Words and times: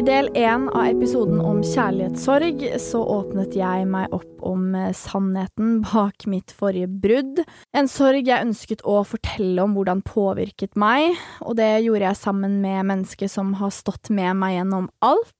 I 0.00 0.02
del 0.02 0.30
én 0.32 0.62
av 0.72 0.86
episoden 0.88 1.42
om 1.44 1.58
kjærlighetssorg 1.60 2.62
så 2.80 3.02
åpnet 3.18 3.52
jeg 3.52 3.84
meg 3.84 4.14
opp 4.16 4.46
om 4.48 4.70
eh, 4.72 4.94
sannheten 4.96 5.82
bak 5.84 6.24
mitt 6.24 6.54
forrige 6.56 6.88
brudd. 7.02 7.42
En 7.76 7.90
sorg 7.90 8.24
jeg 8.24 8.46
ønsket 8.46 8.80
å 8.88 9.02
fortelle 9.04 9.60
om 9.60 9.74
hvordan 9.76 10.00
påvirket 10.00 10.72
meg, 10.80 11.18
og 11.44 11.58
det 11.60 11.82
gjorde 11.84 12.06
jeg 12.06 12.20
sammen 12.22 12.56
med 12.62 12.88
mennesker 12.94 13.28
som 13.28 13.52
har 13.60 13.74
stått 13.76 14.08
med 14.08 14.40
meg 14.40 14.56
gjennom 14.56 14.88
alt. 15.04 15.36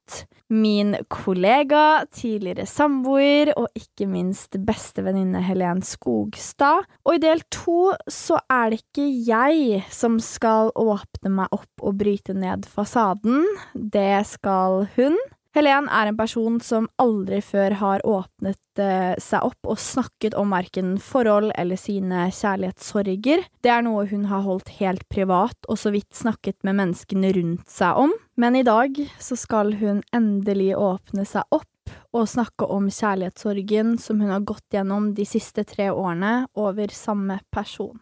Min 0.51 0.97
kollega, 1.13 2.05
tidligere 2.11 2.67
samboer 2.67 3.53
og 3.55 3.69
ikke 3.79 4.09
minst 4.11 4.59
bestevenninne 4.67 5.43
Helen 5.47 5.83
Skogstad. 5.87 6.89
Og 7.07 7.19
i 7.19 7.23
del 7.23 7.45
to 7.55 7.93
så 8.11 8.41
er 8.51 8.73
det 8.73 8.83
ikke 8.83 9.09
jeg 9.29 9.85
som 9.95 10.19
skal 10.23 10.73
åpne 10.75 11.35
meg 11.43 11.55
opp 11.55 11.87
og 11.87 12.01
bryte 12.01 12.35
ned 12.35 12.67
fasaden, 12.71 13.45
det 13.75 14.25
skal 14.33 14.89
hun. 14.97 15.19
Helen 15.51 15.89
er 15.91 16.07
en 16.07 16.19
person 16.19 16.61
som 16.63 16.87
aldri 17.03 17.41
før 17.43 17.75
har 17.81 18.05
åpnet 18.07 18.79
eh, 18.79 19.17
seg 19.19 19.49
opp 19.49 19.71
og 19.73 19.81
snakket 19.83 20.37
om 20.39 20.53
verken 20.55 20.93
forhold 21.03 21.51
eller 21.59 21.81
sine 21.81 22.29
kjærlighetssorger. 22.37 23.43
Det 23.59 23.73
er 23.75 23.83
noe 23.83 24.05
hun 24.13 24.29
har 24.31 24.45
holdt 24.47 24.71
helt 24.79 25.03
privat 25.11 25.67
og 25.67 25.81
så 25.83 25.91
vidt 25.91 26.15
snakket 26.15 26.61
med 26.67 26.79
menneskene 26.79 27.33
rundt 27.35 27.67
seg 27.71 27.99
om. 27.99 28.15
Men 28.39 28.61
i 28.61 28.67
dag 28.67 28.95
så 29.19 29.39
skal 29.39 29.75
hun 29.81 30.05
endelig 30.15 30.77
åpne 30.79 31.27
seg 31.27 31.43
opp 31.51 31.67
og 32.15 32.31
snakke 32.31 32.69
om 32.71 32.87
kjærlighetssorgen 32.87 33.97
som 33.99 34.23
hun 34.23 34.31
har 34.31 34.47
gått 34.47 34.71
gjennom 34.71 35.11
de 35.19 35.27
siste 35.27 35.67
tre 35.67 35.91
årene 35.91 36.45
over 36.55 36.95
samme 36.95 37.41
person. 37.51 37.99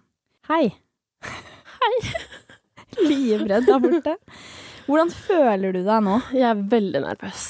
Hei. 0.52 0.76
Hei. 1.24 1.94
Livredd 3.10 3.68
der 3.68 3.82
borte. 3.82 4.16
Hvordan 4.88 5.12
føler 5.12 5.76
du 5.76 5.82
deg 5.84 6.04
nå? 6.06 6.16
Jeg 6.32 6.48
er 6.48 6.60
veldig 6.72 7.02
nervøs. 7.04 7.44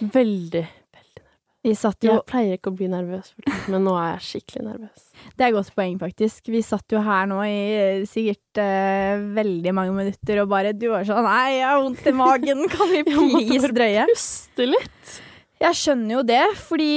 Veldig, 0.00 0.64
veldig 0.64 1.22
nervøs. 1.22 1.36
Vi 1.62 1.74
satt 1.78 2.06
jo 2.06 2.16
Jeg 2.16 2.26
pleier 2.26 2.58
ikke 2.58 2.72
å 2.72 2.76
bli 2.78 2.88
nervøs, 2.90 3.30
men 3.70 3.84
nå 3.86 3.94
er 4.00 4.16
jeg 4.16 4.26
skikkelig 4.26 4.64
nervøs. 4.66 5.06
Det 5.36 5.44
er 5.44 5.50
et 5.50 5.56
godt 5.58 5.74
poeng, 5.76 5.98
faktisk. 6.00 6.50
Vi 6.50 6.62
satt 6.66 6.96
jo 6.96 7.02
her 7.04 7.28
nå 7.30 7.38
i 7.46 7.58
eh, 7.76 8.04
sikkert 8.08 8.62
eh, 8.62 9.22
veldig 9.36 9.74
mange 9.76 9.94
minutter 9.94 10.42
og 10.42 10.50
bare 10.50 10.72
Du 10.74 10.88
var 10.90 11.04
sånn 11.06 11.26
Nei, 11.28 11.58
jeg 11.60 11.68
har 11.68 11.82
vondt 11.84 12.08
i 12.08 12.14
magen, 12.16 12.64
kan 12.72 12.94
vi 12.94 13.04
please 13.10 13.70
drøye? 13.76 14.08
Puste 14.10 14.70
litt. 14.72 15.20
Jeg 15.60 15.76
skjønner 15.76 16.14
jo 16.14 16.24
det, 16.24 16.44
fordi 16.56 16.92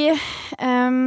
um, 0.64 1.00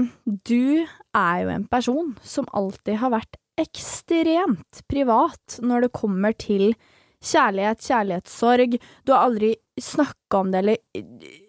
du 0.45 0.85
er 1.17 1.37
jo 1.41 1.53
en 1.55 1.65
person 1.71 2.13
som 2.21 2.49
alltid 2.53 3.01
har 3.01 3.15
vært 3.15 3.39
ekstremt 3.61 4.85
privat 4.91 5.59
når 5.65 5.87
det 5.87 5.95
kommer 5.97 6.37
til 6.37 6.71
kjærlighet, 7.25 7.83
kjærlighetssorg. 7.83 8.77
Du 9.05 9.15
har 9.15 9.27
aldri 9.27 9.55
snakka 9.81 10.45
om 10.45 10.53
det, 10.53 10.63
eller 10.65 11.43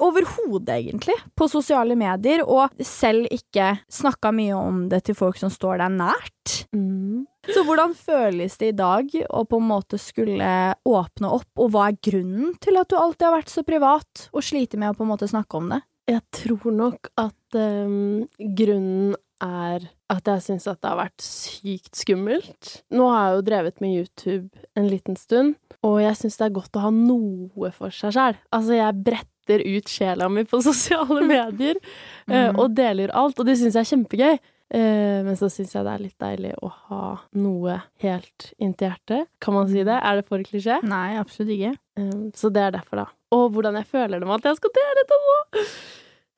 Overhodet, 0.00 0.68
egentlig, 0.74 1.14
på 1.36 1.46
sosiale 1.48 1.94
medier, 1.98 2.42
og 2.44 2.74
selv 2.84 3.26
ikke 3.32 3.72
snakka 3.90 4.30
mye 4.34 4.56
om 4.56 4.82
det 4.90 5.02
til 5.06 5.16
folk 5.16 5.38
som 5.40 5.50
står 5.52 5.80
deg 5.80 5.94
nært. 5.94 6.54
Mm. 6.76 7.24
Så 7.48 7.64
hvordan 7.64 7.94
føles 7.96 8.58
det 8.60 8.72
i 8.72 8.76
dag 8.76 9.14
å 9.24 9.44
på 9.48 9.60
en 9.60 9.68
måte 9.70 9.98
skulle 10.00 10.50
åpne 10.86 11.32
opp, 11.32 11.48
og 11.56 11.72
hva 11.72 11.88
er 11.88 11.98
grunnen 12.10 12.52
til 12.60 12.80
at 12.80 12.92
du 12.92 12.98
alltid 13.00 13.28
har 13.28 13.36
vært 13.38 13.52
så 13.52 13.64
privat 13.66 14.26
og 14.30 14.44
sliter 14.44 14.80
med 14.80 14.92
å 14.92 14.98
på 14.98 15.06
en 15.06 15.12
måte 15.14 15.30
snakke 15.30 15.58
om 15.58 15.72
det? 15.72 15.80
Jeg 16.10 16.24
tror 16.34 16.72
nok 16.74 17.10
at 17.20 17.56
um, 17.56 18.26
grunnen 18.38 19.16
er 19.44 19.88
at 20.10 20.30
jeg 20.30 20.44
syns 20.44 20.68
at 20.70 20.80
det 20.82 20.90
har 20.90 21.00
vært 21.00 21.24
sykt 21.24 21.98
skummelt. 22.02 22.70
Nå 22.94 23.08
har 23.12 23.26
jeg 23.28 23.38
jo 23.38 23.44
drevet 23.48 23.82
med 23.82 23.96
YouTube 23.96 24.64
en 24.78 24.88
liten 24.90 25.18
stund, 25.18 25.56
og 25.86 26.00
jeg 26.02 26.18
syns 26.18 26.38
det 26.40 26.48
er 26.48 26.56
godt 26.58 26.78
å 26.78 26.86
ha 26.86 26.92
noe 26.94 27.72
for 27.76 27.94
seg 27.94 28.14
sjæl. 28.16 28.40
Altså, 28.54 28.76
jeg 28.78 29.04
bretter 29.06 29.64
ut 29.64 29.90
sjela 29.90 30.30
mi 30.32 30.46
på 30.48 30.62
sosiale 30.70 31.20
medier 31.26 31.78
mm. 31.80 32.32
Mhm. 32.32 32.58
og 32.60 32.74
deler 32.76 33.14
alt, 33.16 33.38
og 33.38 33.48
det 33.48 33.58
syns 33.60 33.78
jeg 33.78 33.86
er 33.86 33.92
kjempegøy. 33.94 34.40
Eh, 34.70 35.20
men 35.26 35.34
så 35.34 35.48
syns 35.50 35.72
jeg 35.74 35.82
det 35.82 35.92
er 35.92 36.02
litt 36.04 36.22
deilig 36.22 36.52
å 36.62 36.68
ha 36.90 37.06
noe 37.42 37.80
helt 38.04 38.52
inntil 38.62 38.92
hjertet. 38.92 39.30
Kan 39.42 39.56
man 39.56 39.70
si 39.70 39.82
det? 39.82 39.96
Er 39.98 40.20
det 40.20 40.28
for 40.28 40.42
klisjé? 40.46 40.78
Nei, 40.86 41.16
absolutt 41.18 41.56
ikke. 41.56 41.72
Um, 41.98 42.28
så 42.38 42.52
det 42.54 42.68
er 42.68 42.76
derfor, 42.76 43.02
da. 43.02 43.08
Og 43.34 43.48
hvordan 43.54 43.80
jeg 43.80 43.90
føler 43.90 44.22
det 44.22 44.28
med 44.28 44.38
at 44.38 44.52
jeg 44.52 44.60
skal 44.60 44.74
dele 44.78 45.00
dette 45.00 45.18
nå. 45.24 45.40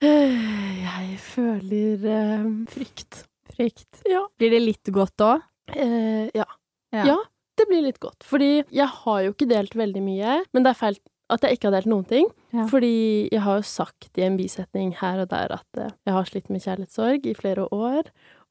Jeg 0.03 1.19
føler 1.23 2.07
eh, 2.11 2.47
frykt. 2.73 3.23
Frykt. 3.53 4.03
Ja. 4.09 4.25
Blir 4.41 4.51
det 4.51 4.63
litt 4.65 4.91
godt 4.95 5.23
òg? 5.23 5.45
Eh, 5.71 6.27
ja. 6.35 6.47
Ja. 6.93 7.05
ja. 7.07 7.19
Det 7.59 7.69
blir 7.69 7.85
litt 7.85 8.01
godt. 8.03 8.25
Fordi 8.27 8.65
jeg 8.73 8.89
har 8.89 9.21
jo 9.23 9.35
ikke 9.35 9.51
delt 9.51 9.77
veldig 9.79 10.03
mye, 10.03 10.39
men 10.51 10.65
det 10.65 10.73
er 10.73 10.81
feil 10.81 10.99
at 11.33 11.45
jeg 11.47 11.57
ikke 11.57 11.71
har 11.71 11.77
delt 11.79 11.91
noen 11.93 12.09
ting. 12.09 12.27
Ja. 12.53 12.67
Fordi 12.69 13.29
jeg 13.31 13.45
har 13.45 13.61
jo 13.61 13.69
sagt 13.69 14.19
i 14.19 14.27
en 14.27 14.39
bisetning 14.41 14.91
her 14.99 15.23
og 15.23 15.31
der 15.31 15.55
at 15.55 15.81
eh, 15.81 15.95
jeg 16.09 16.17
har 16.17 16.29
slitt 16.29 16.51
med 16.51 16.65
kjærlighetssorg 16.65 17.29
i 17.29 17.37
flere 17.39 17.69
år. 17.71 18.11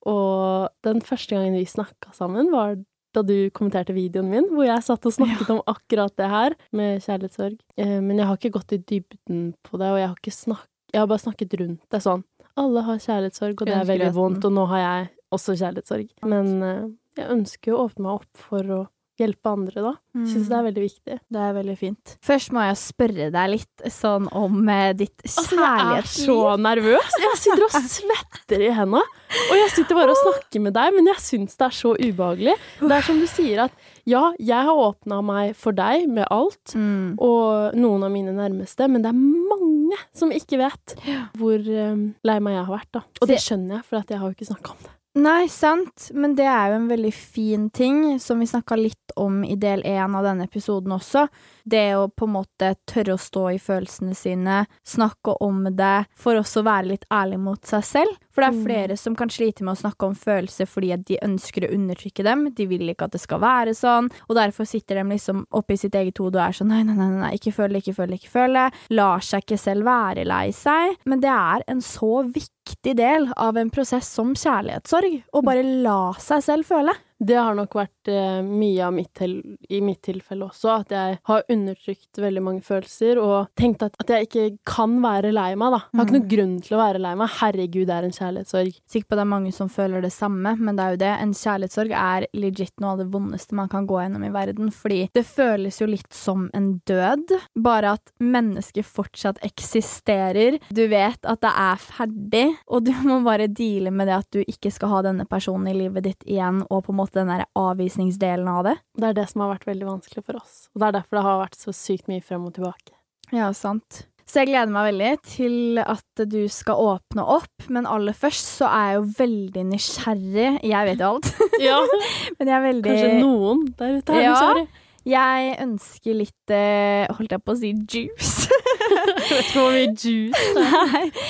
Og 0.10 0.72
den 0.88 1.04
første 1.06 1.36
gangen 1.36 1.60
vi 1.60 1.68
snakka 1.70 2.16
sammen, 2.16 2.50
var 2.54 2.80
da 3.12 3.22
du 3.28 3.52
kommenterte 3.52 3.94
videoen 3.94 4.30
min, 4.32 4.48
hvor 4.56 4.64
jeg 4.64 4.86
satt 4.86 5.06
og 5.06 5.14
snakket 5.14 5.50
om 5.52 5.60
akkurat 5.68 6.14
det 6.16 6.30
her 6.32 6.56
med 6.72 7.04
kjærlighetssorg. 7.04 7.60
Eh, 7.76 7.98
men 8.00 8.22
jeg 8.22 8.30
har 8.30 8.40
ikke 8.40 8.56
gått 8.56 8.78
i 8.78 8.80
dybden 8.80 9.50
på 9.68 9.82
det, 9.82 9.92
og 9.92 10.00
jeg 10.00 10.08
har 10.08 10.16
ikke 10.18 10.38
snakket 10.40 10.71
Jeg 10.94 11.02
har 11.04 11.08
bare 11.08 11.24
snakket 11.24 11.58
rundt 11.62 11.82
det 11.92 12.02
sånn. 12.04 12.24
Alle 12.60 12.82
har 12.84 12.98
kjærlighetssorg, 13.00 13.62
og 13.62 13.68
det 13.70 13.76
er 13.80 13.86
veldig 13.88 14.14
vondt, 14.16 14.46
og 14.46 14.52
nå 14.58 14.66
har 14.74 14.82
jeg 14.84 15.12
også 15.32 15.56
kjærlighetssorg. 15.62 16.10
Men 16.28 16.50
eh, 16.68 16.82
jeg 17.22 17.30
ønsker 17.38 17.72
jo 17.72 17.78
å 17.80 17.86
åpne 17.88 18.04
meg 18.10 18.18
opp 18.20 18.42
for 18.50 18.74
å 18.76 18.82
hjelpe 19.22 19.52
andre, 19.54 19.82
da. 19.86 19.92
Syns 20.26 20.48
det 20.50 20.56
er 20.58 20.64
veldig 20.66 20.82
viktig. 20.82 21.16
Det 21.30 21.42
er 21.46 21.52
veldig 21.54 21.76
fint. 21.78 22.14
Først 22.26 22.52
må 22.56 22.64
jeg 22.66 22.78
spørre 22.82 23.28
deg 23.32 23.52
litt 23.54 23.84
sånn 23.94 24.26
om 24.34 24.56
eh, 24.72 24.94
ditt 24.98 25.22
Altså, 25.28 25.60
jeg 25.62 26.00
er 26.00 26.08
så 26.10 26.38
nervøs. 26.58 27.18
Jeg 27.22 27.38
sitter 27.44 27.66
og 27.68 27.76
svetter 27.92 28.64
i 28.66 28.72
henda. 28.74 29.04
Og 29.52 29.54
jeg 29.60 29.70
sitter 29.76 30.00
bare 30.00 30.16
og 30.16 30.20
snakker 30.24 30.64
med 30.66 30.74
deg, 30.80 30.96
men 30.98 31.12
jeg 31.14 31.22
syns 31.24 31.54
det 31.60 31.68
er 31.70 31.78
så 31.78 31.94
ubehagelig. 32.02 32.56
Det 32.82 32.98
er 32.98 33.06
som 33.08 33.22
du 33.22 33.28
sier 33.30 33.62
at 33.68 33.88
ja, 34.10 34.24
jeg 34.42 34.66
har 34.68 34.82
åpna 34.90 35.22
meg 35.24 35.54
for 35.56 35.78
deg 35.78 36.08
med 36.10 36.26
alt, 36.34 36.74
Mm. 36.76 37.14
og 37.22 37.76
noen 37.78 38.04
av 38.08 38.12
mine 38.12 38.34
nærmeste, 38.34 38.88
men 38.90 39.04
det 39.06 39.12
er 39.12 39.20
mange 39.22 39.71
som 40.16 40.34
ikke 40.36 40.60
vet 40.62 40.96
hvor 41.40 41.60
um, 41.60 42.08
lei 42.28 42.40
meg 42.44 42.58
jeg 42.58 42.66
har 42.66 42.74
vært, 42.78 42.92
da. 42.98 43.06
Og 43.22 43.32
det 43.32 43.40
skjønner 43.44 43.80
jeg, 43.80 43.88
for 43.90 44.02
at 44.02 44.12
jeg 44.12 44.22
har 44.22 44.30
jo 44.30 44.38
ikke 44.38 44.52
snakka 44.52 44.76
om 44.76 44.82
det. 44.88 44.96
Nei, 45.20 45.50
sant, 45.52 46.06
men 46.16 46.38
det 46.38 46.46
er 46.48 46.70
jo 46.72 46.78
en 46.78 46.88
veldig 46.88 47.12
fin 47.12 47.66
ting, 47.76 47.98
som 48.24 48.40
vi 48.40 48.46
snakka 48.48 48.78
litt 48.80 49.12
om 49.20 49.42
i 49.44 49.58
del 49.60 49.84
én 49.84 50.14
av 50.16 50.24
denne 50.24 50.46
episoden 50.48 50.94
også. 50.96 51.26
Det 51.68 51.98
å 52.00 52.06
på 52.08 52.30
en 52.30 52.38
måte 52.38 52.70
tørre 52.88 53.18
å 53.18 53.20
stå 53.20 53.44
i 53.52 53.60
følelsene 53.60 54.16
sine, 54.16 54.62
snakke 54.88 55.36
om 55.44 55.66
det, 55.76 56.06
for 56.16 56.40
også 56.40 56.64
å 56.64 56.70
være 56.70 56.94
litt 56.94 57.04
ærlig 57.12 57.42
mot 57.44 57.60
seg 57.68 57.84
selv. 57.90 58.16
For 58.32 58.42
det 58.42 58.48
er 58.50 58.58
Mm. 58.58 58.64
flere 58.66 58.98
som 58.98 59.16
kan 59.16 59.30
slite 59.30 59.62
med 59.64 59.76
å 59.76 59.82
snakke 59.82 60.08
om 60.08 60.16
følelser 60.16 60.66
fordi 60.66 60.96
de 61.06 61.18
ønsker 61.22 61.66
å 61.68 61.74
undertrykke 61.74 62.24
dem, 62.24 62.46
de 62.54 62.66
vil 62.66 62.88
ikke 62.90 63.06
at 63.06 63.12
det 63.12 63.22
skal 63.22 63.40
være 63.40 63.74
sånn, 63.76 64.10
og 64.30 64.36
derfor 64.36 64.66
sitter 64.66 64.96
de 64.96 65.04
liksom 65.10 65.46
oppi 65.52 65.78
sitt 65.78 65.94
eget 65.94 66.18
hode 66.18 66.36
og 66.40 66.48
er 66.48 66.52
sånn 66.56 66.68
nei, 66.70 66.84
nei, 66.84 66.96
nei, 66.96 67.10
nei, 67.10 67.32
ikke 67.36 67.54
føl 67.54 67.74
det, 67.74 67.84
ikke 67.84 67.96
føl 67.96 68.08
det, 68.08 68.22
ikke 68.22 68.32
føl 68.38 68.54
det, 68.54 68.74
lar 68.90 69.20
seg 69.20 69.44
ikke 69.44 69.60
selv 69.60 69.84
være 69.86 70.26
lei 70.26 70.52
seg. 70.52 70.96
Men 71.06 71.20
det 71.20 71.30
er 71.30 71.64
en 71.68 71.82
så 71.82 72.24
viktig 72.32 72.96
del 72.96 73.32
av 73.38 73.58
en 73.58 73.70
prosess 73.70 74.08
som 74.08 74.34
kjærlighetssorg, 74.34 75.24
å 75.34 75.44
bare 75.44 75.64
la 75.84 76.14
seg 76.20 76.42
selv 76.44 76.66
føle. 76.66 76.94
Det 77.22 77.38
har 77.38 77.54
nok 77.58 77.76
vært 77.78 78.10
eh, 78.10 78.40
mye 78.42 78.82
av 78.88 78.96
mitt 78.96 79.12
til, 79.18 79.36
i 79.70 79.82
mitt 79.86 80.02
tilfelle 80.06 80.48
også, 80.48 80.72
at 80.82 80.94
jeg 80.96 81.18
har 81.30 81.44
undertrykt 81.54 82.18
veldig 82.22 82.42
mange 82.42 82.64
følelser 82.66 83.20
og 83.22 83.52
tenkt 83.60 83.84
at, 83.86 83.98
at 84.02 84.10
jeg 84.10 84.28
ikke 84.28 84.46
kan 84.66 84.96
være 85.04 85.30
lei 85.36 85.52
meg, 85.60 85.76
da. 85.76 85.82
Jeg 85.92 86.00
har 86.00 86.08
ikke 86.08 86.18
noen 86.18 86.32
grunn 86.32 86.56
til 86.66 86.78
å 86.78 86.82
være 86.82 87.02
lei 87.04 87.12
meg. 87.20 87.36
Herregud, 87.38 87.86
det 87.90 87.98
er 87.98 88.08
en 88.08 88.16
kjærlighetssorg. 88.16 88.80
Sikker 88.90 89.08
på 89.08 89.16
at 89.16 89.22
det 89.22 89.26
er 89.26 89.34
mange 89.36 89.54
som 89.54 89.70
føler 89.70 90.02
det 90.02 90.14
samme, 90.16 90.56
men 90.58 90.80
det 90.80 90.86
er 90.86 90.96
jo 90.96 91.02
det. 91.04 91.12
En 91.28 91.36
kjærlighetssorg 91.38 91.94
er 92.02 92.28
legit 92.34 92.74
noe 92.82 92.96
av 92.96 93.04
det 93.04 93.08
vondeste 93.14 93.60
man 93.60 93.70
kan 93.70 93.86
gå 93.90 94.02
gjennom 94.02 94.26
i 94.26 94.34
verden, 94.34 94.74
fordi 94.74 95.04
det 95.14 95.26
føles 95.30 95.78
jo 95.82 95.90
litt 95.92 96.18
som 96.18 96.50
en 96.58 96.72
død, 96.90 97.36
bare 97.62 97.94
at 98.00 98.16
mennesket 98.18 98.88
fortsatt 98.88 99.44
eksisterer. 99.46 100.58
Du 100.74 100.84
vet 100.90 101.22
at 101.22 101.46
det 101.46 101.54
er 101.54 101.86
ferdig, 101.86 102.48
og 102.66 102.90
du 102.90 102.94
må 103.06 103.22
bare 103.30 103.46
deale 103.52 103.94
med 103.94 104.10
det 104.10 104.18
at 104.18 104.34
du 104.34 104.42
ikke 104.42 104.74
skal 104.74 104.96
ha 104.96 105.06
denne 105.12 105.30
personen 105.30 105.70
i 105.70 105.78
livet 105.84 106.10
ditt 106.10 106.26
igjen, 106.26 106.64
og 106.72 106.86
på 106.88 106.96
en 106.96 107.02
måte 107.04 107.11
den 107.18 107.28
der 107.32 107.46
avvisningsdelen 107.58 108.48
av 108.52 108.64
det. 108.70 108.76
Det 108.98 109.10
er 109.12 109.18
det 109.18 109.28
som 109.32 109.44
har 109.46 109.54
vært 109.56 109.68
veldig 109.70 109.88
vanskelig 109.90 110.24
for 110.26 110.40
oss. 110.42 110.56
Og 110.74 110.82
det 110.84 110.88
er 110.92 110.98
derfor 111.00 111.18
det 111.20 111.26
har 111.28 111.42
vært 111.44 111.60
så 111.60 111.74
sykt 111.76 112.08
mye 112.12 112.24
frem 112.26 112.46
og 112.48 112.56
tilbake. 112.58 112.96
Ja, 113.32 113.52
sant. 113.56 114.06
Så 114.32 114.40
jeg 114.46 114.52
gleder 114.52 114.72
meg 114.72 114.86
veldig 114.94 115.08
til 115.28 115.80
at 115.82 116.22
du 116.32 116.38
skal 116.54 116.80
åpne 116.80 117.24
opp, 117.34 117.66
men 117.74 117.88
aller 117.90 118.16
først 118.16 118.48
så 118.62 118.68
er 118.70 118.86
jeg 118.94 119.00
jo 119.00 119.08
veldig 119.18 119.64
nysgjerrig. 119.74 120.52
Jeg 120.72 120.88
vet 120.88 121.02
jo 121.04 121.10
alt, 121.16 121.32
Ja, 121.68 121.80
men 122.38 122.48
jeg 122.48 122.56
er 122.56 122.64
veldig 122.70 122.86
kanskje 122.94 123.18
noen 123.20 123.66
der 123.82 123.98
ute 124.00 124.16
er 124.16 124.24
Ja. 124.24 124.32
nysgjerrig. 124.36 124.68
Jeg 125.02 125.54
ønsker 125.64 126.14
litt 126.14 126.52
eh, 126.54 127.08
Holdt 127.18 127.32
jeg 127.34 127.42
på 127.42 127.56
å 127.56 127.58
si 127.58 127.72
juice? 127.74 128.46
Jeg 128.92 129.32
vet 129.32 129.48
ikke 129.48 129.64
hvor 129.64 129.72
mye 129.74 129.94
juice 129.98 130.52
det 130.54 130.66
er. 131.02 131.22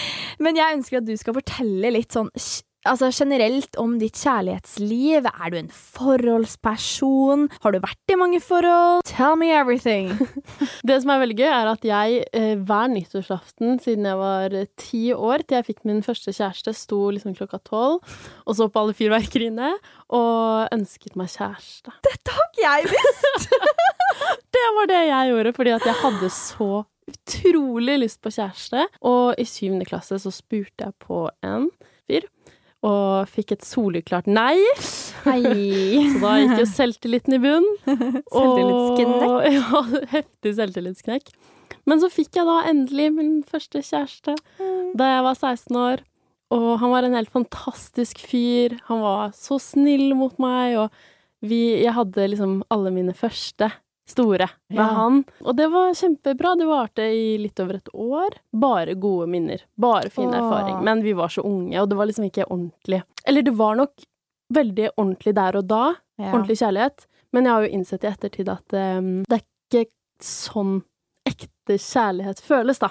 Men 0.44 0.57
jeg 0.57 0.75
ønsker 0.75 0.98
at 1.00 1.06
du 1.07 1.13
skal 1.19 1.36
fortelle 1.38 1.92
litt 1.94 2.12
sånn 2.16 2.28
Altså 2.89 3.12
generelt 3.13 3.75
om 3.78 4.00
ditt 4.01 4.18
kjærlighetsliv. 4.18 5.28
Er 5.30 5.51
du 5.54 5.57
en 5.60 5.69
forholdsperson? 5.69 7.44
Har 7.62 7.75
du 7.75 7.78
vært 7.83 8.13
i 8.13 8.18
mange 8.18 8.39
forhold? 8.42 9.04
Tell 9.06 9.36
me 9.38 9.51
everything. 9.54 10.10
Det 10.88 10.98
som 11.04 11.13
er 11.13 11.22
veldig 11.22 11.38
gøy, 11.38 11.50
er 11.51 11.69
at 11.69 11.86
jeg 11.86 12.24
eh, 12.33 12.56
hver 12.57 12.89
nyttårsaften 12.89 13.78
siden 13.83 14.10
jeg 14.10 14.18
var 14.18 14.56
eh, 14.57 14.69
ti 14.81 15.04
år 15.13 15.45
til 15.45 15.60
jeg 15.60 15.68
fikk 15.69 15.86
min 15.86 16.01
første 16.06 16.33
kjæreste, 16.33 16.74
sto 16.78 17.04
liksom 17.13 17.38
klokka 17.38 17.62
tolv 17.69 18.01
og 18.01 18.57
så 18.57 18.66
på 18.72 18.81
alle 18.81 18.98
fyrverkeriene 18.98 19.75
og 20.18 20.74
ønsket 20.74 21.16
meg 21.19 21.30
kjæreste. 21.36 21.94
Dette 22.07 22.33
har 22.33 22.50
ikke 22.50 22.66
jeg 22.66 22.92
visst! 22.95 23.51
Det 24.51 24.68
var 24.75 24.89
det 24.89 25.00
jeg 25.07 25.30
gjorde, 25.31 25.51
fordi 25.56 25.72
at 25.74 25.86
jeg 25.88 25.98
hadde 26.01 26.28
så 26.36 26.68
utrolig 27.12 27.95
lyst 28.01 28.19
på 28.22 28.31
kjæreste. 28.33 28.83
Og 29.07 29.39
i 29.39 29.45
syvende 29.48 29.88
klasse 29.88 30.19
så 30.22 30.31
spurte 30.33 30.86
jeg 30.86 30.94
på 31.01 31.24
en 31.45 31.69
fyr, 32.10 32.28
og 32.88 33.30
fikk 33.30 33.54
et 33.56 33.66
soleklart 33.66 34.28
nei. 34.30 34.57
Så 34.81 35.33
da 36.24 36.36
gikk 36.42 36.56
jo 36.63 36.68
selvtilliten 36.69 37.38
i 37.38 37.42
bunn. 37.44 37.68
Selvtillitsknekk. 38.33 39.50
Ja, 39.57 39.81
heftig 40.16 40.56
selvtillitsknekk. 40.57 41.33
Men 41.89 42.01
så 42.01 42.10
fikk 42.13 42.38
jeg 42.38 42.48
da 42.48 42.62
endelig 42.69 43.10
min 43.16 43.36
første 43.48 43.81
kjæreste 43.86 44.36
da 44.98 45.07
jeg 45.07 45.28
var 45.28 45.38
16 45.38 45.78
år. 45.81 46.04
Og 46.51 46.68
han 46.81 46.92
var 46.92 47.07
en 47.07 47.16
helt 47.16 47.31
fantastisk 47.31 48.19
fyr. 48.28 48.75
Han 48.89 49.00
var 49.06 49.31
så 49.38 49.56
snill 49.62 50.12
mot 50.19 50.36
meg, 50.42 50.75
og 50.81 51.48
vi, 51.48 51.62
jeg 51.80 51.94
hadde 51.95 52.28
liksom 52.33 52.60
alle 52.74 52.92
mine 52.94 53.16
første 53.18 53.69
store 54.07 54.48
med 54.69 54.77
Ja. 54.77 54.83
han. 54.83 55.24
Og 55.45 55.56
det 55.56 55.68
var 55.71 55.94
kjempebra. 55.94 56.56
Det 56.57 56.68
varte 56.68 57.01
i 57.01 57.38
litt 57.38 57.59
over 57.59 57.75
et 57.75 57.89
år. 57.94 58.30
Bare 58.53 58.95
gode 58.95 59.27
minner. 59.27 59.62
Bare 59.77 60.09
fin 60.09 60.30
Åh. 60.30 60.36
erfaring. 60.36 60.83
Men 60.83 61.01
vi 61.03 61.13
var 61.13 61.27
så 61.30 61.42
unge, 61.45 61.80
og 61.81 61.89
det 61.89 61.98
var 61.98 62.06
liksom 62.07 62.25
ikke 62.30 62.45
ordentlig. 62.50 63.03
Eller 63.25 63.42
det 63.42 63.53
var 63.56 63.75
nok 63.75 63.92
veldig 64.53 64.89
ordentlig 64.98 65.33
der 65.36 65.56
og 65.56 65.68
da, 65.68 65.95
Ja. 66.19 66.31
ordentlig 66.33 66.57
kjærlighet. 66.59 67.06
Men 67.33 67.45
jeg 67.45 67.53
har 67.53 67.62
jo 67.63 67.69
innsett 67.77 68.03
i 68.03 68.07
ettertid 68.07 68.50
at 68.50 68.74
um, 69.00 69.24
det 69.24 69.42
er 69.42 69.86
ikke 69.86 69.88
sånn 70.19 70.83
ekte 71.25 71.77
kjærlighet 71.80 72.42
føles, 72.42 72.80
da. 72.80 72.89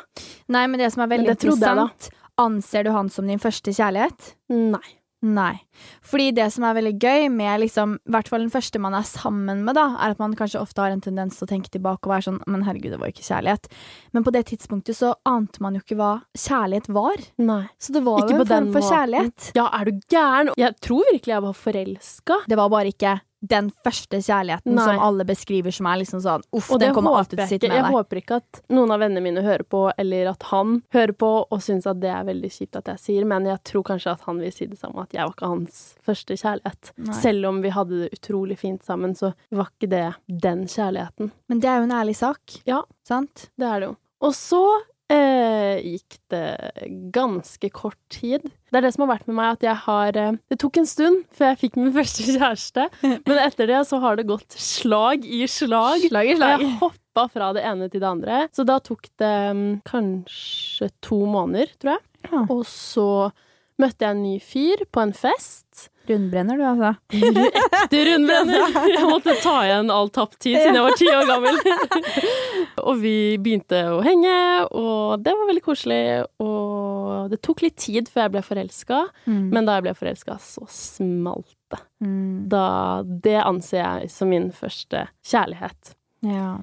Nei, 0.49 0.67
men 0.67 0.79
det 0.81 0.93
som 0.93 1.03
er 1.03 1.09
veldig 1.19 1.29
interessant, 1.37 2.09
anser 2.39 2.85
du 2.85 2.91
han 2.93 3.09
som 3.11 3.27
din 3.27 3.39
første 3.39 3.71
kjærlighet? 3.75 4.35
Nei. 4.49 4.81
Nei. 5.21 5.61
Fordi 6.07 6.31
det 6.33 6.47
som 6.55 6.65
er 6.65 6.77
veldig 6.79 6.95
gøy 6.97 7.27
med 7.33 7.61
liksom, 7.61 7.99
i 8.01 8.13
hvert 8.15 8.29
fall 8.31 8.45
den 8.45 8.53
første 8.53 8.81
man 8.81 8.97
er 8.97 9.05
sammen 9.05 9.63
med, 9.67 9.77
da, 9.77 9.87
er 10.01 10.15
at 10.15 10.23
man 10.23 10.37
kanskje 10.39 10.63
ofte 10.63 10.81
har 10.81 10.95
en 10.95 11.03
tendens 11.05 11.37
til 11.37 11.45
å 11.45 11.51
tenke 11.51 11.73
tilbake 11.73 12.09
og 12.09 12.15
være 12.15 12.27
sånn 12.31 12.41
Men 12.49 12.65
herregud, 12.65 12.95
det 12.95 13.01
var 13.03 13.11
jo 13.11 13.17
ikke 13.19 13.29
kjærlighet. 13.29 13.69
Men 14.17 14.27
på 14.27 14.33
det 14.35 14.47
tidspunktet 14.51 14.97
så 14.97 15.15
ante 15.29 15.61
man 15.61 15.77
jo 15.77 15.85
ikke 15.85 15.99
hva 16.01 16.13
kjærlighet 16.33 16.89
var. 16.97 17.25
Nei. 17.43 17.63
Så 17.79 17.93
det 17.97 18.05
var 18.07 18.25
Ikke 18.25 18.39
jo 18.39 18.45
en 18.47 18.53
form 18.55 18.71
for 18.77 18.89
kjærlighet. 18.89 19.51
Ja, 19.59 19.69
er 19.77 19.91
du 19.91 20.01
gæren? 20.13 20.55
Jeg 20.61 20.79
tror 20.81 21.05
virkelig 21.13 21.37
jeg 21.37 21.47
var 21.49 21.59
forelska. 21.67 22.41
Det 22.49 22.61
var 22.61 22.73
bare 22.73 22.95
ikke 22.95 23.19
den 23.41 23.71
første 23.85 24.21
kjærligheten 24.21 24.75
Nei. 24.77 24.85
som 24.85 25.01
alle 25.01 25.25
beskriver 25.29 25.73
som 25.75 25.89
er 25.89 26.01
liksom 26.03 26.21
sånn 26.25 26.45
Uff, 26.57 26.71
Og 26.73 26.81
den 26.83 26.93
kommer 26.97 27.17
alltid 27.17 27.39
til 27.39 27.45
å 27.45 27.49
sitte 27.49 27.71
med 27.71 27.77
deg. 27.79 27.87
Jeg 27.87 27.97
håper 27.97 28.21
ikke 28.21 28.39
at 28.43 28.61
noen 28.77 28.93
av 28.93 29.01
vennene 29.01 29.25
mine 29.25 29.45
hører 29.45 29.65
på, 29.65 29.83
eller 30.01 30.33
at 30.35 30.47
han 30.51 30.81
hører 30.95 31.15
på 31.25 31.31
og 31.47 31.65
syns 31.65 31.89
at 31.91 32.03
det 32.03 32.13
er 32.13 32.29
veldig 32.29 32.53
kjipt 32.53 32.81
at 32.81 32.93
jeg 32.93 33.05
sier, 33.07 33.29
men 33.29 33.49
jeg 33.49 33.63
tror 33.71 33.87
kanskje 33.93 34.13
at 34.13 34.29
han 34.29 34.43
vil 34.43 34.53
si 34.55 34.69
det 34.71 34.79
samme, 34.81 35.07
at 35.09 35.17
jeg 35.17 35.25
var 35.25 35.35
ikke 35.35 35.53
hans 35.55 35.81
første 36.07 36.37
kjærlighet. 36.37 36.93
Nei. 37.09 37.17
Selv 37.23 37.51
om 37.51 37.63
vi 37.65 37.75
hadde 37.75 38.05
det 38.05 38.13
utrolig 38.21 38.61
fint 38.61 38.85
sammen, 38.87 39.17
så 39.17 39.33
var 39.49 39.73
ikke 39.73 39.91
det 39.95 40.07
den 40.45 40.67
kjærligheten. 40.69 41.33
Men 41.49 41.65
det 41.65 41.73
er 41.73 41.81
jo 41.81 41.89
en 41.89 41.99
ærlig 42.03 42.17
sak. 42.21 42.61
Ja. 42.69 42.85
Sant? 43.09 43.49
Det 43.59 43.67
er 43.67 43.81
det 43.81 43.93
jo. 43.93 43.97
Og 44.29 44.37
så 44.37 44.63
eh, 45.11 45.40
gikk 45.85 46.19
det 46.33 46.45
ganske 47.15 47.71
kort 47.75 47.99
tid. 48.13 48.47
Det 48.71 48.79
er 48.79 48.87
det 48.87 48.93
som 48.95 49.05
har 49.05 49.13
vært 49.17 49.29
med 49.29 49.37
meg, 49.39 49.59
at 49.59 49.67
jeg 49.67 49.77
har 49.85 50.19
eh, 50.21 50.39
Det 50.53 50.59
tok 50.63 50.81
en 50.81 50.89
stund 50.89 51.23
før 51.37 51.53
jeg 51.53 51.61
fikk 51.65 51.79
min 51.81 51.93
første 51.99 52.27
kjæreste, 52.29 52.87
men 53.03 53.43
etter 53.43 53.71
det 53.71 53.83
så 53.91 54.01
har 54.03 54.19
det 54.21 54.29
gått 54.31 54.57
slag 54.57 55.27
i 55.27 55.43
slag. 55.51 56.07
Slag 56.09 56.33
i 56.33 56.39
slag. 56.39 56.65
jeg 56.65 56.81
hoppa 56.83 57.27
fra 57.33 57.53
det 57.57 57.67
ene 57.67 57.91
til 57.91 58.03
det 58.03 58.11
andre. 58.11 58.43
Så 58.55 58.67
da 58.69 58.79
tok 58.85 59.11
det 59.21 59.37
mm, 59.57 59.69
kanskje 59.89 60.91
to 61.05 61.23
måneder, 61.29 61.73
tror 61.81 61.97
jeg. 61.97 62.07
Ja. 62.31 62.45
Og 62.53 62.67
så 62.69 63.09
møtte 63.81 64.05
jeg 64.05 64.17
en 64.17 64.25
ny 64.25 64.37
fyr 64.45 64.85
på 64.93 65.03
en 65.03 65.15
fest. 65.17 65.90
Rundbrenner 66.09 66.57
du, 66.59 66.63
altså? 66.65 66.91
Ekte 67.13 68.01
rundbrenner! 68.09 68.79
Jeg 68.91 69.05
måtte 69.07 69.35
ta 69.43 69.53
igjen 69.67 69.91
all 69.95 70.09
tapt 70.15 70.39
tid 70.43 70.57
siden 70.59 70.79
jeg 70.79 70.87
var 70.87 70.97
ti 70.99 71.09
år 71.13 71.29
gammel. 71.29 71.59
og 72.89 72.97
vi 73.03 73.13
begynte 73.43 73.83
å 73.95 74.01
henge, 74.05 74.33
og 74.75 75.23
det 75.25 75.35
var 75.37 75.51
veldig 75.51 75.63
koselig. 75.67 76.01
Og 76.43 77.31
det 77.31 77.41
tok 77.47 77.63
litt 77.67 77.77
tid 77.85 78.11
før 78.11 78.27
jeg 78.27 78.35
ble 78.37 78.43
forelska, 78.47 79.01
Mm. 79.31 79.51
men 79.53 79.67
da 79.69 79.77
jeg 79.79 79.85
ble 79.87 79.95
forelska, 79.99 80.39
så 80.43 80.65
smalt 80.73 81.53
det. 81.71 81.79
Mm. 82.03 82.49
Da, 82.51 82.65
det 83.05 83.37
anser 83.45 83.83
jeg 83.85 84.11
som 84.11 84.31
min 84.33 84.49
første 84.57 85.05
kjærlighet. 85.27 85.93
Ja. 86.27 86.57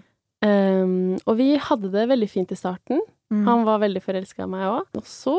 Um, 0.46 1.16
og 1.26 1.38
vi 1.40 1.54
hadde 1.58 1.90
det 1.94 2.08
veldig 2.12 2.28
fint 2.30 2.52
i 2.54 2.58
starten. 2.60 3.00
Mm. 3.34 3.48
Han 3.48 3.64
var 3.68 3.82
veldig 3.84 4.02
forelska 4.04 4.46
i 4.46 4.52
meg 4.52 4.66
òg. 4.70 4.86
Og 4.98 5.08
så 5.08 5.36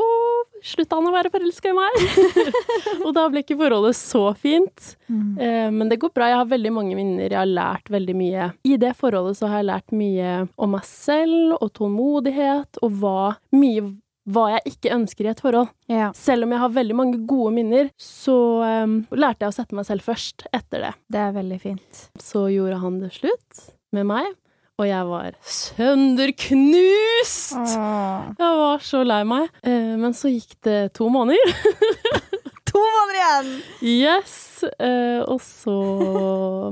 slutta 0.64 0.98
han 0.98 1.08
å 1.08 1.14
være 1.14 1.32
forelska 1.32 1.70
i 1.72 1.76
meg. 1.76 2.00
og 3.06 3.12
da 3.16 3.28
ble 3.30 3.44
ikke 3.44 3.58
forholdet 3.60 3.96
så 3.98 4.24
fint. 4.38 4.90
Mm. 5.06 5.30
Eh, 5.40 5.68
men 5.74 5.92
det 5.92 6.00
går 6.02 6.12
bra. 6.14 6.28
Jeg 6.32 6.40
har 6.42 6.50
veldig 6.50 6.74
mange 6.74 6.98
minner. 6.98 7.28
Jeg 7.28 7.40
har 7.40 7.48
lært 7.48 7.88
veldig 7.92 8.16
mye. 8.18 8.50
I 8.68 8.76
det 8.80 8.92
forholdet 8.98 9.40
så 9.40 9.48
har 9.50 9.62
jeg 9.62 9.70
lært 9.70 9.96
mye 9.96 10.34
om 10.56 10.76
meg 10.76 10.84
selv 10.88 11.56
og 11.62 11.72
tålmodighet, 11.78 12.82
og 12.84 13.00
hva, 13.00 13.22
mye 13.56 13.88
hva 14.28 14.48
jeg 14.52 14.74
ikke 14.74 14.92
ønsker 14.92 15.26
i 15.26 15.30
et 15.32 15.40
forhold. 15.40 15.70
Ja, 15.88 16.10
Selv 16.16 16.44
om 16.44 16.52
jeg 16.52 16.62
har 16.62 16.74
veldig 16.74 16.96
mange 16.96 17.20
gode 17.28 17.54
minner, 17.56 17.88
så 18.00 18.36
um, 18.84 18.98
lærte 19.16 19.46
jeg 19.46 19.54
å 19.54 19.56
sette 19.56 19.78
meg 19.78 19.88
selv 19.88 20.04
først 20.04 20.44
etter 20.52 20.84
det. 20.84 20.92
det 21.08 21.22
er 21.22 21.34
veldig 21.38 21.60
fint. 21.62 22.02
Så 22.20 22.48
gjorde 22.52 22.80
han 22.82 23.00
det 23.00 23.14
slutt 23.16 23.64
med 23.96 24.08
meg, 24.10 24.28
og 24.78 24.86
jeg 24.86 25.06
var 25.08 25.32
sønderknust! 25.42 27.56
Åh. 27.58 28.30
Jeg 28.38 28.58
var 28.62 28.78
så 28.86 29.00
lei 29.06 29.24
meg. 29.26 29.48
Eh, 29.66 29.96
men 29.98 30.14
så 30.14 30.30
gikk 30.30 30.54
det 30.66 30.92
to 30.98 31.08
måneder. 31.12 31.52
To 32.68 32.76
måneder 32.84 33.16
igjen! 33.16 33.46
Yes! 33.80 34.60
Eh, 34.76 35.22
og 35.24 35.40
så 35.40 35.72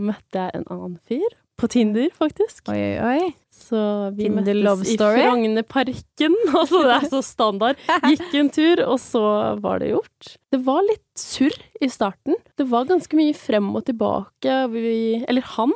møtte 0.02 0.36
jeg 0.42 0.50
en 0.58 0.66
annen 0.68 0.98
fyr. 1.08 1.24
På 1.56 1.64
Tinder, 1.72 2.10
faktisk. 2.12 2.68
Oi, 2.68 2.76
oi, 2.76 3.00
oi. 3.00 3.32
Så 3.66 3.78
vi 4.14 4.28
møttes 4.30 4.92
i? 4.92 4.96
Frognerparken. 5.00 6.34
Altså, 6.56 6.82
det 6.86 6.94
er 6.96 7.06
så 7.10 7.20
standard. 7.26 7.76
Gikk 8.10 8.34
en 8.38 8.50
tur, 8.54 8.82
og 8.86 8.98
så 9.02 9.22
var 9.62 9.80
det 9.82 9.90
gjort. 9.92 10.32
Det 10.54 10.60
var 10.66 10.82
litt 10.86 11.02
surr 11.18 11.56
i 11.82 11.88
starten. 11.90 12.36
Det 12.56 12.66
var 12.70 12.86
ganske 12.88 13.18
mye 13.18 13.34
frem 13.36 13.68
og 13.76 13.84
tilbake. 13.88 14.56
Vi, 14.72 15.24
eller 15.28 15.42
han 15.56 15.72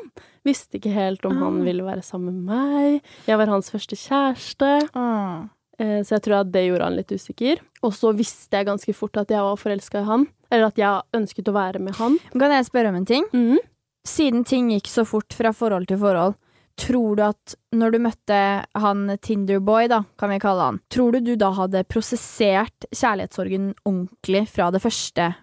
visste 0.47 0.78
ikke 0.78 0.92
helt 0.94 1.25
om 1.28 1.37
han 1.42 1.59
Ah. 1.61 1.64
ville 1.66 1.85
være 1.85 2.02
sammen 2.06 2.44
med 2.44 2.54
meg. 2.54 3.00
Jeg 3.28 3.37
var 3.40 3.50
hans 3.52 3.70
første 3.73 3.97
kjæreste. 3.99 4.70
Åh. 4.97 5.49
Eh, 5.80 6.00
Så 6.04 6.14
jeg 6.16 6.23
tror 6.26 6.40
at 6.44 6.52
det 6.52 6.66
gjorde 6.68 6.85
han 6.87 6.97
litt 6.97 7.12
usikker. 7.12 7.61
Og 7.82 7.92
så 7.97 8.14
visste 8.16 8.56
jeg 8.56 8.66
ganske 8.68 8.94
fort 8.94 9.16
at 9.20 9.28
jeg 9.32 9.40
var 9.40 9.56
forelska 9.61 10.00
i 10.02 10.04
han. 10.09 10.26
Eller 10.50 10.66
at 10.70 10.76
jeg 10.80 11.02
ønsket 11.16 11.49
å 11.49 11.52
være 11.56 11.78
med 11.80 11.94
han. 11.97 12.18
Kan 12.32 12.50
jeg 12.52 12.66
spørre 12.68 12.88
om 12.90 12.97
en 13.00 13.06
ting? 13.09 13.25
Mm. 13.32 13.59
Siden 14.06 14.44
ting 14.49 14.70
gikk 14.73 14.88
så 14.88 15.04
fort 15.06 15.32
fra 15.37 15.52
forhold 15.52 15.87
til 15.88 15.99
forhold, 16.00 16.35
tror 16.76 17.16
du 17.16 17.22
at 17.22 17.54
når 17.76 17.92
du 17.92 17.98
møtte 17.98 18.38
han 18.74 19.18
Tinderboy, 19.22 19.88
da, 19.88 20.02
kan 20.18 20.30
vi 20.30 20.38
kalle 20.42 20.60
han, 20.70 20.80
tror 20.90 21.12
du 21.12 21.20
du 21.20 21.34
da 21.36 21.50
hadde 21.56 21.84
prosessert 21.84 22.86
kjærlighetssorgen 22.94 23.74
ordentlig 23.84 24.46
fra 24.48 24.70
det 24.70 24.80
første? 24.82 25.34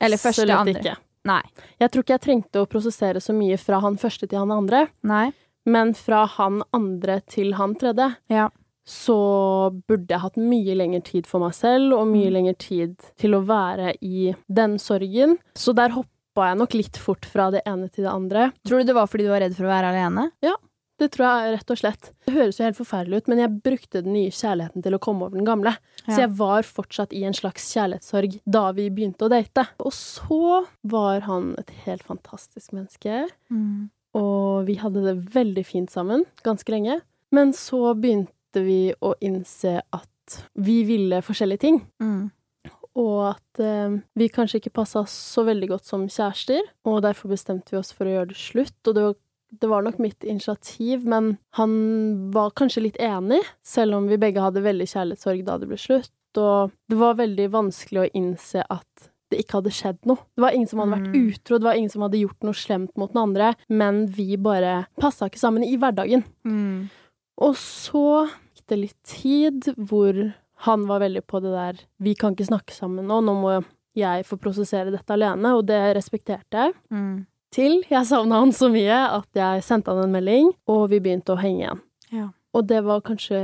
Eller 0.00 0.18
første, 0.20 0.42
Absolutt 0.44 0.58
andre. 0.60 0.80
ikke. 0.80 0.96
Nei. 1.24 1.40
Jeg 1.80 1.90
tror 1.90 2.02
ikke 2.04 2.12
jeg 2.18 2.20
trengte 2.26 2.60
å 2.60 2.66
prosessere 2.68 3.20
så 3.24 3.32
mye 3.32 3.56
fra 3.56 3.78
han 3.80 3.96
første 3.96 4.28
til 4.28 4.38
han 4.38 4.50
andre, 4.52 4.88
Nei? 5.08 5.30
men 5.64 5.94
fra 5.96 6.26
han 6.26 6.62
andre 6.76 7.20
til 7.26 7.54
han 7.56 7.74
tredje. 7.80 8.10
Ja. 8.28 8.50
Så 8.84 9.14
burde 9.88 10.12
jeg 10.12 10.20
hatt 10.20 10.34
mye 10.36 10.74
lengre 10.76 11.00
tid 11.02 11.24
for 11.26 11.40
meg 11.40 11.54
selv, 11.56 11.94
og 11.96 12.06
mye 12.10 12.28
Mm. 12.28 12.34
lengre 12.34 12.58
tid 12.58 12.96
til 13.16 13.32
å 13.32 13.40
være 13.46 13.94
i 14.02 14.34
den 14.52 14.76
sorgen. 14.78 15.38
Så 15.56 15.72
der 15.74 15.88
hoppa 16.34 16.48
jeg 16.50 16.58
nok 16.58 16.74
litt 16.74 16.96
fort 16.98 17.24
fra 17.30 17.50
det 17.54 17.62
ene 17.66 17.86
til 17.94 18.04
det 18.04 18.10
andre. 18.12 18.48
Tror 18.66 18.82
du 18.82 18.88
det 18.90 18.94
var 18.96 19.06
fordi 19.06 19.24
du 19.24 19.30
var 19.30 19.40
redd 19.44 19.54
for 19.54 19.66
å 19.68 19.70
være 19.70 19.92
alene? 19.94 20.30
Ja, 20.42 20.56
Det 20.96 21.08
tror 21.10 21.24
jeg 21.26 21.54
rett 21.56 21.70
og 21.74 21.78
slett. 21.80 22.12
Det 22.24 22.34
høres 22.36 22.58
jo 22.60 22.64
helt 22.68 22.76
forferdelig 22.78 23.16
ut, 23.18 23.28
men 23.28 23.38
jeg 23.42 23.50
brukte 23.66 24.00
den 24.04 24.12
nye 24.14 24.30
kjærligheten 24.30 24.80
til 24.84 24.94
å 24.94 25.00
komme 25.02 25.24
over 25.26 25.34
den 25.34 25.44
gamle. 25.46 25.72
Så 26.06 26.20
jeg 26.22 26.30
var 26.38 26.62
fortsatt 26.62 27.12
i 27.12 27.24
en 27.26 27.34
slags 27.34 27.66
kjærlighetssorg 27.74 28.36
da 28.46 28.70
vi 28.72 28.84
begynte 28.94 29.26
å 29.26 29.28
date. 29.32 29.64
Og 29.82 29.90
så 29.92 30.64
var 30.86 31.20
han 31.26 31.56
et 31.58 31.70
helt 31.84 32.02
fantastisk 32.06 32.70
menneske, 32.72 33.26
Mm. 33.50 33.90
og 34.14 34.66
vi 34.66 34.76
hadde 34.76 35.02
det 35.02 35.16
veldig 35.34 35.66
fint 35.66 35.90
sammen 35.90 36.24
ganske 36.44 36.70
lenge. 36.70 37.00
Men 37.32 37.50
så 37.52 37.92
begynte 37.98 38.62
vi 38.62 38.94
å 39.02 39.14
innse 39.20 39.80
at 39.92 40.38
vi 40.54 40.84
ville 40.84 41.18
forskjellige 41.26 41.60
ting. 41.60 41.82
Mm. 42.00 42.30
Og 42.96 43.20
at 43.32 43.60
eh, 43.62 43.96
vi 44.14 44.28
kanskje 44.30 44.60
ikke 44.60 44.74
passa 44.78 45.02
så 45.10 45.42
veldig 45.48 45.68
godt 45.72 45.88
som 45.88 46.04
kjærester, 46.06 46.60
og 46.86 47.02
derfor 47.02 47.32
bestemte 47.32 47.74
vi 47.74 47.80
oss 47.80 47.90
for 47.94 48.06
å 48.06 48.12
gjøre 48.18 48.30
det 48.30 48.38
slutt. 48.38 48.76
Og 48.86 48.94
det 48.94 49.02
var, 49.06 49.16
det 49.64 49.70
var 49.72 49.86
nok 49.86 49.98
mitt 50.02 50.24
initiativ, 50.26 51.06
men 51.10 51.32
han 51.58 51.72
var 52.34 52.54
kanskje 52.58 52.84
litt 52.86 53.00
enig, 53.02 53.40
selv 53.66 53.98
om 53.98 54.06
vi 54.10 54.20
begge 54.22 54.42
hadde 54.44 54.62
veldig 54.62 54.86
kjærlighetssorg 54.92 55.42
da 55.46 55.58
det 55.58 55.70
ble 55.72 55.80
slutt. 55.80 56.12
Og 56.38 56.70
det 56.90 56.98
var 56.98 57.18
veldig 57.18 57.48
vanskelig 57.54 58.04
å 58.04 58.12
innse 58.18 58.62
at 58.66 59.10
det 59.32 59.40
ikke 59.42 59.58
hadde 59.58 59.74
skjedd 59.74 59.98
noe. 60.06 60.20
Det 60.36 60.42
var 60.44 60.54
ingen 60.54 60.68
som 60.70 60.78
hadde 60.82 60.94
vært 60.94 61.10
Mm. 61.14 61.28
utro, 61.32 61.58
det 61.58 61.66
var 61.66 61.74
ingen 61.78 61.90
som 61.90 62.02
hadde 62.02 62.20
gjort 62.20 62.42
noe 62.46 62.54
slemt 62.58 62.96
mot 63.00 63.10
den 63.12 63.22
andre, 63.22 63.54
men 63.68 64.06
vi 64.06 64.36
bare 64.36 64.86
passa 65.00 65.26
ikke 65.26 65.40
sammen 65.42 65.64
i 65.66 65.76
hverdagen. 65.76 66.22
Mm. 66.46 66.90
Og 67.42 67.54
så 67.58 68.28
gikk 68.54 68.66
det 68.70 68.78
litt 68.78 69.02
tid 69.02 69.70
hvor 69.76 70.34
han 70.64 70.86
var 70.88 71.02
veldig 71.04 71.22
på 71.28 71.40
det 71.44 71.52
der 71.52 71.80
Vi 72.02 72.14
kan 72.18 72.34
ikke 72.34 72.48
snakke 72.48 72.74
sammen 72.76 73.08
nå, 73.10 73.20
nå 73.24 73.34
må 73.38 73.54
jeg 73.94 74.24
få 74.26 74.38
prosessere 74.42 74.90
dette 74.90 75.14
alene, 75.14 75.54
og 75.54 75.68
det 75.68 75.78
respekterte 75.94 76.64
jeg. 76.64 76.74
Mm. 76.90 77.26
Til 77.54 77.76
jeg 77.86 78.08
savna 78.08 78.40
han 78.42 78.50
så 78.54 78.66
mye 78.72 78.96
at 79.20 79.38
jeg 79.38 79.62
sendte 79.62 79.94
han 79.94 80.08
en 80.08 80.16
melding, 80.16 80.50
og 80.66 80.88
vi 80.90 80.98
begynte 81.04 81.36
å 81.36 81.38
henge 81.38 81.60
igjen. 81.62 81.84
Ja. 82.14 82.26
Og 82.54 82.66
det 82.70 82.80
var 82.86 83.04
kanskje 83.06 83.38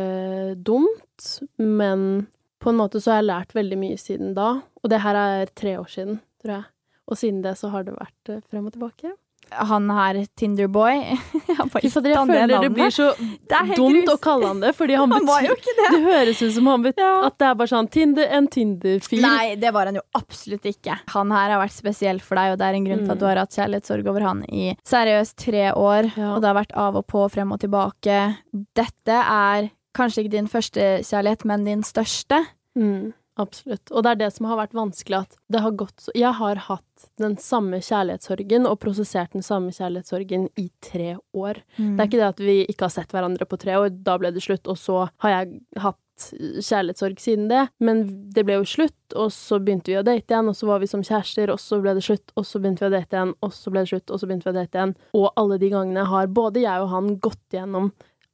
dumt, 0.59 1.29
men 1.59 2.27
på 2.63 2.73
en 2.73 2.81
måte 2.81 3.01
så 3.03 3.15
har 3.15 3.23
jeg 3.23 3.31
lært 3.31 3.55
veldig 3.57 3.79
mye 3.79 3.99
siden 3.99 4.35
da. 4.37 4.51
Og 4.83 4.93
det 4.93 5.01
her 5.05 5.19
er 5.19 5.55
tre 5.55 5.77
år 5.81 5.89
siden, 5.91 6.21
tror 6.43 6.57
jeg. 6.57 6.69
Og 7.11 7.19
siden 7.19 7.41
det 7.47 7.57
så 7.59 7.71
har 7.73 7.87
det 7.87 7.97
vært 7.97 8.31
eh, 8.31 8.43
frem 8.51 8.67
og 8.69 8.75
tilbake. 8.75 9.15
Han 9.53 9.89
her, 9.91 10.19
Tinderboy 10.37 10.95
jeg 11.81 11.91
føler 11.93 12.47
det 12.47 12.61
det 12.63 12.71
blir 12.75 12.91
så 12.95 13.09
Det 13.19 13.77
dumt 13.77 14.05
grus. 14.05 14.13
å 14.15 14.17
kalle 14.23 14.47
han 14.51 14.61
det, 14.61 14.73
fordi 14.77 14.95
han 14.99 15.11
Han 15.13 15.27
betyr 15.27 15.55
det! 15.79 15.89
Det 15.95 16.01
høres 16.05 16.43
ut 16.43 16.53
som 16.55 16.67
han 16.71 16.83
betyr 16.85 17.03
Ja. 17.03 17.27
at 17.27 17.39
det 17.39 17.47
er 17.49 17.55
bare 17.55 17.73
sånn 17.73 17.89
Tinder, 17.91 18.29
en 18.31 18.47
Tinder-fyr. 18.49 19.21
Nei, 19.25 19.55
det 19.57 19.73
var 19.75 19.87
han 19.91 19.95
jo 19.99 20.03
absolutt 20.15 20.63
ikke. 20.71 20.99
Han 21.15 21.31
her 21.35 21.51
har 21.55 21.61
vært 21.67 21.77
spesiell 21.77 22.21
for 22.21 22.37
deg, 22.41 22.53
og 22.53 22.59
det 22.61 22.67
er 22.71 22.75
en 22.79 22.85
grunn 22.87 23.05
til 23.05 23.11
at 23.11 23.17
Mm. 23.17 23.21
du 23.21 23.27
har 23.27 23.37
hatt 23.43 23.51
kjærlighetssorg 23.59 24.07
over 24.09 24.21
han 24.29 24.45
i 24.49 24.77
seriøst 24.87 25.37
tre 25.37 25.73
år, 25.73 26.13
Ja. 26.17 26.35
og 26.35 26.41
det 26.43 26.49
har 26.49 26.55
vært 26.65 26.77
av 26.77 26.97
og 26.97 27.07
på, 27.07 27.27
frem 27.31 27.53
og 27.53 27.61
tilbake. 27.61 28.37
Dette 28.75 29.09
er 29.21 29.71
kanskje 29.95 30.25
ikke 30.25 30.31
din 30.37 30.47
første 30.47 31.01
kjærlighet, 31.03 31.45
men 31.45 31.65
din 31.65 31.83
største. 31.83 32.45
Mm, 32.79 33.13
absolutt. 33.41 33.91
Og 33.91 34.05
det 34.05 34.13
er 34.13 34.21
det 34.23 34.31
som 34.35 34.49
har 34.51 34.61
vært 34.61 34.77
vanskelig, 34.77 35.23
at 35.25 35.39
det 35.53 35.63
har 35.65 35.77
gått 35.81 36.05
så 36.05 36.15
Jeg 36.17 36.37
har 36.41 36.63
hatt 36.69 37.09
den 37.21 37.37
samme 37.41 37.81
kjærlighetssorgen 37.81 38.69
og 38.69 38.79
prosessert 38.83 39.33
den 39.33 39.45
samme 39.47 39.73
kjærlighetssorgen 39.73 40.51
i 40.61 40.69
tre 40.85 41.15
år. 41.33 41.63
Mm. 41.79 41.97
Det 41.97 42.05
er 42.05 42.11
ikke 42.11 42.21
det 42.21 42.29
at 42.29 42.45
vi 42.45 42.57
ikke 42.67 42.89
har 42.89 42.95
sett 42.95 43.15
hverandre 43.17 43.49
på 43.49 43.59
tre 43.61 43.79
år, 43.81 43.91
da 44.05 44.19
ble 44.21 44.33
det 44.35 44.45
slutt, 44.45 44.69
og 44.69 44.79
så 44.79 45.07
har 45.25 45.37
jeg 45.37 45.61
hatt 45.81 46.01
kjærlighetssorg 46.21 47.21
siden 47.21 47.49
det, 47.49 47.63
men 47.81 48.03
det 48.35 48.45
ble 48.45 48.59
jo 48.59 48.67
slutt, 48.69 49.15
og 49.17 49.31
så 49.35 49.59
begynte 49.63 49.93
vi 49.93 49.99
å 50.01 50.05
date 50.07 50.35
igjen, 50.35 50.51
og 50.51 50.57
så 50.59 50.69
var 50.69 50.83
vi 50.83 50.91
som 50.91 51.05
kjærester, 51.07 51.53
og 51.53 51.61
så 51.63 51.81
ble 51.83 51.95
det 51.97 52.05
slutt, 52.05 52.35
og 52.37 52.47
så 52.47 52.61
begynte 52.61 52.85
vi 52.85 52.91
å 52.91 52.95
date 52.95 53.17
igjen, 53.17 53.35
og 53.41 53.55
så 53.57 53.73
ble 53.73 53.85
det 53.85 53.93
slutt, 53.95 54.11
og 54.11 54.21
så 54.21 54.29
begynte 54.29 54.49
vi 54.49 54.53
å 54.53 54.59
date 54.59 54.81
igjen, 54.81 54.95
og 55.17 55.27
alle 55.41 55.59
de 55.63 55.73
gangene 55.73 56.07
har 56.13 56.31
både 56.41 56.65
jeg 56.67 56.85
og 56.85 56.93
han 56.95 57.15
gått 57.25 57.57
gjennom 57.57 57.91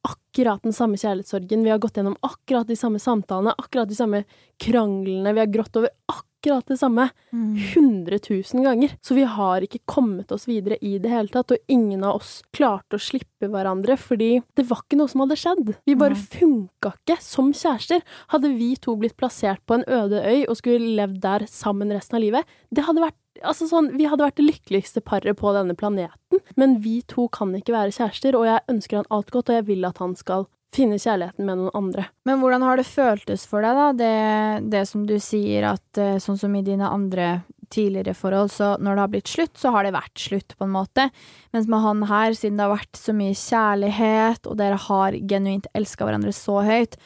akkurat 0.07 0.63
den 0.63 0.75
samme 0.75 0.97
kjærlighetssorgen, 1.01 1.63
vi 1.65 1.73
har 1.73 1.81
gått 1.83 1.99
gjennom 1.99 2.17
akkurat 2.25 2.67
de 2.69 2.77
samme 2.79 3.01
samtalene, 3.03 3.53
akkurat 3.59 3.89
de 3.89 3.97
samme 3.97 4.23
kranglene, 4.61 5.33
vi 5.35 5.43
har 5.43 5.51
grått 5.51 5.77
over 5.79 5.91
akkurat 6.07 6.65
det 6.69 6.77
samme 6.79 7.09
Mm. 7.33 7.57
100 7.57 8.19
000 8.29 8.63
ganger. 8.63 8.93
Så 9.01 9.15
vi 9.17 9.23
har 9.27 9.61
ikke 9.65 9.81
kommet 9.85 10.31
oss 10.31 10.45
videre 10.47 10.77
i 10.81 10.97
det 10.97 11.09
hele 11.11 11.27
tatt, 11.27 11.51
og 11.51 11.57
ingen 11.67 12.05
av 12.07 12.21
oss 12.21 12.41
klarte 12.55 12.95
å 12.95 13.01
slippe 13.03 13.49
hverandre, 13.51 13.97
fordi 13.99 14.41
det 14.55 14.67
var 14.69 14.79
ikke 14.85 14.99
noe 15.01 15.11
som 15.11 15.25
hadde 15.25 15.35
skjedd. 15.35 15.73
Vi 15.85 15.95
bare 15.99 16.15
Nei. 16.15 16.23
funka 16.37 16.93
ikke 16.93 17.17
som 17.21 17.51
kjærester. 17.51 18.01
Hadde 18.31 18.53
vi 18.55 18.75
to 18.79 18.95
blitt 18.95 19.17
plassert 19.17 19.59
på 19.67 19.75
en 19.75 19.83
øde 19.87 20.23
øy 20.23 20.45
og 20.47 20.55
skulle 20.61 20.95
levd 20.95 21.19
der 21.25 21.47
sammen 21.51 21.91
resten 21.91 22.15
av 22.15 22.23
livet, 22.23 22.45
det 22.71 22.85
hadde 22.87 23.03
vært 23.03 23.19
Altså 23.45 23.67
sånn, 23.69 23.91
Vi 23.97 24.07
hadde 24.09 24.25
vært 24.25 24.39
det 24.39 24.47
lykkeligste 24.47 25.03
paret 25.05 25.37
på 25.39 25.53
denne 25.55 25.75
planeten, 25.77 26.41
men 26.55 26.77
vi 26.83 27.01
to 27.07 27.27
kan 27.33 27.53
ikke 27.57 27.75
være 27.75 27.95
kjærester, 27.95 28.37
og 28.37 28.47
jeg 28.47 28.63
ønsker 28.71 29.01
han 29.01 29.11
alt 29.13 29.33
godt, 29.33 29.51
og 29.51 29.59
jeg 29.59 29.67
vil 29.67 29.87
at 29.87 29.99
han 30.03 30.15
skal 30.17 30.47
finne 30.73 30.99
kjærligheten 30.99 31.47
med 31.47 31.59
noen 31.61 31.75
andre. 31.77 32.07
Men 32.27 32.41
hvordan 32.41 32.65
har 32.65 32.79
det 32.79 32.87
føltes 32.89 33.45
for 33.47 33.63
deg, 33.63 33.77
da? 33.77 33.91
Det, 33.95 34.71
det 34.73 34.83
som 34.89 35.05
du 35.07 35.15
sier 35.23 35.69
at 35.69 36.01
eh, 36.01 36.17
sånn 36.21 36.39
som 36.39 36.55
i 36.57 36.63
dine 36.65 36.89
andre 36.91 37.41
tidligere 37.73 38.15
forhold, 38.15 38.51
så 38.53 38.73
når 38.79 38.95
det 38.95 39.03
har 39.03 39.13
blitt 39.13 39.31
slutt, 39.31 39.55
så 39.59 39.71
har 39.75 39.87
det 39.87 39.95
vært 39.95 40.23
slutt, 40.23 40.55
på 40.55 40.67
en 40.67 40.75
måte. 40.75 41.07
Mens 41.55 41.69
med 41.71 41.83
han 41.83 42.03
her, 42.07 42.35
siden 42.35 42.59
det 42.59 42.67
har 42.67 42.75
vært 42.75 42.99
så 42.99 43.15
mye 43.15 43.37
kjærlighet, 43.37 44.47
og 44.47 44.59
dere 44.59 44.79
har 44.87 45.17
genuint 45.31 45.67
elska 45.75 46.07
hverandre 46.07 46.35
så 46.35 46.61
høyt, 46.67 46.99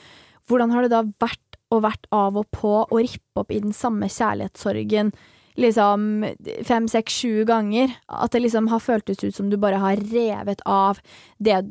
hvordan 0.50 0.74
har 0.74 0.86
det 0.86 0.94
da 0.94 1.06
vært 1.22 1.60
og 1.72 1.86
vært 1.86 2.10
av 2.14 2.38
og 2.40 2.50
på 2.52 2.74
og 2.84 2.98
rippe 2.98 3.42
opp 3.42 3.54
i 3.54 3.62
den 3.64 3.74
samme 3.76 4.10
kjærlighetssorgen 4.12 5.14
liksom 5.56 6.26
fem, 6.68 6.88
seks, 6.88 7.22
sju 7.22 7.46
ganger? 7.46 7.94
At 8.08 8.32
det 8.32 8.44
liksom 8.46 8.68
har 8.72 8.80
føltes 8.80 9.24
ut 9.24 9.36
som 9.36 9.50
du 9.50 9.58
bare 9.58 9.82
har 9.82 9.96
revet 10.12 10.62
av 10.66 11.00
det 11.38 11.64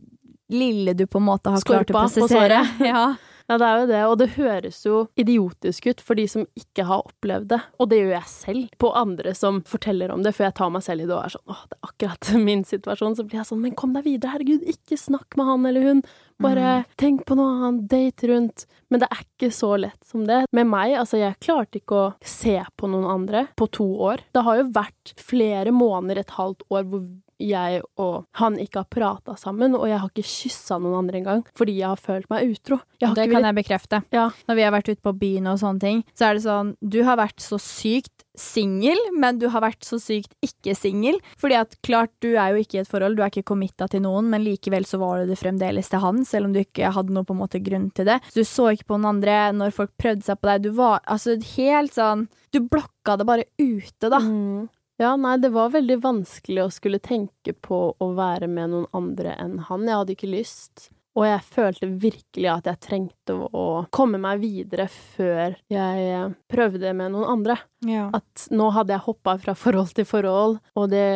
lille 0.51 0.93
du 0.99 1.07
på 1.07 1.19
en 1.19 1.29
måte 1.29 1.51
har 1.51 1.63
klart 1.63 1.91
å 1.91 1.95
Skorpa 1.95 2.21
på 2.21 2.29
såret. 2.29 2.81
Ja. 2.93 3.15
Ja, 3.51 3.57
det 3.59 3.67
er 3.67 3.81
jo 3.81 3.87
det, 3.91 4.01
og 4.07 4.19
det 4.21 4.29
høres 4.37 4.77
jo 4.87 4.99
idiotisk 5.19 5.89
ut 5.91 6.03
for 6.07 6.15
de 6.15 6.27
som 6.31 6.45
ikke 6.55 6.85
har 6.87 7.03
opplevd 7.03 7.49
det, 7.51 7.59
og 7.83 7.89
det 7.91 7.99
gjør 7.99 8.13
jeg 8.15 8.31
selv, 8.31 8.69
på 8.79 8.93
andre 8.95 9.33
som 9.35 9.59
forteller 9.67 10.13
om 10.15 10.23
det, 10.23 10.37
for 10.37 10.47
jeg 10.47 10.55
tar 10.61 10.71
meg 10.71 10.85
selv 10.87 11.03
i 11.03 11.09
det 11.09 11.17
og 11.17 11.25
er 11.25 11.35
sånn 11.35 11.51
åh, 11.51 11.65
det 11.67 11.79
er 11.79 11.89
akkurat 11.89 12.31
min 12.49 12.63
situasjon, 12.69 13.17
så 13.19 13.25
blir 13.27 13.41
jeg 13.41 13.49
sånn 13.49 13.65
men 13.65 13.75
kom 13.79 13.97
deg 13.97 14.07
videre, 14.07 14.37
herregud, 14.37 14.63
ikke 14.71 14.99
snakk 15.01 15.35
med 15.35 15.51
han 15.51 15.67
eller 15.67 15.89
hun, 15.89 16.03
bare 16.41 16.77
tenk 17.01 17.25
på 17.27 17.37
noe 17.41 17.57
annet, 17.57 17.89
date 17.91 18.31
rundt, 18.31 18.69
men 18.89 19.03
det 19.03 19.09
er 19.11 19.25
ikke 19.27 19.51
så 19.53 19.75
lett 19.83 19.99
som 20.07 20.23
det. 20.29 20.45
Med 20.57 20.71
meg, 20.71 20.95
altså 21.03 21.19
jeg 21.19 21.37
klarte 21.43 21.83
ikke 21.83 21.99
å 21.99 22.13
se 22.23 22.55
på 22.79 22.89
noen 22.91 23.11
andre 23.11 23.45
på 23.59 23.67
to 23.75 23.87
år. 24.07 24.23
Det 24.33 24.47
har 24.47 24.63
jo 24.63 24.71
vært 24.79 25.13
flere 25.21 25.75
måneder, 25.75 26.23
et 26.23 26.39
halvt 26.39 26.65
år, 26.71 26.87
hvor 26.87 27.05
jeg 27.41 27.83
og 28.01 28.27
han 28.41 28.59
ikke 28.61 28.83
har 28.85 28.89
prata 28.93 29.37
sammen, 29.41 29.75
og 29.79 29.87
jeg 29.89 30.01
har 30.03 30.13
ikke 30.13 30.27
kyssa 30.27 30.79
noen 30.81 31.01
andre 31.03 31.21
engang, 31.21 31.45
fordi 31.57 31.79
jeg 31.81 31.89
har 31.89 32.01
følt 32.01 32.31
meg 32.33 32.55
utro. 32.55 32.81
Det 33.01 33.27
kan 33.33 33.47
jeg 33.49 33.57
bekrefte. 33.57 34.03
Ja. 34.15 34.29
Når 34.49 34.59
vi 34.59 34.65
har 34.67 34.75
vært 34.75 34.91
ute 34.93 35.03
på 35.05 35.17
byen 35.21 35.49
og 35.51 35.61
sånne 35.63 35.83
ting, 35.83 36.03
så 36.15 36.29
er 36.29 36.37
det 36.37 36.45
sånn 36.45 36.75
Du 36.81 37.01
har 37.07 37.19
vært 37.21 37.41
så 37.41 37.59
sykt 37.61 38.27
singel, 38.41 38.99
men 39.19 39.39
du 39.41 39.49
har 39.53 39.63
vært 39.65 39.85
så 39.85 39.99
sykt 40.01 40.33
ikke 40.45 40.75
singel. 40.79 41.19
Fordi 41.41 41.59
at 41.61 41.77
klart, 41.87 42.13
du 42.25 42.33
er 42.35 42.55
jo 42.55 42.65
ikke 42.65 42.79
i 42.79 42.83
et 42.83 42.91
forhold, 42.91 43.17
du 43.19 43.25
er 43.25 43.33
ikke 43.33 43.51
committa 43.53 43.89
til 43.91 44.05
noen, 44.05 44.31
men 44.33 44.45
likevel 44.45 44.87
så 44.89 45.01
var 45.03 45.21
du 45.21 45.33
det 45.33 45.39
fremdeles 45.41 45.91
til 45.91 46.03
han, 46.03 46.25
selv 46.29 46.49
om 46.49 46.55
du 46.55 46.63
ikke 46.63 46.93
hadde 46.95 47.15
noe 47.15 47.27
på 47.27 47.37
en 47.37 47.43
måte 47.43 47.63
grunn 47.65 47.91
til 47.97 48.09
det. 48.09 48.21
Så 48.31 48.43
du 48.43 48.49
så 48.49 48.71
ikke 48.75 48.93
på 48.93 49.01
noen 49.01 49.17
andre 49.17 49.39
når 49.57 49.77
folk 49.77 49.95
prøvde 50.01 50.27
seg 50.27 50.41
på 50.41 50.53
deg. 50.53 50.69
Du 50.69 50.75
var 50.79 51.01
altså 51.07 51.37
helt 51.57 51.97
sånn 51.97 52.29
Du 52.51 52.59
blokka 52.67 53.15
det 53.19 53.27
bare 53.29 53.47
ute, 53.61 54.09
da. 54.11 54.19
Mm. 54.19 54.69
Ja, 55.01 55.15
nei, 55.17 55.39
det 55.41 55.49
var 55.55 55.73
veldig 55.73 55.97
vanskelig 56.05 56.67
å 56.67 56.73
skulle 56.73 57.01
tenke 57.01 57.55
på 57.57 57.83
å 57.97 58.09
være 58.17 58.51
med 58.53 58.75
noen 58.75 58.89
andre 58.97 59.33
enn 59.41 59.57
han. 59.71 59.87
Jeg 59.89 59.97
hadde 59.97 60.17
ikke 60.17 60.29
lyst. 60.29 60.91
Og 61.19 61.25
jeg 61.27 61.43
følte 61.43 61.89
virkelig 62.01 62.51
at 62.53 62.69
jeg 62.69 62.81
trengte 62.85 63.35
å 63.35 63.65
komme 63.93 64.21
meg 64.23 64.43
videre 64.45 64.87
før 64.93 65.57
jeg 65.73 66.05
eh, 66.05 66.37
prøvde 66.53 66.93
med 66.97 67.17
noen 67.17 67.33
andre. 67.33 67.57
Ja. 67.89 68.07
At 68.15 68.47
nå 68.55 68.69
hadde 68.77 68.95
jeg 68.95 69.07
hoppa 69.09 69.35
fra 69.43 69.57
forhold 69.59 69.91
til 69.97 70.07
forhold, 70.07 70.61
og 70.79 70.93
det 70.93 71.09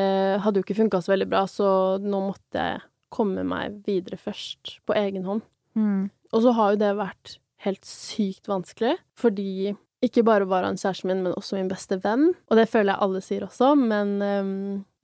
hadde 0.43 0.61
jo 0.61 0.67
ikke 0.67 0.81
funka 0.81 1.03
så 1.05 1.15
veldig 1.15 1.31
bra, 1.31 1.45
så 1.51 1.69
nå 2.03 2.25
måtte 2.27 2.67
jeg 2.67 2.83
komme 3.15 3.47
meg 3.47 3.79
videre 3.87 4.19
først, 4.19 4.81
på 4.89 4.97
egen 4.99 5.29
hånd. 5.29 5.45
Mm. 5.79 6.11
Og 6.35 6.43
så 6.43 6.57
har 6.57 6.75
jo 6.75 6.83
det 6.83 6.93
vært 6.99 7.37
helt 7.65 7.87
sykt 7.87 8.51
vanskelig, 8.51 8.97
fordi 9.21 9.77
ikke 10.05 10.25
bare 10.27 10.47
var 10.49 10.67
han 10.67 10.79
kjæresten 10.81 11.11
min, 11.11 11.25
men 11.25 11.35
også 11.37 11.59
min 11.59 11.71
beste 11.71 11.99
venn. 12.05 12.31
Og 12.51 12.61
det 12.61 12.69
føler 12.71 12.93
jeg 12.93 13.05
alle 13.07 13.25
sier 13.25 13.47
også, 13.47 13.73
men 13.81 14.15
um, 14.23 14.55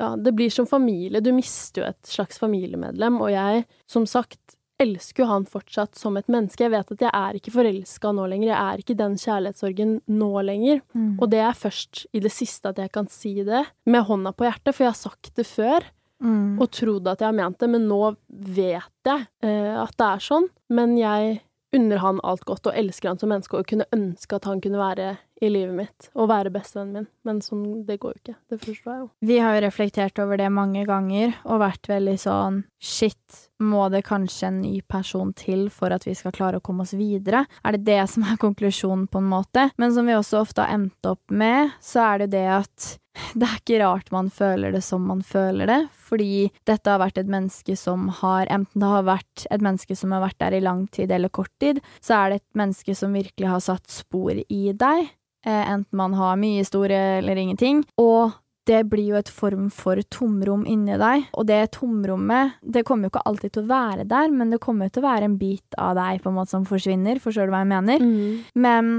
ja, 0.01 0.15
det 0.21 0.35
blir 0.37 0.53
som 0.55 0.69
familie. 0.69 1.23
Du 1.25 1.33
mister 1.37 1.83
jo 1.83 1.91
et 1.91 2.15
slags 2.15 2.41
familiemedlem, 2.43 3.21
og 3.21 3.33
jeg, 3.33 3.67
som 3.91 4.07
sagt, 4.09 4.57
elsker 4.81 5.25
jo 5.25 5.29
han 5.29 5.45
fortsatt 5.49 5.99
som 5.99 6.17
et 6.17 6.29
menneske. 6.33 6.65
Jeg 6.65 6.73
vet 6.73 6.93
at 6.95 7.03
jeg 7.05 7.13
er 7.13 7.37
ikke 7.37 7.53
forelska 7.53 8.13
nå 8.17 8.27
lenger, 8.33 8.49
jeg 8.49 8.61
er 8.61 8.83
ikke 8.83 8.97
den 8.97 9.17
kjærlighetssorgen 9.21 9.97
nå 10.09 10.31
lenger. 10.49 10.81
Mm. 10.97 11.15
Og 11.21 11.27
det 11.33 11.43
er 11.45 11.59
først 11.59 12.07
i 12.17 12.23
det 12.25 12.33
siste 12.33 12.73
at 12.73 12.81
jeg 12.81 12.93
kan 12.95 13.09
si 13.13 13.35
det, 13.45 13.67
med 13.85 14.07
hånda 14.09 14.33
på 14.33 14.49
hjertet, 14.49 14.73
for 14.73 14.87
jeg 14.87 14.95
har 14.95 15.03
sagt 15.03 15.35
det 15.37 15.49
før 15.49 15.91
Mm. 16.21 16.59
og 16.61 16.69
trodd 16.69 17.07
at 17.09 17.23
jeg 17.23 17.31
har 17.31 17.33
ment 17.33 17.57
det, 17.63 17.69
men 17.73 17.87
nå 17.89 18.15
vet 18.29 19.09
jeg 19.09 19.23
eh, 19.41 19.77
at 19.81 19.95
det 19.97 20.05
er 20.05 20.21
sånn. 20.21 20.51
Men 20.69 20.93
jeg 21.01 21.39
unner 21.77 22.03
han 22.03 22.21
alt 22.27 22.45
godt 22.49 22.71
og 22.71 22.77
elsker 22.77 23.13
han 23.13 23.21
som 23.21 23.31
menneske 23.33 23.59
og 23.59 23.69
kunne 23.71 23.87
ønske 23.95 24.37
at 24.37 24.49
han 24.49 24.63
kunne 24.63 24.81
være 24.81 25.13
i 25.41 25.49
livet 25.49 25.73
mitt 25.73 26.09
og 26.13 26.29
være 26.29 26.53
bestevennen 26.53 27.01
min, 27.01 27.07
men 27.25 27.39
sånn, 27.45 27.63
det 27.89 27.97
går 28.03 28.13
jo 28.13 28.21
ikke. 28.21 28.35
Det 28.53 28.59
forstår 28.61 28.93
jeg 28.93 29.01
jo. 29.01 29.07
Vi 29.31 29.39
har 29.41 29.57
jo 29.57 29.63
reflektert 29.65 30.21
over 30.21 30.41
det 30.41 30.51
mange 30.53 30.85
ganger 30.89 31.33
og 31.47 31.63
vært 31.63 31.89
veldig 31.89 32.17
sånn 32.21 32.61
shit, 32.77 33.41
må 33.61 33.87
det 33.93 34.03
kanskje 34.09 34.51
en 34.51 34.61
ny 34.63 34.81
person 34.89 35.33
til 35.37 35.69
for 35.73 35.93
at 35.97 36.05
vi 36.09 36.17
skal 36.17 36.35
klare 36.37 36.61
å 36.61 36.65
komme 36.65 36.85
oss 36.85 36.97
videre? 36.97 37.47
Er 37.65 37.77
det 37.77 37.87
det 37.89 38.03
som 38.13 38.27
er 38.27 38.41
konklusjonen, 38.45 39.09
på 39.09 39.23
en 39.23 39.31
måte? 39.33 39.71
Men 39.81 39.95
som 39.97 40.09
vi 40.09 40.17
også 40.17 40.43
ofte 40.45 40.67
har 40.67 40.77
endt 40.77 41.09
opp 41.09 41.23
med, 41.33 41.77
så 41.85 42.05
er 42.11 42.25
det 42.25 42.33
det 42.37 42.49
at 42.61 42.91
det 43.35 43.47
er 43.47 43.61
ikke 43.61 43.81
rart 43.83 44.11
man 44.15 44.31
føler 44.35 44.75
det 44.75 44.83
som 44.87 45.07
man 45.09 45.23
føler 45.27 45.71
det, 45.71 45.81
fordi 46.09 46.51
dette 46.69 46.91
har 46.91 47.03
vært 47.03 47.21
et 47.23 47.31
menneske 47.31 47.77
som 47.79 48.09
har 48.21 48.49
Enten 48.51 48.83
det 48.83 48.91
har 48.91 49.07
vært 49.07 49.47
et 49.53 49.63
menneske 49.63 49.95
som 49.99 50.15
har 50.15 50.25
vært 50.25 50.41
der 50.43 50.57
i 50.59 50.65
lang 50.65 50.87
tid 50.93 51.13
eller 51.15 51.31
kort 51.33 51.53
tid, 51.63 51.81
så 52.03 52.17
er 52.17 52.31
det 52.31 52.41
et 52.41 52.59
menneske 52.59 52.95
som 52.99 53.15
virkelig 53.15 53.51
har 53.51 53.63
satt 53.65 53.91
spor 53.93 54.35
i 54.35 54.63
deg, 54.73 55.11
eh, 55.47 55.65
enten 55.75 56.01
man 56.01 56.17
har 56.19 56.39
mye 56.41 56.65
historie 56.65 57.21
eller 57.21 57.39
ingenting, 57.39 57.85
og 58.01 58.39
det 58.69 58.83
blir 58.91 59.15
jo 59.15 59.19
et 59.19 59.31
form 59.33 59.69
for 59.73 60.01
tomrom 60.13 60.67
inni 60.69 60.97
deg, 61.01 61.29
og 61.35 61.47
det 61.49 61.61
tomrommet, 61.77 62.59
det 62.63 62.85
kommer 62.89 63.09
jo 63.09 63.15
ikke 63.15 63.27
alltid 63.31 63.55
til 63.55 63.65
å 63.65 63.71
være 63.71 64.09
der, 64.11 64.35
men 64.35 64.53
det 64.53 64.61
kommer 64.63 64.87
jo 64.87 64.97
til 64.97 65.05
å 65.05 65.09
være 65.09 65.31
en 65.31 65.39
bit 65.41 65.79
av 65.81 65.97
deg 65.99 66.21
på 66.23 66.31
en 66.31 66.39
måte 66.39 66.55
som 66.55 66.67
forsvinner, 66.69 67.23
forstår 67.23 67.49
du 67.49 67.55
hva 67.55 67.65
jeg 67.65 67.73
mener? 67.73 68.05
Mm. 68.05 68.45
Men 68.67 68.93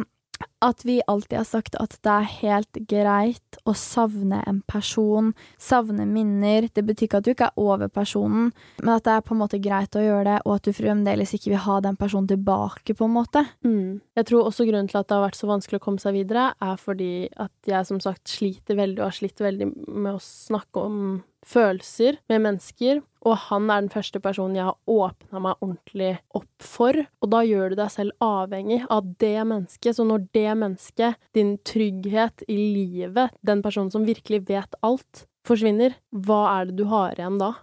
at 0.62 0.84
vi 0.86 1.00
alltid 1.08 1.38
har 1.40 1.48
sagt 1.48 1.76
at 1.82 1.96
det 2.06 2.12
er 2.14 2.30
helt 2.42 2.80
greit 2.90 3.60
å 3.66 3.74
savne 3.78 4.42
en 4.48 4.62
person, 4.70 5.32
savne 5.62 6.06
minner. 6.10 6.68
Det 6.74 6.84
betyr 6.86 7.08
ikke 7.08 7.22
at 7.22 7.28
du 7.28 7.32
ikke 7.34 7.50
er 7.50 7.62
over 7.62 7.92
personen, 7.92 8.52
men 8.82 8.94
at 8.94 9.08
det 9.08 9.16
er 9.16 9.26
på 9.26 9.36
en 9.36 9.42
måte 9.42 9.62
greit 9.64 9.98
å 9.98 10.04
gjøre 10.04 10.28
det, 10.30 10.38
og 10.46 10.58
at 10.58 10.68
du 10.68 10.76
fremdeles 10.76 11.34
ikke 11.38 11.54
vil 11.54 11.64
ha 11.66 11.80
den 11.84 11.98
personen 12.00 12.30
tilbake, 12.30 12.96
på 12.98 13.08
en 13.08 13.16
måte. 13.16 13.46
Mm. 13.66 14.02
Jeg 14.18 14.30
tror 14.30 14.50
også 14.50 14.68
grunnen 14.70 14.92
til 14.92 15.02
at 15.02 15.10
det 15.10 15.18
har 15.18 15.26
vært 15.26 15.40
så 15.40 15.50
vanskelig 15.50 15.82
å 15.82 15.86
komme 15.88 16.04
seg 16.04 16.18
videre, 16.20 16.52
er 16.62 16.80
fordi 16.82 17.12
at 17.42 17.74
jeg 17.74 17.90
som 17.90 18.02
sagt 18.04 18.32
sliter 18.32 18.78
veldig, 18.80 19.02
og 19.02 19.10
har 19.10 19.18
slitt 19.18 19.42
veldig 19.42 19.72
med 19.88 20.14
å 20.16 20.24
snakke 20.24 20.86
om 20.86 21.02
følelser 21.48 22.20
med 22.30 22.44
mennesker, 22.46 23.02
og 23.26 23.36
han 23.48 23.70
er 23.70 23.84
den 23.84 23.92
første 23.94 24.20
personen 24.22 24.58
jeg 24.58 24.68
har 24.70 24.78
åpna 24.90 25.42
meg 25.42 25.60
ordentlig 25.62 26.16
opp 26.38 26.66
for, 26.66 26.98
og 27.22 27.30
da 27.34 27.44
gjør 27.46 27.74
du 27.74 27.76
deg 27.82 27.92
selv 27.94 28.26
avhengig 28.26 28.80
av 28.90 29.12
det 29.22 29.36
mennesket, 29.50 29.98
så 29.98 30.06
når 30.08 30.26
det 30.34 30.48
mennesket, 30.58 31.20
din 31.38 31.56
trygghet 31.68 32.46
i 32.50 32.58
livet, 32.58 33.36
den 33.46 33.62
personen 33.62 33.92
som 33.94 34.08
virkelig 34.08 34.44
vet 34.50 34.80
alt, 34.82 35.26
forsvinner, 35.48 35.96
hva 36.14 36.42
er 36.56 36.70
det 36.70 36.78
du 36.82 36.86
har 36.90 37.18
igjen 37.18 37.40
da? 37.42 37.54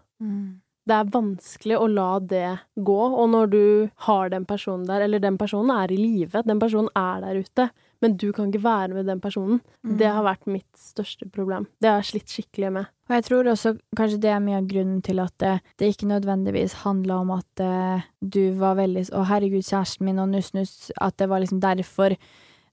Det 0.88 0.96
er 0.96 1.10
vanskelig 1.12 1.76
å 1.76 1.86
la 1.92 2.12
det 2.18 2.46
gå, 2.74 3.00
og 3.20 3.26
når 3.28 3.50
du 3.52 3.64
har 4.06 4.30
den 4.32 4.46
personen 4.48 4.86
der, 4.88 5.02
eller 5.04 5.20
den 5.20 5.36
personen 5.38 5.70
er 5.74 5.92
i 5.92 5.98
live, 6.00 6.42
den 6.46 6.62
personen 6.62 6.88
er 6.96 7.20
der 7.26 7.42
ute, 7.42 7.68
men 8.02 8.16
du 8.20 8.28
kan 8.32 8.48
ikke 8.50 8.62
være 8.64 8.94
med 8.94 9.08
den 9.10 9.20
personen, 9.22 9.60
det 9.82 10.10
har 10.12 10.22
vært 10.26 10.46
mitt 10.50 10.68
største 10.78 11.28
problem. 11.34 11.66
Det 11.82 11.90
har 11.90 12.02
jeg 12.02 12.10
slitt 12.12 12.34
skikkelig 12.34 12.72
med. 12.76 12.90
Og 13.08 13.14
jeg 13.16 13.24
tror 13.24 13.48
også 13.50 13.72
kanskje 13.96 14.20
det 14.22 14.32
er 14.34 14.42
mye 14.44 14.58
av 14.60 14.68
grunnen 14.70 15.00
til 15.04 15.22
at 15.22 15.34
det, 15.42 15.54
det 15.80 15.92
ikke 15.92 16.10
nødvendigvis 16.10 16.80
handla 16.84 17.22
om 17.22 17.32
at 17.38 17.62
uh, 17.64 18.04
du 18.20 18.42
var 18.60 18.76
veldig 18.78 19.06
Å, 19.16 19.24
herregud, 19.30 19.64
kjæresten 19.64 20.06
min, 20.06 20.20
og 20.22 20.28
nuss-nuss, 20.34 20.92
at 21.00 21.16
det 21.18 21.30
var 21.30 21.42
liksom 21.42 21.62
derfor 21.64 22.14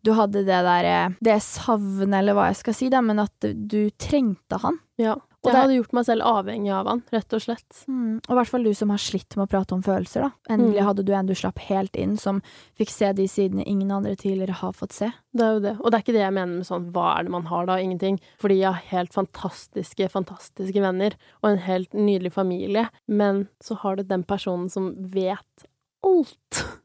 du 0.05 0.11
hadde 0.13 0.43
det 0.45 0.59
der 0.67 0.85
eh, 0.85 1.13
Det 1.23 1.39
savnet, 1.41 2.19
eller 2.19 2.35
hva 2.37 2.49
jeg 2.51 2.59
skal 2.59 2.75
si, 2.77 2.91
da, 2.93 3.01
men 3.01 3.23
at 3.23 3.47
du 3.55 3.87
trengte 3.97 4.59
han. 4.61 4.77
Ja. 5.01 5.15
Og 5.45 5.51
det- 5.53 5.61
hadde 5.61 5.75
gjort 5.77 5.93
meg 5.93 6.05
selv 6.05 6.21
avhengig 6.21 6.71
av 6.73 6.87
han, 6.87 7.03
rett 7.11 7.33
og 7.33 7.41
slett. 7.41 7.83
Og 7.87 8.29
i 8.31 8.33
hvert 8.39 8.47
fall 8.47 8.63
du 8.63 8.73
som 8.73 8.89
har 8.89 8.97
slitt 8.97 9.35
med 9.37 9.47
å 9.47 9.51
prate 9.51 9.73
om 9.73 9.81
følelser, 9.83 10.21
da. 10.21 10.31
Endelig 10.49 10.79
Mm. 10.81 10.85
hadde 10.85 11.05
du 11.05 11.13
en 11.13 11.25
du 11.25 11.33
slapp 11.33 11.59
helt 11.59 11.95
inn, 11.95 12.17
som 12.17 12.41
fikk 12.79 12.89
se 12.89 13.11
de 13.13 13.27
sidene 13.27 13.63
ingen 13.65 13.91
andre 13.91 14.15
tidligere 14.15 14.53
har 14.59 14.71
fått 14.73 14.91
se. 14.93 15.11
Det 15.35 15.41
er 15.41 15.53
jo 15.53 15.59
det. 15.59 15.77
Og 15.81 15.91
det 15.91 15.93
er 15.93 16.03
ikke 16.03 16.17
det 16.17 16.25
jeg 16.25 16.33
mener 16.33 16.55
med 16.57 16.65
sånn 16.65 16.91
hva 16.91 17.19
er 17.19 17.23
det 17.23 17.31
man 17.31 17.45
har 17.45 17.65
da? 17.65 17.75
Ingenting. 17.77 18.19
Fordi 18.39 18.57
jeg 18.59 18.73
har 18.73 18.81
helt 18.89 19.13
fantastiske, 19.13 20.09
fantastiske 20.09 20.81
venner 20.81 21.13
og 21.43 21.51
en 21.51 21.57
helt 21.59 21.89
nydelig 21.91 22.31
familie. 22.33 22.89
Men 23.07 23.47
så 23.61 23.77
har 23.77 23.95
du 23.97 24.03
den 24.03 24.23
personen 24.23 24.69
som 24.71 24.93
vet 24.95 25.65
alt. 26.03 26.77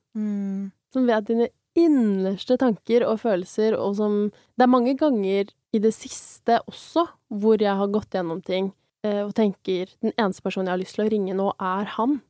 Som 0.93 1.07
vet 1.07 1.25
dine 1.27 1.49
innerste 1.79 2.57
tanker 2.61 3.05
og 3.07 3.21
følelser, 3.23 3.77
og 3.79 3.97
som 3.97 4.31
Det 4.59 4.65
er 4.67 4.71
mange 4.71 4.97
ganger 4.99 5.51
i 5.73 5.79
det 5.79 5.93
siste 5.95 6.59
også 6.67 7.07
hvor 7.31 7.61
jeg 7.63 7.77
har 7.79 7.89
gått 7.95 8.11
gjennom 8.17 8.43
ting 8.43 8.73
eh, 9.07 9.23
og 9.23 9.35
tenker 9.39 9.89
den 10.03 10.13
eneste 10.17 10.43
personen 10.43 10.67
jeg 10.67 10.75
har 10.75 10.83
lyst 10.83 10.97
til 10.99 11.05
å 11.07 11.11
ringe 11.13 11.37
nå, 11.39 11.49
er 11.57 11.85
han. 11.97 12.21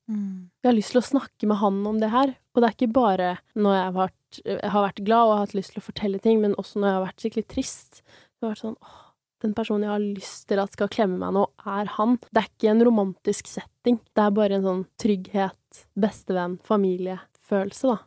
Jeg 0.63 0.69
har 0.69 0.77
lyst 0.77 0.93
til 0.95 1.01
å 1.01 1.09
snakke 1.09 1.49
med 1.49 1.57
han 1.63 1.81
om 1.89 2.01
det 2.03 2.11
her. 2.13 2.35
Og 2.55 2.61
det 2.61 2.69
er 2.69 2.77
ikke 2.77 2.93
bare 2.93 3.31
når 3.55 3.75
jeg 3.77 3.85
har 3.85 3.95
vært, 3.97 4.41
jeg 4.45 4.73
har 4.75 4.85
vært 4.87 5.05
glad 5.07 5.25
og 5.27 5.33
har 5.33 5.47
hatt 5.47 5.55
lyst 5.57 5.73
til 5.75 5.81
å 5.83 5.87
fortelle 5.89 6.21
ting, 6.23 6.41
men 6.43 6.55
også 6.61 6.79
når 6.79 6.89
jeg 6.91 6.99
har 6.99 7.07
vært 7.07 7.25
skikkelig 7.25 7.49
trist. 7.49 8.03
Det 8.05 8.45
har 8.45 8.53
vært 8.53 8.65
sånn 8.67 8.77
åh, 8.85 9.01
den 9.41 9.55
personen 9.57 9.87
jeg 9.87 9.95
har 9.95 10.05
lyst 10.05 10.45
til 10.51 10.61
at 10.61 10.77
skal 10.77 10.93
klemme 10.93 11.17
meg 11.23 11.33
nå, 11.39 11.47
er 11.65 11.89
han. 11.97 12.19
Det 12.29 12.43
er 12.43 12.51
ikke 12.51 12.71
en 12.75 12.85
romantisk 12.91 13.49
setting. 13.49 13.97
Det 14.13 14.27
er 14.27 14.37
bare 14.37 14.59
en 14.59 14.67
sånn 14.69 14.85
trygghet, 15.01 15.83
bestevenn, 15.97 16.59
familiefølelse, 16.69 17.95
da. 17.95 17.99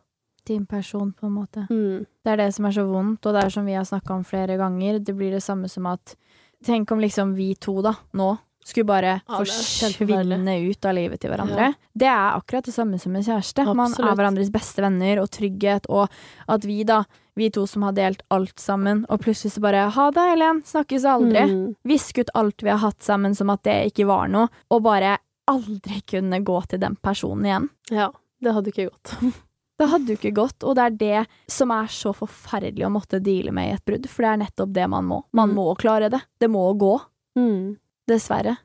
Din 0.46 0.66
person, 0.68 1.12
på 1.12 1.26
en 1.26 1.36
måte. 1.38 1.66
Mm. 1.70 2.04
Det 2.24 2.32
er 2.32 2.42
det 2.42 2.50
som 2.56 2.66
er 2.68 2.74
så 2.76 2.84
vondt, 2.88 3.26
og 3.26 3.36
det 3.36 3.44
er 3.44 3.52
som 3.54 3.64
vi 3.64 3.76
har 3.76 3.86
snakka 3.88 4.12
om 4.14 4.24
flere 4.28 4.58
ganger. 4.60 4.98
Det 5.00 5.14
blir 5.16 5.32
det 5.32 5.44
samme 5.44 5.70
som 5.72 5.86
at 5.92 6.16
Tenk 6.64 6.88
om 6.94 7.00
liksom 7.00 7.34
vi 7.36 7.50
to, 7.60 7.82
da, 7.84 7.90
nå, 8.16 8.30
skulle 8.64 8.86
bare 8.88 9.20
Ja, 9.26 9.36
forsvinne 9.36 10.54
ut 10.70 10.84
av 10.84 10.94
livet 10.96 11.20
til 11.20 11.30
hverandre. 11.30 11.74
Det 11.92 12.08
er 12.08 12.38
akkurat 12.38 12.64
det 12.64 12.72
samme 12.72 12.98
som 12.98 13.16
en 13.16 13.26
kjæreste. 13.26 13.66
Man 13.76 13.92
er 13.92 14.16
hverandres 14.16 14.52
beste 14.54 14.80
venner 14.80 15.20
og 15.20 15.28
trygghet, 15.34 15.90
og 15.92 16.08
at 16.48 16.64
vi, 16.64 16.80
da, 16.88 17.02
vi 17.36 17.50
to 17.52 17.66
som 17.68 17.84
har 17.84 17.92
delt 17.98 18.24
alt 18.32 18.56
sammen, 18.60 19.04
og 19.12 19.20
plutselig 19.26 19.58
så 19.58 19.64
bare 19.64 19.84
ha 19.92 20.08
det, 20.16 20.26
Helen, 20.32 20.64
snakkes 20.64 21.04
aldri. 21.04 21.44
Mm. 21.52 21.68
Visk 21.92 22.22
ut 22.22 22.32
alt 22.34 22.64
vi 22.64 22.72
har 22.72 22.80
hatt 22.80 23.04
sammen 23.04 23.36
som 23.36 23.52
at 23.52 23.64
det 23.68 23.76
ikke 23.92 24.08
var 24.08 24.32
noe, 24.32 24.48
og 24.72 24.84
bare 24.88 25.18
aldri 25.50 26.00
kunne 26.08 26.40
gå 26.40 26.60
til 26.70 26.80
den 26.80 26.96
personen 26.96 27.50
igjen. 27.50 27.72
Ja. 27.92 28.12
Det 28.40 28.52
hadde 28.52 28.72
ikke 28.72 28.88
gått. 28.90 29.16
Det 29.78 29.88
hadde 29.90 30.12
jo 30.14 30.18
ikke 30.20 30.34
gått, 30.36 30.62
og 30.62 30.76
det 30.78 30.82
er 30.84 30.90
det 31.00 31.22
som 31.50 31.70
er 31.74 31.88
så 31.90 32.12
forferdelig 32.14 32.84
å 32.86 32.92
måtte 32.94 33.18
deale 33.22 33.50
med 33.52 33.70
i 33.70 33.74
et 33.74 33.84
brudd, 33.84 34.06
for 34.08 34.22
det 34.22 34.30
er 34.30 34.42
nettopp 34.44 34.72
det 34.72 34.88
man 34.88 35.04
må. 35.04 35.22
Man 35.32 35.50
Mm. 35.50 35.54
må 35.56 35.74
klare 35.76 36.08
det. 36.10 36.20
Det 36.38 36.48
må 36.48 36.62
gå. 36.78 37.00
Mm. 37.36 37.76
Dessverre. 38.06 38.56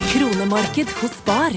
Kronemarked 0.00 0.88
hos 1.00 1.10
Spar. 1.16 1.52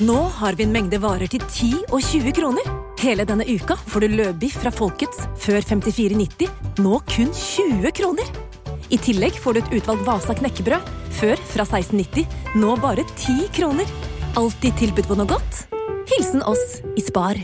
Nå 0.00 0.16
har 0.40 0.52
vi 0.58 0.64
en 0.64 0.72
mengde 0.72 0.98
varer 1.00 1.28
til 1.30 1.40
10 1.40 1.84
og 1.92 2.00
20 2.02 2.32
kroner. 2.36 2.66
Hele 2.98 3.24
denne 3.24 3.44
uka 3.46 3.76
får 3.76 4.00
du 4.00 4.08
løbiff 4.16 4.56
fra 4.62 4.70
Folkets 4.70 5.24
før 5.38 5.60
54,90, 5.62 6.48
nå 6.82 7.00
kun 7.06 7.30
20 7.32 7.92
kroner. 7.92 8.24
I 8.90 8.98
tillegg 8.98 9.32
får 9.40 9.54
du 9.54 9.60
et 9.62 9.72
utvalgt 9.80 10.04
Vasa 10.04 10.34
knekkebrød, 10.34 10.82
før 11.20 11.36
fra 11.54 11.64
16,90, 11.64 12.26
nå 12.56 12.76
bare 12.82 13.04
10 13.16 13.48
kroner. 13.56 13.86
Alltid 14.36 14.76
tilbud 14.82 15.06
på 15.08 15.16
noe 15.16 15.26
godt. 15.30 15.64
Hilsen 16.10 16.42
oss 16.42 16.80
i 16.96 17.00
Spar. 17.00 17.38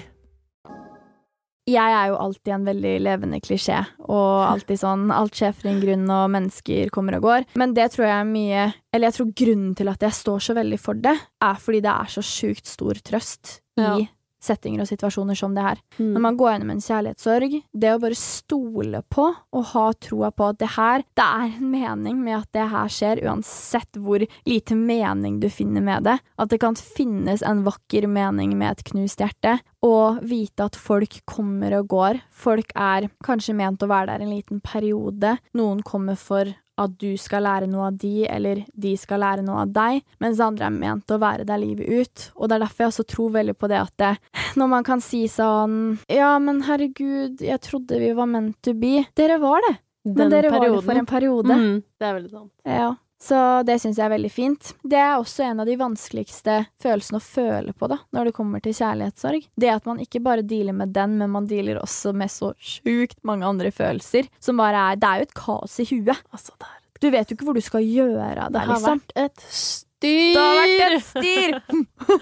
Jeg 1.71 1.97
er 1.97 2.11
jo 2.11 2.19
alltid 2.21 2.55
en 2.57 2.69
veldig 2.69 2.95
levende 3.07 3.41
klisjé, 3.45 3.81
og 4.09 4.45
alltid 4.49 4.81
sånn 4.83 5.09
alt 5.15 5.39
skjer 5.39 5.55
for 5.57 5.71
en 5.71 5.81
grunn, 5.83 6.07
og 6.11 6.31
mennesker 6.35 6.93
kommer 6.95 7.19
og 7.19 7.27
går. 7.29 7.49
Men 7.61 7.75
det 7.77 7.91
tror 7.95 8.09
jeg 8.09 8.17
er 8.19 8.31
mye 8.31 8.63
Eller 8.91 9.11
jeg 9.11 9.19
tror 9.19 9.35
grunnen 9.39 9.75
til 9.79 9.91
at 9.93 10.03
jeg 10.03 10.19
står 10.19 10.41
så 10.49 10.57
veldig 10.59 10.79
for 10.83 10.99
det, 10.99 11.15
er 11.47 11.61
fordi 11.63 11.83
det 11.85 11.93
er 11.93 12.11
så 12.11 12.25
sjukt 12.27 12.67
stor 12.67 12.99
trøst 13.07 13.61
Ja. 13.79 13.95
Settinger 14.43 14.85
og 14.85 14.89
situasjoner 14.91 15.39
som 15.39 15.55
det 15.57 15.65
her. 15.65 15.81
Mm. 15.99 16.13
Når 16.15 16.25
man 16.27 16.39
går 16.41 16.53
gjennom 16.55 16.73
en 16.75 16.85
kjærlighetssorg, 16.85 17.57
det 17.73 17.93
å 17.95 18.01
bare 18.03 18.19
stole 18.19 19.03
på 19.13 19.27
og 19.31 19.67
ha 19.73 19.87
troa 20.01 20.31
på 20.35 20.51
at 20.51 20.61
det 20.63 20.71
her, 20.77 21.05
det 21.19 21.27
er 21.27 21.47
en 21.49 21.73
mening 21.73 22.23
med 22.25 22.39
at 22.41 22.51
det 22.57 22.69
her 22.73 22.93
skjer, 22.93 23.25
uansett 23.27 24.01
hvor 24.01 24.25
lite 24.49 24.79
mening 24.79 25.41
du 25.43 25.49
finner 25.53 25.85
med 25.85 26.09
det, 26.09 26.17
at 26.41 26.53
det 26.53 26.61
kan 26.63 26.79
finnes 26.79 27.45
en 27.47 27.65
vakker 27.67 28.09
mening 28.11 28.57
med 28.59 28.79
et 28.79 28.87
knust 28.91 29.23
hjerte, 29.23 29.59
og 29.85 30.21
vite 30.29 30.67
at 30.69 30.77
folk 30.77 31.21
kommer 31.29 31.79
og 31.79 31.89
går. 31.93 32.21
Folk 32.33 32.75
er 32.77 33.09
kanskje 33.25 33.57
ment 33.57 33.83
å 33.85 33.91
være 33.91 34.13
der 34.13 34.25
en 34.25 34.35
liten 34.35 34.61
periode, 34.65 35.37
noen 35.57 35.85
kommer 35.87 36.19
for 36.21 36.51
at 36.85 36.97
du 37.01 37.11
skal 37.21 37.45
lære 37.47 37.69
noe 37.71 37.89
av 37.91 37.99
de, 38.01 38.25
eller 38.29 38.63
de 38.73 38.95
skal 39.01 39.23
lære 39.25 39.45
noe 39.47 39.65
av 39.65 39.75
deg, 39.75 40.01
mens 40.23 40.41
andre 40.45 40.69
er 40.69 40.77
ment 40.77 41.13
å 41.15 41.21
være 41.21 41.47
der 41.49 41.61
livet 41.63 41.89
ut. 41.91 42.27
Og 42.37 42.49
det 42.49 42.57
er 42.57 42.65
derfor 42.65 42.85
jeg 42.85 42.95
også 42.95 43.07
tror 43.15 43.37
veldig 43.37 43.57
på 43.59 43.71
det 43.73 43.81
at 43.81 43.95
det, 44.03 44.15
når 44.61 44.73
man 44.77 44.87
kan 44.87 45.05
si 45.05 45.27
sånn 45.31 45.79
Ja, 46.11 46.33
men 46.43 46.65
herregud, 46.67 47.45
jeg 47.45 47.63
trodde 47.67 48.01
vi 48.01 48.11
var 48.17 48.31
meant 48.31 48.59
to 48.65 48.75
be. 48.79 49.05
Dere 49.19 49.39
var 49.43 49.63
det, 49.69 49.77
men 50.09 50.27
dere 50.27 50.49
dere 50.49 50.57
var 50.57 50.67
det 50.67 50.83
for 50.89 51.05
en 51.05 51.09
periode. 51.09 51.61
Mm. 51.61 51.79
Det 52.01 52.09
er 52.09 52.19
veldig 52.19 52.33
sant. 52.33 52.53
Ja. 52.65 52.91
Så 53.21 53.37
det 53.69 53.77
syns 53.83 53.99
jeg 54.01 54.07
er 54.07 54.15
veldig 54.15 54.31
fint. 54.33 54.71
Det 54.81 54.97
er 54.97 55.19
også 55.19 55.45
en 55.45 55.61
av 55.61 55.69
de 55.69 55.75
vanskeligste 55.77 56.55
følelsene 56.81 57.21
å 57.21 57.25
føle 57.25 57.75
på 57.77 57.89
da, 57.93 57.99
når 58.17 58.31
det 58.31 58.35
kommer 58.39 58.63
til 58.65 58.73
kjærlighetssorg. 58.79 59.45
Det 59.61 59.69
at 59.75 59.89
man 59.89 60.01
ikke 60.01 60.23
bare 60.25 60.45
dealer 60.47 60.77
med 60.77 60.95
den, 60.97 61.19
men 61.21 61.33
man 61.35 61.49
dealer 61.51 61.83
også 61.83 62.15
med 62.17 62.33
så 62.33 62.55
sjukt 62.57 63.19
mange 63.29 63.45
andre 63.49 63.73
følelser. 63.77 64.31
Som 64.41 64.61
bare 64.63 64.87
er 64.93 65.01
Det 65.01 65.11
er 65.11 65.21
jo 65.21 65.29
et 65.29 65.37
kaos 65.37 65.77
i 65.85 65.89
huet. 65.93 66.17
Altså, 66.33 66.57
det, 66.57 66.73
Du 67.01 67.11
vet 67.13 67.29
jo 67.31 67.37
ikke 67.37 67.49
hvor 67.49 67.57
du 67.61 67.65
skal 67.65 67.85
gjøre 67.85 68.41
av 68.47 68.51
det 68.53 68.57
deg, 68.57 68.73
har 68.73 68.75
liksom. 68.75 69.05
vært 69.05 69.17
et 69.27 69.47
styr! 69.61 69.87
Det 70.01 70.41
har 70.41 70.61
vært 70.65 70.97
et 70.97 71.07
styr! 71.13 71.59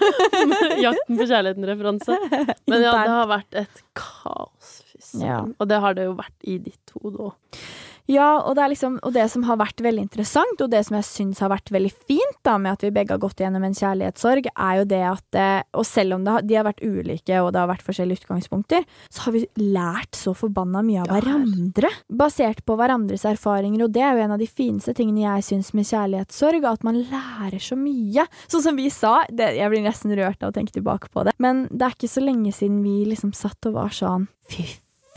Jakten 0.85 1.19
på 1.19 1.29
kjærligheten-referanse. 1.31 2.19
Men 2.67 2.83
ja, 2.83 2.91
det 2.91 3.13
har 3.15 3.29
vært 3.31 3.59
et 3.63 3.83
kaos. 3.95 4.75
Ja. 5.15 5.45
Og 5.57 5.69
det 5.71 5.79
har 5.79 5.95
det 5.95 6.09
jo 6.09 6.17
vært 6.19 6.43
i 6.43 6.59
ditt 6.59 6.91
hode 6.99 7.29
òg. 7.29 7.61
Ja, 8.09 8.39
og 8.41 8.55
det, 8.57 8.63
er 8.63 8.71
liksom, 8.73 8.95
og 9.05 9.13
det 9.13 9.27
som 9.29 9.43
har 9.45 9.59
vært 9.61 9.83
veldig 9.85 10.07
interessant, 10.07 10.61
og 10.63 10.71
det 10.73 10.81
som 10.87 10.97
jeg 10.97 11.05
syns 11.05 11.41
har 11.43 11.51
vært 11.51 11.69
veldig 11.73 11.91
fint 12.09 12.39
da, 12.45 12.55
med 12.57 12.73
at 12.73 12.85
vi 12.87 12.89
begge 12.95 13.13
har 13.13 13.21
gått 13.21 13.43
gjennom 13.43 13.65
en 13.67 13.77
kjærlighetssorg, 13.77 14.49
er 14.49 14.79
jo 14.79 14.87
det 14.89 15.01
at 15.05 15.37
eh, 15.37 15.61
Og 15.77 15.85
selv 15.85 16.17
om 16.17 16.25
har, 16.25 16.41
de 16.45 16.57
har 16.57 16.65
vært 16.65 16.81
ulike, 16.81 17.37
og 17.43 17.51
det 17.53 17.61
har 17.61 17.69
vært 17.69 17.85
forskjellige 17.85 18.23
utgangspunkter, 18.23 18.87
så 19.13 19.27
har 19.27 19.35
vi 19.37 19.43
lært 19.61 20.17
så 20.17 20.33
forbanna 20.37 20.81
mye 20.85 21.05
av 21.05 21.13
hverandre. 21.13 21.93
Basert 22.09 22.65
på 22.65 22.79
hverandres 22.79 23.27
erfaringer, 23.29 23.85
og 23.85 23.93
det 23.93 24.03
er 24.05 24.17
jo 24.17 24.25
en 24.25 24.35
av 24.35 24.41
de 24.41 24.49
fineste 24.49 24.95
tingene 24.97 25.27
jeg 25.27 25.47
syns 25.51 25.71
med 25.77 25.89
kjærlighetssorg, 25.91 26.65
at 26.65 26.85
man 26.87 26.99
lærer 27.13 27.61
så 27.61 27.77
mye. 27.77 28.25
Sånn 28.49 28.65
som 28.65 28.79
vi 28.79 28.89
sa, 28.93 29.19
det, 29.29 29.53
jeg 29.59 29.69
blir 29.69 29.85
nesten 29.85 30.17
rørt 30.17 30.41
av 30.41 30.49
å 30.49 30.57
tenke 30.57 30.73
tilbake 30.73 31.13
på 31.13 31.29
det, 31.29 31.37
men 31.37 31.67
det 31.69 31.85
er 31.85 31.97
ikke 31.97 32.11
så 32.17 32.25
lenge 32.25 32.53
siden 32.55 32.81
vi 32.81 33.03
liksom 33.13 33.37
satt 33.37 33.69
og 33.69 33.77
var 33.77 33.93
sånn 33.93 34.29
Fy 34.49 34.65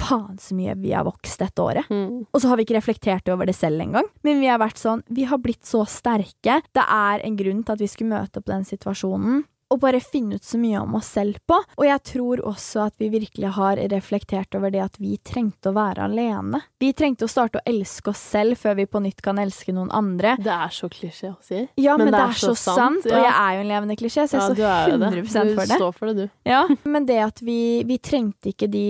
faen 0.03 0.41
så 0.43 0.57
mye 0.59 0.77
vi 0.83 0.93
har 0.97 1.07
vokst 1.09 1.43
dette 1.43 1.63
året. 1.63 1.89
Mm. 1.91 2.25
Og 2.31 2.43
så 2.43 2.51
har 2.51 2.59
vi 2.59 2.67
ikke 2.67 2.79
reflektert 2.79 3.31
over 3.33 3.49
det 3.49 3.57
selv 3.59 3.83
engang. 3.85 4.09
Men 4.27 4.43
vi 4.43 4.51
har 4.51 4.61
vært 4.63 4.81
sånn 4.81 5.05
Vi 5.13 5.27
har 5.29 5.41
blitt 5.43 5.65
så 5.69 5.85
sterke. 5.89 6.61
Det 6.75 6.85
er 6.85 7.25
en 7.25 7.39
grunn 7.39 7.63
til 7.63 7.77
at 7.77 7.83
vi 7.83 7.91
skulle 7.91 8.15
møte 8.15 8.43
opp 8.43 8.51
den 8.51 8.67
situasjonen 8.69 9.45
og 9.73 9.81
bare 9.81 10.01
finne 10.05 10.37
ut 10.37 10.45
så 10.45 10.61
mye 10.61 10.81
om 10.83 10.97
oss 10.99 11.09
selv 11.17 11.39
på. 11.49 11.57
Og 11.79 11.87
jeg 11.87 12.03
tror 12.13 12.43
også 12.49 12.87
at 12.89 12.97
vi 13.01 13.09
virkelig 13.13 13.55
har 13.57 13.81
reflektert 13.93 14.57
over 14.59 14.73
det 14.73 14.83
at 14.85 14.99
vi 15.01 15.17
trengte 15.25 15.73
å 15.73 15.77
være 15.77 16.07
alene. 16.09 16.61
Vi 16.83 16.93
trengte 16.97 17.27
å 17.27 17.33
starte 17.33 17.61
å 17.61 17.65
elske 17.69 18.13
oss 18.13 18.21
selv 18.35 18.61
før 18.61 18.77
vi 18.83 18.89
på 18.91 19.03
nytt 19.05 19.23
kan 19.25 19.41
elske 19.41 19.75
noen 19.75 19.91
andre. 19.95 20.37
Det 20.43 20.53
er 20.53 20.75
så 20.75 20.91
klisjé 20.93 21.33
å 21.33 21.39
si. 21.41 21.65
Ja, 21.81 21.97
men, 21.97 22.11
men 22.11 22.17
det, 22.17 22.21
er, 22.21 22.37
er 22.37 22.43
så 22.43 22.55
sant, 22.59 23.09
ja. 23.09 23.17
og 23.17 23.27
jeg 23.27 23.35
er 23.35 23.57
jo 23.57 23.65
en 23.65 23.73
levende 23.73 23.99
klisjé, 23.99 24.27
så 24.29 24.39
jeg 24.39 24.61
ja, 24.61 24.77
står 24.85 24.97
100 24.99 25.27
for 25.33 25.65
det. 25.65 25.67
Du 25.73 25.77
står 25.81 25.99
for 25.99 26.13
det, 26.13 26.27
du. 26.27 26.39
Ja, 26.53 26.63
men 26.85 27.09
det 27.09 27.21
at 27.25 27.45
vi, 27.45 27.61
vi 27.89 28.01
trengte 28.03 28.53
ikke 28.53 28.69
de 28.73 28.87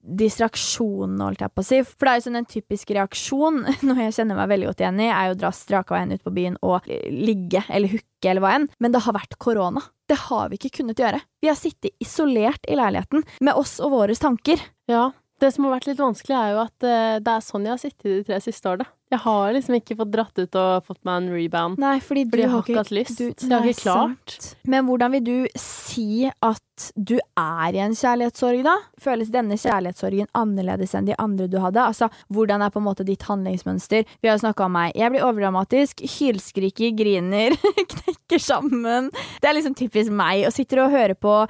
distraksjonene, 0.00 1.22
holdt 1.26 1.44
jeg 1.44 1.52
på 1.54 1.62
å 1.62 1.66
si. 1.66 1.80
For 1.84 2.06
det 2.06 2.12
er 2.12 2.20
jo 2.20 2.24
sånn 2.26 2.40
en 2.40 2.48
typisk 2.48 2.92
reaksjon, 2.96 3.62
noe 3.86 4.06
jeg 4.06 4.16
kjenner 4.16 4.38
meg 4.38 4.50
veldig 4.52 4.70
godt 4.70 4.84
igjen 4.84 5.02
i, 5.04 5.08
er 5.12 5.30
jo 5.30 5.36
å 5.36 5.40
dra 5.42 5.52
strakveien 5.54 6.14
ut 6.14 6.24
på 6.24 6.34
byen 6.36 6.58
og 6.66 6.88
ligge 6.88 7.64
eller 7.68 7.92
hooke 7.92 8.30
eller 8.32 8.44
hva 8.44 8.54
enn. 8.58 8.68
Men 8.80 8.94
det 8.94 9.04
har 9.06 9.16
vært 9.16 9.38
korona. 9.42 9.84
Det 10.10 10.18
har 10.26 10.50
vi 10.50 10.58
ikke 10.58 10.80
kunnet 10.80 11.00
gjøre. 11.00 11.20
Vi 11.42 11.50
har 11.50 11.58
sittet 11.58 11.94
isolert 12.02 12.64
i 12.68 12.78
leiligheten 12.78 13.26
med 13.40 13.58
oss 13.58 13.78
og 13.80 13.94
våre 13.94 14.16
tanker. 14.18 14.62
Ja. 14.90 15.10
Det 15.40 15.54
som 15.54 15.64
har 15.64 15.78
vært 15.78 15.86
litt 15.88 16.00
vanskelig, 16.00 16.36
er 16.36 16.50
jo 16.52 16.64
at 16.66 16.84
uh, 16.84 17.20
det 17.24 17.32
er 17.32 17.44
sånn 17.44 17.64
jeg 17.64 17.72
har 17.72 17.80
sittet 17.80 18.08
de 18.10 18.24
tre 18.28 18.40
siste 18.44 18.68
årene. 18.68 18.84
Jeg 19.10 19.18
har 19.24 19.52
liksom 19.56 19.74
ikke 19.74 19.96
fått 19.98 20.10
dratt 20.12 20.38
ut 20.38 20.56
og 20.60 20.84
fått 20.86 21.00
meg 21.08 21.16
en 21.18 21.30
rebound. 21.34 21.80
Nei, 21.82 21.96
fordi, 22.04 22.22
fordi 22.30 22.44
jeg 22.44 22.52
har 22.52 22.62
ikke 22.62 22.78
hatt 22.78 22.92
lyst. 22.94 23.18
Du, 23.18 23.26
jeg 23.26 23.50
har 23.50 23.66
ikke 23.66 23.82
klart. 23.82 24.36
Sant. 24.36 24.56
Men 24.70 24.86
hvordan 24.86 25.16
vil 25.16 25.24
du 25.26 25.36
si 25.58 26.28
at 26.30 26.86
du 26.94 27.16
er 27.18 27.76
i 27.76 27.82
en 27.82 27.96
kjærlighetssorg, 27.98 28.62
da? 28.64 28.76
Føles 29.02 29.32
denne 29.34 29.58
kjærlighetssorgen 29.60 30.30
annerledes 30.38 30.94
enn 30.94 31.10
de 31.10 31.18
andre 31.20 31.50
du 31.50 31.58
hadde? 31.60 31.82
Altså, 31.82 32.06
hvordan 32.30 32.62
er 32.62 32.70
på 32.70 32.80
en 32.80 32.86
måte 32.86 33.06
ditt 33.08 33.26
handlingsmønster? 33.26 34.06
Vi 34.22 34.30
har 34.30 34.38
jo 34.38 34.46
snakka 34.46 34.68
om 34.68 34.76
meg. 34.78 34.94
Jeg 34.94 35.10
blir 35.12 35.26
overdramatisk, 35.26 36.06
hylskriker, 36.16 36.94
griner, 36.96 37.58
knekker 37.96 38.46
sammen. 38.46 39.10
Det 39.42 39.50
er 39.50 39.58
liksom 39.58 39.74
typisk 39.78 40.14
meg, 40.14 40.46
og 40.46 40.54
sitter 40.54 40.86
og 40.86 40.94
hører 40.94 41.18
på 41.18 41.40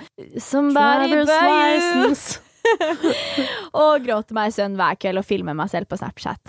Somebody 0.40 1.26
By 1.28 2.48
og 3.82 4.06
gråter 4.06 4.36
meg 4.36 4.50
i 4.50 4.56
søvn 4.56 4.78
hver 4.78 4.98
kveld 5.00 5.22
og 5.22 5.26
filmer 5.26 5.56
meg 5.58 5.70
selv 5.72 5.90
på 5.90 5.98
Snapchat. 6.00 6.40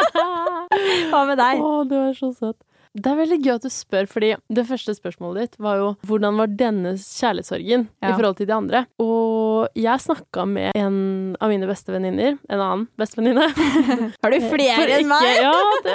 Hva 1.10 1.22
med 1.28 1.40
deg? 1.40 1.62
Å, 1.62 1.84
du 1.88 1.96
er 2.00 2.12
så 2.18 2.32
søt. 2.36 2.58
Det 2.90 3.06
er 3.06 3.18
veldig 3.20 3.36
gøy 3.38 3.52
at 3.52 3.62
du 3.62 3.70
spør, 3.70 4.06
fordi 4.10 4.32
det 4.50 4.64
første 4.66 4.96
spørsmålet 4.96 5.44
ditt 5.44 5.60
var 5.62 5.76
jo 5.78 5.90
hvordan 6.10 6.40
var 6.40 6.50
denne 6.50 6.96
kjærlighetssorgen 6.98 7.84
ja. 7.86 8.08
i 8.08 8.16
forhold 8.16 8.40
til 8.40 8.48
de 8.50 8.54
andre? 8.56 8.80
Og 8.98 9.78
jeg 9.78 10.02
snakka 10.02 10.46
med 10.50 10.74
en 10.74 10.96
av 11.38 11.52
mine 11.52 11.68
beste 11.70 11.94
venninner, 11.94 12.34
en 12.50 12.64
annen 12.64 12.88
bestevenninne 12.98 13.46
Har 14.24 14.34
du 14.34 14.48
flere 14.50 14.98
enn 14.98 15.06
meg? 15.10 15.28
Ja, 15.38 15.54
det 15.86 15.94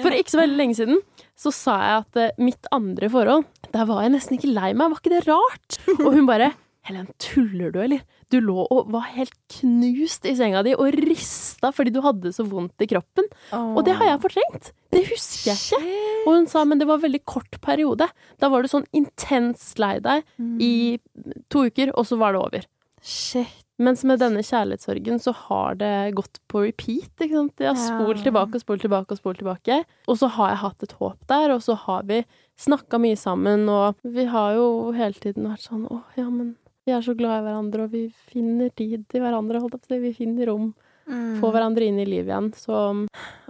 For 0.00 0.18
ikke 0.18 0.34
så 0.34 0.42
veldig 0.42 0.58
lenge 0.58 0.80
siden 0.80 0.98
så 1.40 1.54
sa 1.54 1.76
jeg 1.78 2.00
at 2.02 2.18
uh, 2.20 2.42
mitt 2.42 2.66
andre 2.74 3.08
forhold, 3.12 3.46
der 3.70 3.86
var 3.88 4.02
jeg 4.04 4.12
nesten 4.12 4.36
ikke 4.36 4.50
lei 4.50 4.74
meg. 4.74 4.90
Var 4.90 4.98
ikke 5.00 5.14
det 5.14 5.22
rart? 5.30 5.78
Og 6.02 6.10
hun 6.18 6.26
bare 6.28 6.50
Helen, 6.88 7.06
tuller 7.22 7.72
du, 7.72 7.78
eller? 7.84 8.02
Du 8.30 8.38
lå 8.44 8.62
og 8.62 8.90
var 8.94 9.08
helt 9.16 9.34
knust 9.56 10.26
i 10.28 10.36
senga 10.38 10.62
di 10.66 10.76
og 10.76 10.94
rista 10.94 11.72
fordi 11.74 11.94
du 11.94 12.00
hadde 12.04 12.32
så 12.34 12.46
vondt 12.46 12.84
i 12.84 12.88
kroppen. 12.90 13.26
Oh. 13.50 13.74
Og 13.78 13.84
det 13.86 13.96
har 13.98 14.12
jeg 14.12 14.22
fortrengt. 14.26 14.72
Det 14.94 15.04
husker 15.08 15.52
jeg 15.52 15.58
ikke. 15.58 15.96
Og 16.26 16.34
hun 16.36 16.50
sa 16.50 16.66
men 16.68 16.80
det 16.80 16.86
var 16.90 17.00
en 17.00 17.06
veldig 17.08 17.24
kort 17.28 17.60
periode. 17.64 18.06
Da 18.42 18.50
var 18.52 18.62
du 18.62 18.70
sånn 18.70 18.86
intens 18.96 19.72
lei 19.80 19.96
deg 20.04 20.22
mm. 20.38 20.54
i 20.62 20.74
to 21.50 21.66
uker, 21.70 21.94
og 21.98 22.06
så 22.06 22.18
var 22.20 22.36
det 22.36 22.44
over. 22.44 22.70
Shit. 23.00 23.58
Mens 23.80 24.02
med 24.04 24.20
denne 24.20 24.42
kjærlighetssorgen 24.44 25.20
så 25.24 25.32
har 25.46 25.78
det 25.80 26.12
gått 26.18 26.36
på 26.52 26.66
repeat. 26.66 27.14
ikke 27.16 27.32
sant? 27.32 27.62
Jeg 27.62 27.72
har 27.72 27.78
spolt 27.80 28.20
tilbake 28.26 28.58
og 28.58 28.64
spolt 28.64 28.84
tilbake 28.84 29.16
og 29.16 29.20
spolt 29.22 29.40
tilbake. 29.40 29.78
Og 30.04 30.18
så 30.20 30.28
har 30.36 30.52
jeg 30.52 30.60
hatt 30.66 30.84
et 30.84 30.96
håp 30.98 31.30
der, 31.32 31.54
og 31.54 31.62
så 31.64 31.78
har 31.86 32.04
vi 32.10 32.20
snakka 32.60 33.00
mye 33.00 33.16
sammen, 33.16 33.64
og 33.72 33.96
vi 34.04 34.26
har 34.28 34.58
jo 34.58 34.66
hele 34.92 35.16
tiden 35.16 35.48
vært 35.48 35.64
sånn 35.64 35.86
å, 35.88 36.02
ja, 36.18 36.26
men 36.28 36.58
vi 36.86 36.94
er 36.96 37.04
så 37.04 37.14
glad 37.16 37.40
i 37.40 37.44
hverandre, 37.46 37.86
og 37.86 37.94
vi 37.94 38.06
finner 38.32 38.70
tid 38.76 39.04
til 39.10 39.24
hverandre, 39.24 39.60
holdt 39.62 39.76
jeg 39.76 39.82
på 39.82 39.90
å 39.90 39.94
si. 39.94 40.02
Vi 40.04 40.16
finner 40.16 40.50
rom. 40.50 40.70
Mm. 41.10 41.40
Få 41.40 41.50
hverandre 41.52 41.88
inn 41.90 41.98
i 42.00 42.06
livet 42.08 42.30
igjen. 42.30 42.50
Så 42.56 42.76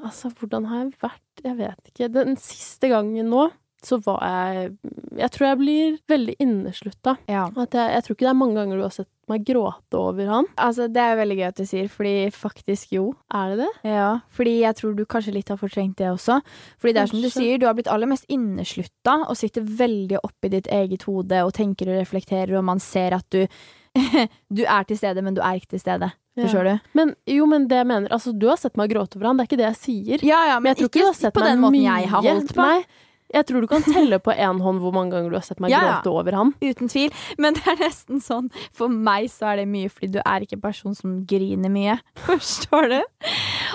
altså, 0.01 0.31
hvordan 0.37 0.69
har 0.71 0.85
jeg 0.85 0.95
vært? 1.03 1.43
Jeg 1.45 1.59
vet 1.61 1.93
ikke. 1.93 2.11
Den 2.15 2.39
siste 2.41 2.91
gangen 2.93 3.31
nå 3.33 3.49
så 3.87 3.99
var 4.05 4.21
jeg 4.25 4.71
Jeg 5.19 5.31
tror 5.35 5.47
jeg 5.47 5.59
blir 5.61 5.97
veldig 6.09 6.35
inneslutta. 6.41 7.17
Ja. 7.29 7.49
Jeg, 7.57 7.69
jeg, 7.75 8.05
tror 8.05 8.15
ikke 8.15 8.27
det 8.27 8.31
er 8.31 8.39
mange 8.39 8.57
ganger 8.61 8.79
du 8.79 8.85
har 8.85 8.95
sett 8.95 9.09
meg 9.31 9.45
gråte 9.47 9.99
over 9.99 10.31
han. 10.31 10.47
Altså, 10.59 10.87
det 10.91 11.03
er 11.03 11.19
veldig 11.19 11.37
gøy 11.39 11.47
at 11.49 11.59
du 11.59 11.65
sier, 11.69 11.91
fordi 11.93 12.15
faktisk 12.35 12.95
jo. 12.95 13.05
Er 13.35 13.53
det 13.53 13.65
det? 13.65 13.91
Ja, 13.93 14.11
fordi 14.35 14.55
jeg 14.63 14.79
tror 14.79 14.95
du 14.97 15.05
kanskje 15.05 15.35
litt 15.35 15.51
har 15.53 15.61
fortrengt 15.61 15.99
det 16.01 16.09
også. 16.11 16.41
Fordi 16.81 16.95
det 16.97 17.03
er 17.03 17.13
som 17.13 17.25
du 17.25 17.29
sier, 17.33 17.59
du 17.59 17.67
har 17.69 17.77
blitt 17.79 17.91
aller 17.91 18.11
mest 18.11 18.27
inneslutta 18.33 19.21
og 19.27 19.39
sitter 19.39 19.67
veldig 19.67 20.23
oppi 20.23 20.53
ditt 20.55 20.71
eget 20.71 21.07
hode 21.11 21.45
og 21.47 21.55
tenker 21.59 21.93
og 21.93 22.01
reflekterer, 22.01 22.57
og 22.59 22.67
man 22.71 22.83
ser 22.83 23.19
at 23.19 23.29
du 23.35 23.45
du 24.57 24.63
er 24.63 24.85
til 24.87 24.99
stede, 24.99 25.23
men 25.23 25.35
du 25.35 25.41
er 25.43 25.59
ikke 25.59 25.73
til 25.75 25.83
stede. 25.83 26.13
Forstår 26.39 26.67
ja. 26.67 26.73
du? 26.73 26.91
Men, 26.95 27.15
jo, 27.27 27.47
men 27.51 27.67
det 27.69 27.81
jeg 27.81 27.87
mener 27.91 28.13
Altså, 28.15 28.33
du 28.33 28.47
har 28.47 28.59
sett 28.61 28.77
meg 28.79 28.93
gråte 28.93 29.19
over 29.19 29.31
han, 29.31 29.39
det 29.39 29.45
er 29.45 29.51
ikke 29.51 29.61
det 29.61 29.69
jeg 29.69 29.79
sier. 29.81 30.27
Ja, 30.27 30.41
ja, 30.47 30.59
men, 30.59 30.69
men 30.69 30.73
jeg 30.73 30.81
tror 30.81 30.91
ikke, 30.91 31.01
ikke 31.01 31.07
du 31.07 31.11
har 31.11 31.19
sett 31.19 31.37
på 31.37 31.47
den 31.47 31.63
måten 31.63 31.83
jeg 31.83 32.11
har 32.13 32.27
holdt 32.27 32.55
på. 32.55 32.67
Nei, 32.67 33.09
jeg 33.31 33.47
tror 33.47 33.63
du 33.63 33.69
kan 33.71 33.85
telle 33.87 34.19
på 34.23 34.35
én 34.35 34.61
hånd 34.63 34.83
hvor 34.83 34.95
mange 34.95 35.15
ganger 35.15 35.31
du 35.31 35.37
har 35.39 35.45
sett 35.47 35.61
meg 35.63 35.73
ja, 35.73 35.81
gråte 35.85 36.13
over 36.13 36.37
ham. 36.37 36.53
Uten 36.63 36.91
tvil. 36.91 37.15
Men 37.39 37.55
det 37.57 37.63
er 37.71 37.79
nesten 37.85 38.23
sånn 38.25 38.49
For 38.77 38.91
meg 38.91 39.29
så 39.33 39.53
er 39.53 39.63
det 39.63 39.69
mye 39.71 39.91
fordi 39.93 40.11
du 40.17 40.21
er 40.25 40.45
ikke 40.45 40.59
en 40.59 40.65
person 40.65 40.97
som 40.99 41.21
griner 41.31 41.73
mye. 41.73 41.99
Forstår 42.27 42.91
du? 42.91 42.99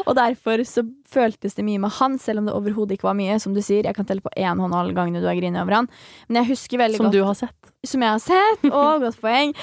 Og 0.05 0.15
derfor 0.17 0.63
så 0.67 0.83
føltes 1.15 1.55
det 1.55 1.63
mye 1.67 1.79
med 1.79 1.93
han, 1.99 2.17
selv 2.19 2.41
om 2.41 2.49
det 2.49 2.55
overhodet 2.57 2.97
ikke 2.97 3.07
var 3.07 3.17
mye. 3.17 3.37
Som 3.39 3.55
du 3.55 3.61
sier, 3.63 3.87
jeg 3.87 3.95
kan 3.95 4.07
telle 4.07 4.25
på 4.25 4.33
én 4.35 4.59
hånd 4.59 4.75
alle 4.75 4.95
gangene 4.97 5.23
du 5.23 5.29
har 5.29 5.37
grinet 5.39 5.63
over 5.63 5.79
han. 5.79 5.89
Men 6.27 6.41
jeg 6.41 6.51
husker 6.55 6.81
veldig 6.81 6.99
som 6.99 7.07
godt 7.07 7.15
Som 7.15 7.19
du 7.21 7.29
har 7.29 7.39
sett? 7.39 7.71
Som 7.85 8.03
jeg 8.03 8.15
har 8.15 8.23
sett. 8.23 8.67
Å, 8.71 8.83
godt 9.03 9.21
poeng. 9.23 9.55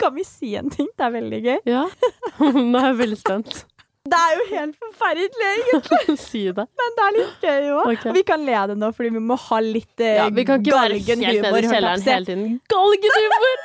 Kan 0.00 0.14
vi 0.14 0.26
si 0.28 0.54
en 0.60 0.70
ting? 0.70 0.88
Det 0.94 1.06
er 1.08 1.16
veldig 1.16 1.42
gøy. 1.48 1.58
Ja. 1.68 1.86
Nå 2.40 2.78
er 2.78 2.92
jeg 2.92 3.00
veldig 3.02 3.20
spent. 3.20 3.64
Det 4.08 4.16
er 4.16 4.36
jo 4.38 4.44
helt 4.48 4.76
forferdelig, 4.80 5.48
egentlig. 5.50 6.18
si 6.30 6.44
det. 6.56 6.64
Men 6.80 6.94
det 6.96 7.02
er 7.04 7.16
litt 7.18 7.42
gøy 7.44 7.66
òg. 7.74 7.90
Okay. 7.92 8.12
Vi 8.16 8.22
kan 8.30 8.46
le 8.46 8.54
av 8.56 8.70
det 8.72 8.76
nå, 8.80 8.88
fordi 8.96 9.10
vi 9.12 9.20
må 9.20 9.36
ha 9.36 9.58
litt 9.60 10.00
uh, 10.00 10.06
ja, 10.22 10.28
Vi 10.32 10.44
kan 10.48 10.62
ikke 10.62 10.72
være 10.72 10.96
helt 10.96 11.20
nede 11.20 11.50
i 11.60 11.68
kjelleren 11.68 12.06
hele 12.06 12.24
tiden. 12.30 12.46
Galgenhumor! 12.72 13.56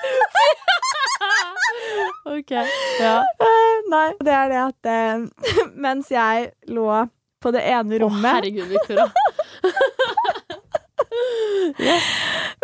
OK. 2.36 2.52
Ja. 3.00 3.16
Uh, 3.40 3.76
nei, 3.94 4.10
det 4.28 4.36
er 4.36 4.52
det 4.52 4.60
at 4.66 4.92
uh, 4.92 5.72
mens 5.88 6.12
jeg 6.12 6.52
lå 6.68 6.90
på 7.40 7.56
det 7.56 7.64
ene 7.72 8.00
rommet 8.04 8.28
Å, 8.28 8.36
herregud, 8.36 8.68
Victoria. 8.76 9.08
yes. 11.80 12.14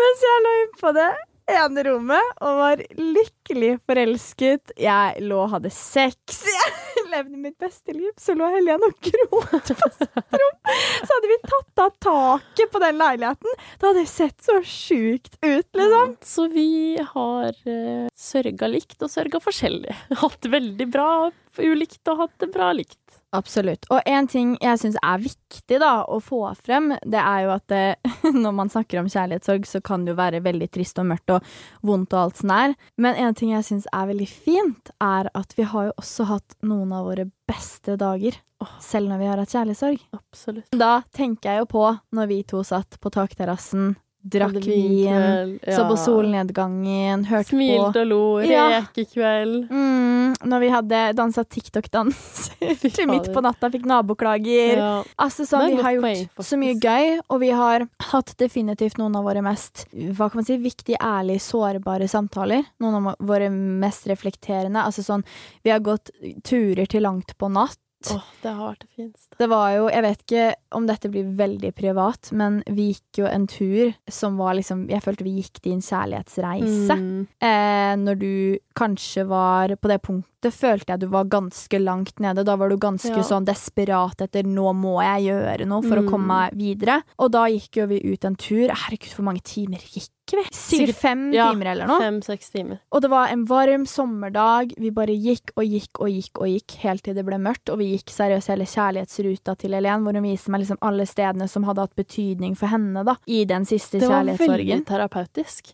Mens 0.01 0.19
jeg 0.27 0.43
lå 0.43 0.55
inne 0.59 0.81
på 0.81 0.89
det 0.97 1.11
ene 1.51 1.83
rommet 1.87 2.43
og 2.43 2.59
var 2.59 2.83
lykkelig 2.99 3.40
forelsket. 3.51 4.73
Jeg 4.79 5.23
lå 5.25 5.39
og 5.43 5.51
hadde 5.55 5.71
sex. 5.73 6.43
Jeg 6.95 7.07
levde 7.11 7.39
mitt 7.39 7.57
beste 7.59 7.93
liv. 7.95 8.11
Så 8.19 8.35
lå 8.37 8.47
Helene 8.51 8.87
og 8.87 8.95
gråt 9.03 9.71
på 9.79 9.89
sitt 9.95 10.17
rom. 10.17 10.57
Så 11.01 11.09
hadde 11.11 11.31
vi 11.31 11.37
tatt 11.47 11.83
av 11.85 11.93
taket 12.05 12.71
på 12.71 12.81
den 12.83 12.99
leiligheten. 12.99 13.59
Det 13.79 13.89
hadde 13.89 14.05
sett 14.07 14.43
så 14.43 14.59
sjukt 14.63 15.37
ut, 15.41 15.67
liksom. 15.75 16.15
Så 16.23 16.47
vi 16.51 16.97
har 17.13 17.51
uh, 17.67 18.07
sørga 18.15 18.71
likt 18.71 19.03
og 19.03 19.11
sørga 19.11 19.43
forskjellig. 19.43 19.95
Hatt 20.23 20.41
det 20.43 20.55
veldig 20.55 20.91
bra 20.91 21.11
ulikt 21.59 22.07
og 22.07 22.21
hatt 22.23 22.37
det 22.39 22.47
bra 22.53 22.71
likt. 22.75 22.97
Absolutt. 23.35 23.85
Og 23.91 24.01
en 24.07 24.27
ting 24.27 24.53
jeg 24.59 24.79
syns 24.81 24.97
er 24.99 25.21
viktig 25.23 25.77
da, 25.79 25.91
å 26.03 26.19
få 26.23 26.41
frem, 26.59 26.91
det 27.07 27.19
er 27.19 27.45
jo 27.45 27.53
at 27.53 27.65
det, 27.71 27.83
når 28.43 28.55
man 28.55 28.71
snakker 28.71 28.99
om 29.01 29.09
kjærlighetssorg, 29.11 29.67
så 29.67 29.81
kan 29.83 30.03
det 30.03 30.13
jo 30.13 30.19
være 30.19 30.43
veldig 30.43 30.67
trist 30.71 30.99
og 30.99 31.07
mørkt 31.13 31.35
og 31.37 31.53
vondt 31.87 32.15
og 32.15 32.21
alt 32.25 32.41
sånt 32.41 32.51
der. 32.51 32.75
Men 32.99 33.19
en 33.19 33.37
ting 33.41 33.55
jeg 33.55 33.67
syns 33.67 33.89
er 33.91 34.07
veldig 34.11 34.29
fint, 34.29 34.93
er 35.01 35.29
at 35.37 35.57
vi 35.57 35.65
har 35.67 35.89
jo 35.89 35.97
også 36.01 36.27
hatt 36.29 36.55
noen 36.65 36.93
av 36.95 37.09
våre 37.09 37.27
beste 37.49 37.97
dager. 37.99 38.37
Selv 38.83 39.09
når 39.09 39.21
vi 39.21 39.29
har 39.31 39.41
hatt 39.41 39.53
kjærlighetssorg. 39.55 40.03
Absolutt. 40.13 40.69
Da 40.77 41.01
tenker 41.17 41.49
jeg 41.49 41.63
jo 41.63 41.69
på 41.71 41.85
når 42.13 42.29
vi 42.29 42.41
to 42.45 42.61
satt 42.67 42.99
på 43.01 43.11
takterrassen 43.13 43.95
drakk 44.21 44.57
vin, 44.65 45.03
ja. 45.03 45.75
så 45.75 45.85
på 45.89 45.95
solnedgangen, 45.97 47.25
hørte 47.25 47.49
Smilte 47.49 48.03
og 48.03 48.07
lo. 48.09 48.21
Rekekveld. 48.43 49.55
Ja. 49.65 49.75
mm, 49.75 50.35
Når 50.51 50.63
vi 50.63 50.69
hadde 50.73 51.01
dansa 51.17 51.43
TikTok-dans 51.43 52.51
til 52.95 53.09
midt 53.09 53.31
på 53.33 53.43
natta, 53.43 53.71
fikk 53.73 53.87
naboklager. 53.89 54.77
Ja. 54.77 54.91
Altså 55.21 55.45
sånn, 55.49 55.71
Vi 55.73 55.81
har 55.81 55.97
gjort 55.97 56.07
poeng, 56.07 56.45
så 56.51 56.59
mye 56.61 56.77
gøy, 56.77 57.19
og 57.27 57.41
vi 57.43 57.51
har 57.57 57.87
hatt 58.11 58.33
definitivt 58.41 59.01
noen 59.01 59.17
av 59.17 59.27
våre 59.27 59.43
mest 59.45 59.87
hva 59.91 60.29
kan 60.29 60.41
man 60.41 60.47
si, 60.47 60.57
viktige, 60.61 61.01
ærlige, 61.01 61.43
sårbare 61.43 62.07
samtaler. 62.11 62.65
Noen 62.83 63.11
av 63.11 63.15
våre 63.19 63.49
mest 63.51 64.07
reflekterende. 64.11 64.85
Altså 64.85 65.05
sånn, 65.05 65.25
Vi 65.63 65.73
har 65.73 65.81
gått 65.83 66.11
turer 66.47 66.85
til 66.89 67.03
langt 67.05 67.35
på 67.37 67.49
natt. 67.51 67.79
Åh, 68.09 68.23
det 68.41 68.49
har 68.55 68.71
vært 68.73 68.79
det 68.79 68.89
fineste. 68.95 69.37
Det 69.37 69.49
var 69.49 69.71
jo, 69.75 69.87
jeg 69.89 70.01
vet 70.03 70.17
ikke 70.25 70.55
om 70.71 70.87
dette 70.87 71.09
blir 71.11 71.35
veldig 71.37 71.71
privat, 71.75 72.31
men 72.33 72.63
vi 72.67 72.93
gikk 72.93 73.19
jo 73.21 73.25
en 73.27 73.45
tur 73.47 73.93
som 74.09 74.37
var 74.37 74.55
liksom 74.55 74.87
Jeg 74.89 75.01
følte 75.03 75.23
vi 75.23 75.41
gikk 75.41 75.61
din 75.61 75.79
kjærlighetsreise. 75.81 76.95
Mm. 76.97 77.27
Eh, 77.41 77.95
når 78.01 78.15
du 78.19 78.57
kanskje 78.75 79.27
var 79.27 79.75
På 79.81 79.87
det 79.87 80.01
punktet 80.01 80.53
følte 80.53 80.89
jeg 80.95 80.99
du 81.01 81.07
var 81.07 81.25
ganske 81.25 81.77
langt 81.79 82.19
nede. 82.19 82.43
Da 82.43 82.55
var 82.55 82.69
du 82.69 82.77
ganske 82.77 83.13
Ja. 83.15 83.21
sånn 83.21 83.45
desperat 83.45 84.17
etter 84.21 84.43
'nå 84.43 84.73
må 84.73 84.99
jeg 85.03 85.29
gjøre 85.29 85.67
noe 85.67 85.81
for 85.83 85.97
å 85.97 86.01
Mm. 86.03 86.09
komme 86.09 86.27
meg 86.27 86.53
videre'. 86.57 87.03
Og 87.19 87.31
da 87.31 87.45
gikk 87.45 87.77
jo 87.77 87.85
vi 87.85 87.99
ut 88.13 88.25
en 88.25 88.35
tur. 88.35 88.69
Herregud, 88.69 89.13
hvor 89.13 89.23
mange 89.25 89.43
timer 89.43 89.77
gikk 89.77 90.09
vi? 90.39 90.45
Sikkert 90.55 90.95
fem 90.95 91.33
Ja, 91.35 91.49
timer 91.51 91.65
eller 91.73 91.87
noe. 91.89 91.99
Fem-seks 91.99 92.49
timer. 92.53 92.79
Og 92.91 93.01
det 93.01 93.09
var 93.11 93.27
en 93.33 93.43
varm 93.49 93.85
sommerdag. 93.85 94.73
Vi 94.77 94.91
bare 94.95 95.11
gikk 95.17 95.51
og 95.57 95.65
gikk 95.65 95.99
og 95.99 96.09
gikk 96.09 96.41
og 96.41 96.47
gikk 96.47 96.77
helt 96.85 97.03
til 97.03 97.13
det 97.17 97.25
ble 97.27 97.37
mørkt. 97.41 97.69
Og 97.73 97.79
vi 97.81 97.89
gikk 97.95 98.09
seriøst 98.13 98.47
hele 98.53 98.65
kjærlighetsruta 98.69 99.57
til 99.57 99.73
Helen, 99.73 100.03
hvor 100.05 100.13
hun 100.13 100.23
viste 100.23 100.51
meg 100.53 100.61
liksom 100.63 100.77
alle 100.81 101.05
stedene 101.05 101.47
som 101.51 101.63
hadde 101.67 101.81
hatt 101.87 101.95
betydning 101.95 102.55
for 102.57 102.67
henne 102.71 103.03
da, 103.07 103.15
i 103.27 103.43
den 103.45 103.65
siste 103.65 103.99
Det 103.99 104.07
var 104.07 104.21
kjærlighetssorgen. 104.23 104.67
veldig 104.67 104.85
terapeutisk. 104.87 105.73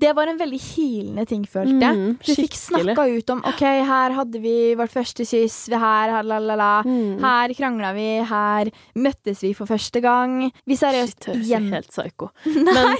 Det 0.00 0.10
var 0.16 0.30
en 0.30 0.38
veldig 0.40 0.58
hilende 0.60 1.24
ting, 1.30 1.44
følte 1.48 1.78
jeg. 1.80 1.98
Mm, 1.98 2.16
Du 2.24 2.30
fikk 2.38 2.56
snakka 2.58 3.04
ut 3.12 3.30
om 3.34 3.42
OK, 3.50 3.62
her 3.88 4.14
hadde 4.16 4.40
vi 4.42 4.54
vårt 4.78 4.92
første 4.94 5.26
kyss, 5.28 5.58
her, 5.70 6.14
la, 6.24 6.38
la, 6.42 6.56
la. 6.58 6.70
Mm. 6.86 7.18
Her 7.22 7.54
krangla 7.58 7.92
vi, 7.96 8.08
her 8.30 8.70
møttes 8.94 9.42
vi 9.44 9.52
for 9.56 9.70
første 9.70 10.02
gang. 10.04 10.50
Vi 10.66 10.76
seriøst 10.80 11.28
Shit, 11.28 11.44
igjen 11.44 11.70
helt 11.74 11.90
psyko. 11.92 12.30
Nei, 12.68 12.96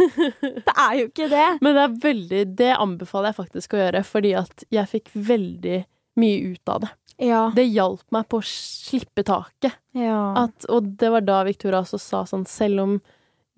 det 0.66 0.74
er 0.76 0.94
jo 1.00 1.08
ikke 1.10 1.28
det. 1.32 1.48
Men 1.64 1.76
det 1.76 1.84
er 1.86 1.98
veldig 2.06 2.42
Det 2.58 2.72
anbefaler 2.76 3.30
jeg 3.32 3.40
faktisk 3.42 3.74
å 3.76 3.82
gjøre, 3.84 4.04
fordi 4.06 4.34
at 4.40 4.64
jeg 4.72 4.90
fikk 4.90 5.12
veldig 5.14 5.82
mye 6.20 6.40
ut 6.54 6.72
av 6.74 6.82
det. 6.84 6.90
Ja. 7.20 7.40
Det 7.52 7.66
hjalp 7.68 8.04
meg 8.16 8.28
på 8.32 8.38
å 8.40 8.46
slippe 8.48 9.22
taket. 9.28 9.74
ja. 9.92 10.20
At, 10.46 10.64
og 10.72 10.86
det 11.00 11.10
var 11.12 11.20
da 11.26 11.42
Victoria 11.44 11.82
også 11.82 11.98
sa 12.00 12.22
sånn 12.28 12.46
Selv 12.48 12.80
om 12.80 12.94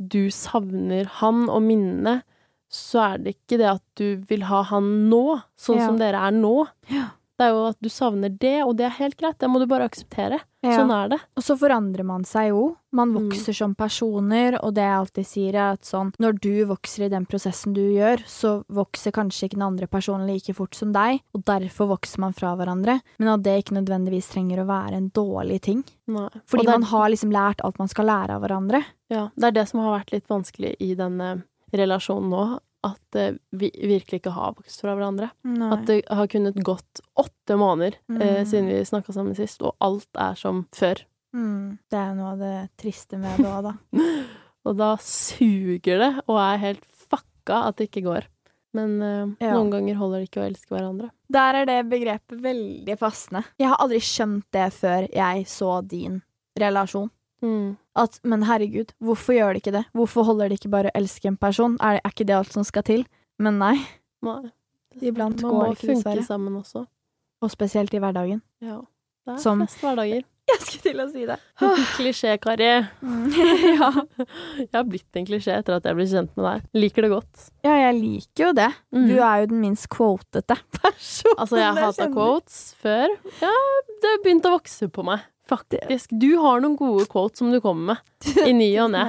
du 0.03 0.31
savner 0.35 1.07
han 1.21 1.45
og 1.47 1.63
minnene, 1.63 2.23
så 2.73 3.03
er 3.15 3.19
det 3.19 3.37
ikke 3.37 3.59
det 3.59 3.71
at 3.77 3.83
du 4.01 4.17
vil 4.29 4.43
ha 4.49 4.63
han 4.73 5.11
nå, 5.11 5.43
sånn 5.59 5.77
Ja. 5.79 5.87
som 5.87 5.99
dere 5.99 6.17
er 6.29 6.33
nå. 6.33 6.67
Ja. 6.89 7.11
Det 7.39 7.49
er 7.49 7.55
jo 7.57 7.63
at 7.67 7.79
du 7.83 7.89
savner 7.89 8.29
det, 8.39 8.63
og 8.63 8.77
det 8.77 8.85
er 8.87 8.91
helt 9.01 9.17
greit. 9.19 9.39
Det 9.41 9.49
må 9.51 9.59
du 9.59 9.67
bare 9.67 9.89
akseptere. 9.89 10.39
Ja. 10.63 10.77
Sånn 10.79 10.93
er 10.95 11.09
det. 11.09 11.19
Og 11.35 11.43
så 11.43 11.57
forandrer 11.59 12.05
man 12.05 12.23
seg 12.25 12.51
jo. 12.51 12.77
Man 12.93 13.09
Mm. 13.09 13.17
vokser 13.31 13.53
som 13.57 13.75
personer, 13.75 14.59
og 14.63 14.75
det 14.75 14.83
jeg 14.85 14.99
alltid 15.01 15.27
sier, 15.27 15.55
er 15.55 15.73
at 15.73 15.81
sånn 15.83 16.13
Når 16.21 16.39
du 16.41 16.65
vokser 16.67 17.07
i 17.07 17.09
den 17.09 17.27
prosessen 17.27 17.73
du 17.75 17.81
gjør, 17.81 18.23
så 18.29 18.63
vokser 18.71 19.11
kanskje 19.11 19.49
ikke 19.49 19.55
den 19.59 19.63
andre 19.63 19.89
personen 19.89 20.27
like 20.29 20.55
fort 20.55 20.75
som 20.75 20.93
deg, 20.93 21.21
og 21.35 21.45
derfor 21.45 21.89
vokser 21.89 22.19
man 22.21 22.33
fra 22.33 22.55
hverandre. 22.55 23.01
Men 23.19 23.29
at 23.29 23.43
det 23.43 23.65
ikke 23.65 23.83
nødvendigvis 23.83 24.31
trenger 24.31 24.59
å 24.63 24.67
være 24.69 24.93
en 24.95 25.11
dårlig 25.11 25.61
ting. 25.63 25.83
Nei. 26.07 26.29
Fordi 26.47 26.69
er- 26.69 26.79
man 26.79 26.83
har 26.83 27.09
liksom 27.09 27.33
lært 27.33 27.61
alt 27.65 27.79
man 27.79 27.89
skal 27.89 28.07
lære 28.07 28.31
av 28.31 28.43
hverandre. 28.43 28.85
Ja, 29.11 29.31
det 29.37 29.45
er 29.45 29.51
det 29.53 29.69
som 29.69 29.81
har 29.81 29.99
vært 30.01 30.13
litt 30.13 30.29
vanskelig 30.29 30.77
i 30.79 30.95
denne 30.95 31.43
relasjonen 31.73 32.31
nå. 32.33 32.45
At 32.85 33.15
eh, 33.15 33.37
vi 33.55 33.69
virkelig 33.79 34.19
ikke 34.19 34.33
har 34.35 34.57
vokst 34.59 34.81
fra 34.83 34.97
hverandre. 34.99 35.29
At 35.71 35.85
det 35.87 36.01
har 36.11 36.27
kunnet 36.27 36.57
gått 36.67 37.01
åtte 37.15 37.55
måneder 37.57 37.95
eh, 38.11 38.41
Mm. 38.43 38.47
siden 38.51 38.67
vi 38.73 38.81
snakka 38.85 39.13
sammen 39.15 39.37
sist, 39.39 39.63
og 39.63 39.77
alt 39.81 40.09
er 40.19 40.35
som 40.35 40.65
før. 40.75 41.05
mm, 41.33 41.79
det 41.91 41.99
er 41.99 42.15
noe 42.19 42.33
av 42.33 42.39
det 42.43 42.71
triste 42.83 43.17
med 43.23 43.39
det 43.39 43.47
òg, 43.47 43.63
da. 43.71 43.75
Og 44.67 44.77
da 44.79 44.97
suger 45.01 45.99
det, 45.99 46.11
og 46.31 46.37
er 46.39 46.59
helt 46.63 46.85
fucka 47.09 47.63
at 47.69 47.77
det 47.79 47.89
ikke 47.91 48.03
går. 48.07 48.27
Men 48.75 48.99
eh, 49.03 49.47
Ja. 49.47 49.55
noen 49.55 49.71
ganger 49.71 49.95
holder 49.99 50.19
det 50.23 50.31
ikke 50.31 50.43
å 50.43 50.49
elske 50.51 50.75
hverandre. 50.75 51.11
Der 51.33 51.55
er 51.63 51.67
det 51.67 51.79
begrepet 51.91 52.41
veldig 52.43 52.99
passende. 52.99 53.45
Jeg 53.59 53.69
har 53.69 53.77
aldri 53.83 53.99
skjønt 54.01 54.45
det 54.53 54.69
før 54.75 55.07
jeg 55.13 55.47
så 55.47 55.71
din 55.87 56.23
relasjon. 56.59 57.11
Mm. 57.43 57.77
At, 57.99 58.19
men 58.25 58.43
herregud, 58.49 58.95
hvorfor 59.05 59.35
gjør 59.37 59.53
det 59.53 59.61
ikke 59.63 59.75
det? 59.77 59.85
Hvorfor 59.93 60.25
holder 60.25 60.49
det 60.49 60.61
ikke 60.61 60.71
bare 60.73 60.89
å 60.89 60.97
elske 60.97 61.29
en 61.29 61.37
person? 61.37 61.75
Er, 61.85 61.99
er 62.01 62.15
ikke 62.15 62.25
det 62.29 62.37
alt 62.39 62.53
som 62.55 62.65
skal 62.65 62.83
til? 62.89 63.05
Men 63.43 63.59
nei, 63.61 63.77
Nei. 64.25 64.41
Iblant 65.09 65.41
Man 65.43 65.51
går 65.53 65.59
må 65.59 65.71
det 65.73 65.79
ikke, 65.83 65.95
funke 66.03 66.25
sammen 66.25 66.57
også. 66.61 66.87
og 67.43 67.51
spesielt 67.53 67.93
i 67.97 68.01
hverdagen. 68.01 68.41
Ja. 68.65 68.79
Det 69.27 69.35
er 69.37 69.43
Som- 69.45 69.61
flest 69.67 69.81
hverdager. 69.85 70.23
Jeg 70.53 70.59
skulle 70.59 70.83
til 70.83 71.01
å 71.01 71.05
si 71.13 71.23
det. 71.29 71.37
Klisjé, 71.97 72.33
Kari. 72.43 72.67
ja. 72.67 73.91
Jeg 74.59 74.73
har 74.75 74.85
blitt 74.89 75.17
en 75.21 75.27
klisjé 75.29 75.55
etter 75.55 75.77
at 75.79 75.87
jeg 75.87 75.95
ble 75.97 76.07
kjent 76.11 76.33
med 76.37 76.45
deg. 76.49 76.65
Liker 76.83 77.07
det 77.07 77.11
godt. 77.13 77.45
ja, 77.65 77.77
jeg 77.79 77.95
liker 78.01 78.45
jo 78.49 78.51
det. 78.59 78.67
Mm. 78.93 79.07
Du 79.09 79.15
er 79.23 79.45
jo 79.45 79.47
den 79.53 79.61
minst 79.63 79.87
quotete 79.95 80.57
personen 80.81 81.39
Altså, 81.39 81.61
jeg 81.63 81.79
hata 81.79 82.09
quotes 82.13 82.59
før. 82.83 83.15
Ja, 83.41 83.53
det 84.03 84.11
har 84.17 84.21
begynt 84.27 84.49
å 84.51 84.55
vokse 84.57 84.91
på 84.93 85.05
meg. 85.07 85.23
Faktisk. 85.51 86.13
Du 86.15 86.37
har 86.41 86.63
noen 86.63 86.77
gode 86.79 87.07
quotes 87.11 87.41
som 87.43 87.51
du 87.53 87.61
kommer 87.61 87.95
med. 87.95 88.39
I 88.47 88.53
ny 88.57 88.71
og 88.83 88.93
ne. 88.95 89.07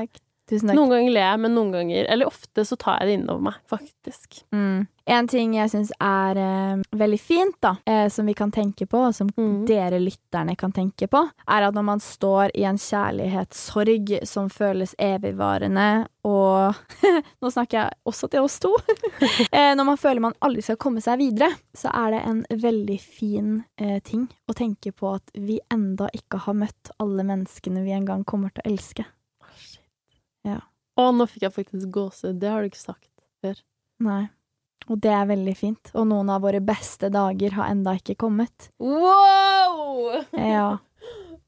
Tusen 0.49 0.67
takk. 0.67 0.75
Noen 0.75 0.89
ganger 0.91 1.13
ler 1.15 1.23
jeg, 1.23 1.39
men 1.39 1.53
noen 1.55 1.69
ganger 1.71 2.07
Eller 2.11 2.27
ofte 2.27 2.65
så 2.67 2.75
tar 2.75 2.97
jeg 2.99 3.07
det 3.07 3.13
innover 3.21 3.45
meg, 3.45 3.59
faktisk. 3.71 4.41
Mm. 4.51 4.87
En 5.13 5.27
ting 5.27 5.53
jeg 5.55 5.71
syns 5.71 5.91
er 6.03 6.39
eh, 6.39 6.81
veldig 6.99 7.19
fint, 7.19 7.55
da, 7.63 7.73
eh, 7.87 8.09
som 8.11 8.27
vi 8.27 8.35
kan 8.35 8.51
tenke 8.51 8.85
på, 8.87 8.99
og 9.07 9.15
som 9.15 9.29
Mm. 9.33 9.65
dere 9.67 9.99
lytterne 9.99 10.55
kan 10.59 10.71
tenke 10.71 11.07
på, 11.07 11.21
er 11.47 11.63
at 11.67 11.73
når 11.73 11.83
man 11.87 11.99
står 12.03 12.51
i 12.55 12.63
en 12.67 12.77
kjærlighetssorg 12.79 14.13
som 14.27 14.49
føles 14.49 14.95
evigvarende, 14.99 16.07
og 16.23 16.75
Nå 17.43 17.49
snakker 17.51 17.79
jeg 17.79 17.97
også 18.07 18.29
til 18.31 18.43
oss 18.45 18.59
to. 18.63 18.71
eh, 19.51 19.73
når 19.75 19.83
man 19.85 19.97
føler 19.99 20.23
man 20.23 20.37
aldri 20.43 20.61
skal 20.63 20.77
komme 20.79 21.01
seg 21.03 21.19
videre, 21.19 21.49
så 21.75 21.91
er 21.91 22.11
det 22.15 22.21
en 22.29 22.45
veldig 22.63 22.99
fin 23.01 23.63
eh, 23.77 23.99
ting 24.03 24.27
å 24.47 24.55
tenke 24.55 24.91
på 24.95 25.15
at 25.17 25.33
vi 25.35 25.59
enda 25.73 26.07
ikke 26.15 26.43
har 26.45 26.55
møtt 26.55 26.93
alle 26.99 27.23
menneskene 27.27 27.83
vi 27.83 27.91
en 27.95 28.05
gang 28.07 28.23
kommer 28.23 28.53
til 28.55 28.63
å 28.63 28.71
elske. 28.71 29.05
Ja. 30.47 30.59
Å, 30.99 31.09
nå 31.15 31.25
fikk 31.29 31.47
jeg 31.47 31.55
faktisk 31.55 31.89
gåsehud. 31.95 32.39
Det 32.41 32.49
har 32.51 32.61
du 32.61 32.69
ikke 32.69 32.81
sagt 32.83 33.09
før. 33.43 33.57
Nei. 34.03 34.23
Og 34.91 34.99
det 34.99 35.13
er 35.15 35.25
veldig 35.29 35.53
fint. 35.55 35.91
Og 35.95 36.05
noen 36.09 36.29
av 36.33 36.43
våre 36.43 36.59
beste 36.63 37.07
dager 37.13 37.55
har 37.55 37.71
enda 37.71 37.93
ikke 37.95 38.17
kommet. 38.19 38.69
Wow! 38.83 40.23
Ja. 40.35 40.77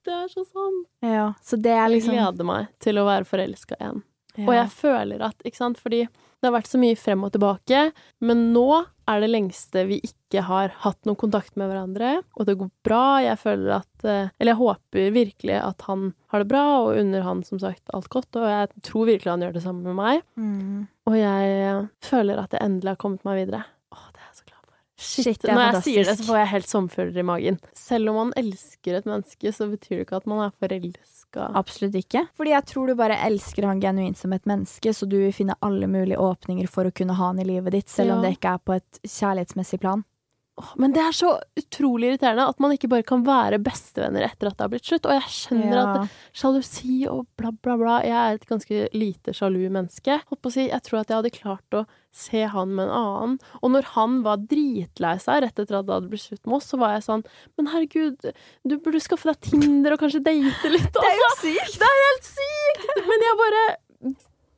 Det 0.06 0.14
er 0.14 0.28
så 0.30 0.44
sant. 0.46 0.84
ja. 1.02 1.32
Så 1.42 1.58
det 1.58 1.72
er 1.74 1.88
Jeg 1.88 1.96
liksom 1.96 2.14
gleder 2.14 2.46
meg 2.46 2.68
til 2.84 3.00
å 3.02 3.06
være 3.08 3.26
forelska 3.26 3.74
igjen. 3.80 4.04
ja. 4.38 4.44
Og 4.46 4.52
jeg 4.54 4.68
føler 4.78 5.24
at, 5.26 5.40
ikke 5.42 5.58
sant, 5.58 5.80
fordi 5.82 6.04
det 6.06 6.46
har 6.46 6.54
vært 6.54 6.70
så 6.70 6.78
mye 6.78 6.98
frem 7.00 7.24
og 7.26 7.32
tilbake, 7.34 7.80
men 8.22 8.44
nå 8.54 8.68
er 9.10 9.22
det 9.22 9.30
lengste 9.30 9.86
vi 9.90 10.00
ikke 10.04 10.44
har 10.48 10.74
hatt 10.84 11.00
noen 11.08 11.18
kontakt 11.20 11.56
med 11.60 11.70
hverandre, 11.70 12.18
og 12.36 12.48
det 12.48 12.58
går 12.60 12.72
bra. 12.86 13.04
Jeg 13.24 13.40
føler 13.42 13.78
at 13.78 14.08
eh, 14.08 14.32
Eller 14.40 14.54
jeg 14.54 14.62
håper 14.62 15.14
virkelig 15.16 15.60
at 15.62 15.86
han 15.88 16.10
har 16.34 16.44
det 16.44 16.50
bra, 16.50 16.64
og 16.84 17.00
unner 17.02 17.26
han 17.26 17.44
som 17.48 17.62
sagt 17.62 17.94
alt 17.96 18.10
godt, 18.14 18.32
og 18.40 18.48
jeg 18.50 18.86
tror 18.90 19.10
virkelig 19.12 19.32
han 19.32 19.46
gjør 19.46 19.56
det 19.58 19.66
samme 19.66 19.86
med 19.86 20.00
meg. 20.00 20.26
mm. 20.36 20.84
Og 21.06 21.20
jeg 21.20 21.86
føler 22.02 22.40
at 22.42 22.56
jeg 22.56 22.66
endelig 22.66 22.96
har 22.96 23.02
kommet 23.02 23.26
meg 23.28 23.44
videre. 23.44 23.62
Åh, 23.94 24.08
det 24.10 24.24
er 24.24 24.26
jeg 24.26 24.38
så 24.40 24.48
glad 24.48 24.62
for. 24.64 24.80
Shit, 24.98 25.28
Shit, 25.28 25.42
det 25.44 25.52
er 25.52 25.60
Når 25.60 25.68
jeg 25.68 25.84
sier 25.86 26.08
det, 26.10 26.16
så 26.18 26.26
får 26.26 26.40
jeg 26.40 26.52
helt 26.56 26.72
sommerfugler 26.72 27.22
i 27.22 27.28
magen. 27.30 27.60
Selv 27.78 28.10
om 28.10 28.18
man 28.24 28.34
elsker 28.42 28.98
et 28.98 29.10
menneske, 29.10 29.54
så 29.54 29.70
betyr 29.70 30.00
det 30.00 30.08
ikke 30.08 30.24
at 30.24 30.30
man 30.32 30.42
er 30.48 30.56
forelska. 31.36 31.60
Absolutt 31.60 31.96
ikke. 31.96 32.26
Fordi 32.38 32.54
jeg 32.54 32.66
tror 32.66 32.88
du 32.88 32.96
bare 32.96 33.20
elsker 33.28 33.68
han 33.68 33.82
genuint 33.82 34.18
som 34.18 34.34
et 34.34 34.46
menneske, 34.46 34.94
så 34.94 35.06
du 35.06 35.18
vil 35.18 35.34
finne 35.34 35.56
alle 35.62 35.88
mulige 35.88 36.18
åpninger 36.18 36.68
for 36.72 36.88
å 36.88 36.96
kunne 36.96 37.16
ha 37.18 37.32
han 37.32 37.40
i 37.40 37.48
livet 37.48 37.74
ditt, 37.76 37.90
selv 37.90 38.16
om 38.16 38.24
det 38.24 38.36
ikke 38.38 38.56
er 38.56 38.64
på 38.64 38.78
et 38.78 39.02
kjærlighetsmessig 39.04 39.80
plan. 39.84 40.04
Men 40.80 40.94
det 40.96 41.02
er 41.04 41.16
så 41.16 41.34
utrolig 41.60 42.14
irriterende 42.14 42.46
at 42.48 42.62
man 42.64 42.72
ikke 42.72 42.88
bare 42.92 43.04
kan 43.08 43.26
være 43.28 43.60
bestevenner 43.64 44.24
etter 44.24 44.48
at 44.48 44.56
det 44.56 44.64
har 44.64 44.72
blitt 44.72 44.88
slutt. 44.88 45.08
Og 45.10 45.18
jeg 45.18 45.34
skjønner 45.36 45.80
at 45.82 46.14
sjalusi 46.36 47.00
og 47.12 47.26
bla, 47.36 47.52
bla, 47.52 47.76
bla 47.82 47.96
Jeg 48.06 48.16
er 48.16 48.38
et 48.38 48.48
ganske 48.48 48.86
lite 48.96 49.36
sjalu 49.36 49.66
menneske. 49.74 50.22
Si, 50.48 50.68
Jeg 50.70 50.82
tror 50.86 51.02
at 51.02 51.12
jeg 51.12 51.20
hadde 51.20 51.34
klart 51.36 51.76
å 51.76 51.84
se 52.16 52.46
han 52.48 52.72
med 52.78 52.88
en 52.88 52.94
annen. 52.96 53.34
Og 53.60 53.74
når 53.74 53.90
han 53.98 54.22
var 54.24 54.46
dritlei 54.48 55.18
seg 55.20 55.44
rett 55.44 55.60
etter 55.60 55.82
at 55.82 55.90
det 55.90 55.98
hadde 55.98 56.12
blitt 56.14 56.24
slutt 56.24 56.46
med 56.48 56.60
oss, 56.62 56.70
så 56.72 56.80
var 56.80 56.96
jeg 56.96 57.08
sånn 57.10 57.26
Men 57.60 57.72
herregud, 57.74 58.30
du 58.64 58.78
burde 58.80 59.04
skaffe 59.04 59.28
deg 59.32 59.42
Tinder 59.50 59.98
og 59.98 60.06
kanskje 60.06 60.24
date 60.24 60.72
litt. 60.72 60.88
Det 60.96 61.10
er 61.10 61.20
jo 61.20 61.34
sykt! 61.42 61.76
Det 61.82 61.90
er 61.90 62.02
helt 62.06 62.32
sykt! 62.32 63.04
Men 63.10 63.28
jeg 63.28 63.42
bare 63.44 63.66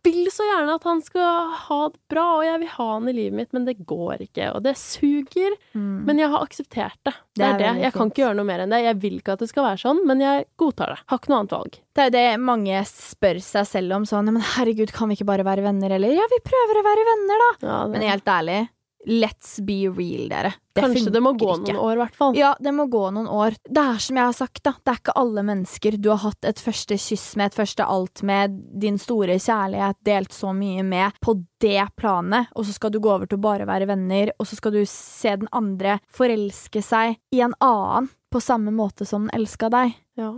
vil 0.08 0.30
så 0.34 0.46
gjerne 0.48 0.76
at 0.80 0.88
han 0.88 1.02
skal 1.06 1.52
ha 1.68 1.80
det 1.92 2.02
bra, 2.12 2.26
og 2.40 2.46
jeg 2.48 2.62
vil 2.64 2.72
ha 2.74 2.88
han 2.94 3.10
i 3.12 3.16
livet 3.16 3.38
mitt, 3.42 3.52
men 3.56 3.68
det 3.68 3.78
går 3.88 4.24
ikke, 4.28 4.50
og 4.56 4.64
det 4.66 4.74
suger. 4.80 5.58
Mm. 5.76 6.06
Men 6.08 6.22
jeg 6.24 6.32
har 6.34 6.46
akseptert 6.48 7.00
det. 7.08 7.14
Det 7.38 7.44
Det 7.44 7.48
er 7.48 7.58
det. 7.62 7.66
Jeg 7.68 7.86
Jeg 7.88 7.94
kan 7.98 8.12
ikke 8.12 8.24
gjøre 8.24 8.38
noe 8.40 8.50
mer 8.50 8.64
enn 8.64 8.74
det. 8.74 8.84
Jeg 8.86 9.00
vil 9.04 9.20
ikke 9.20 9.36
at 9.38 9.44
det 9.44 9.50
skal 9.52 9.68
være 9.68 9.82
sånn, 9.84 10.02
men 10.08 10.24
jeg 10.24 10.48
godtar 10.58 10.96
det. 10.96 11.00
Har 11.12 11.22
ikke 11.22 11.34
noe 11.34 11.40
annet 11.44 11.58
valg. 11.58 11.80
Det 11.98 12.04
er 12.04 12.10
jo 12.10 12.16
det 12.18 12.40
mange 12.46 12.82
spør 12.86 13.42
seg 13.42 13.66
selv 13.66 13.96
om 13.96 14.04
sånn 14.06 14.28
Men 14.30 14.44
herregud, 14.44 14.92
kan 14.94 15.10
vi 15.10 15.18
ikke 15.18 15.30
bare 15.30 15.46
være 15.48 15.66
venner, 15.66 15.94
eller? 15.98 16.14
Ja, 16.14 16.26
vi 16.32 16.42
prøver 16.46 16.82
å 16.82 16.88
være 16.88 17.06
venner, 17.12 17.44
da. 17.44 17.52
Ja, 17.68 17.78
Men 17.92 18.06
helt 18.06 18.28
ærlig, 18.28 18.60
let's 19.06 19.60
be 19.64 19.90
real, 19.90 20.30
dere. 20.30 20.54
Det 20.74 20.82
kanskje 20.82 21.12
det 21.14 21.22
må 21.24 21.34
gå 21.34 21.48
ikke. 21.54 21.74
noen 21.74 21.82
år, 21.82 21.92
i 21.94 22.00
hvert 22.02 22.18
fall. 22.18 22.38
Ja, 22.38 22.52
det 22.60 22.74
må 22.76 22.86
gå 22.92 23.04
noen 23.16 23.30
år. 23.32 23.56
Det 23.64 23.84
er 23.84 24.02
som 24.04 24.20
jeg 24.20 24.30
har 24.30 24.36
sagt, 24.38 24.62
da. 24.66 24.74
Det 24.84 24.94
er 24.94 25.02
ikke 25.02 25.16
alle 25.22 25.44
mennesker 25.48 25.98
du 26.02 26.10
har 26.12 26.22
hatt 26.26 26.50
et 26.50 26.62
første 26.62 26.98
kyss 27.02 27.28
med, 27.40 27.52
et 27.52 27.60
første 27.60 27.88
alt 27.88 28.24
med, 28.28 28.60
din 28.82 29.00
store 29.02 29.40
kjærlighet, 29.42 30.00
delt 30.06 30.36
så 30.36 30.54
mye 30.56 30.86
med, 30.86 31.18
på 31.24 31.38
det 31.64 31.88
planet, 31.98 32.52
og 32.54 32.68
så 32.68 32.76
skal 32.76 32.94
du 32.94 33.00
gå 33.02 33.14
over 33.14 33.30
til 33.30 33.40
å 33.40 33.46
bare 33.48 33.70
være 33.70 33.88
venner, 33.90 34.34
og 34.38 34.50
så 34.50 34.60
skal 34.60 34.76
du 34.76 34.84
se 34.90 35.34
den 35.42 35.50
andre 35.56 35.98
forelske 36.14 36.84
seg 36.86 37.18
i 37.34 37.42
en 37.46 37.56
annen 37.64 38.12
på 38.34 38.42
samme 38.44 38.74
måte 38.76 39.08
som 39.08 39.26
den 39.26 39.34
elska 39.40 39.72
deg. 39.74 39.96
Ja. 40.20 40.36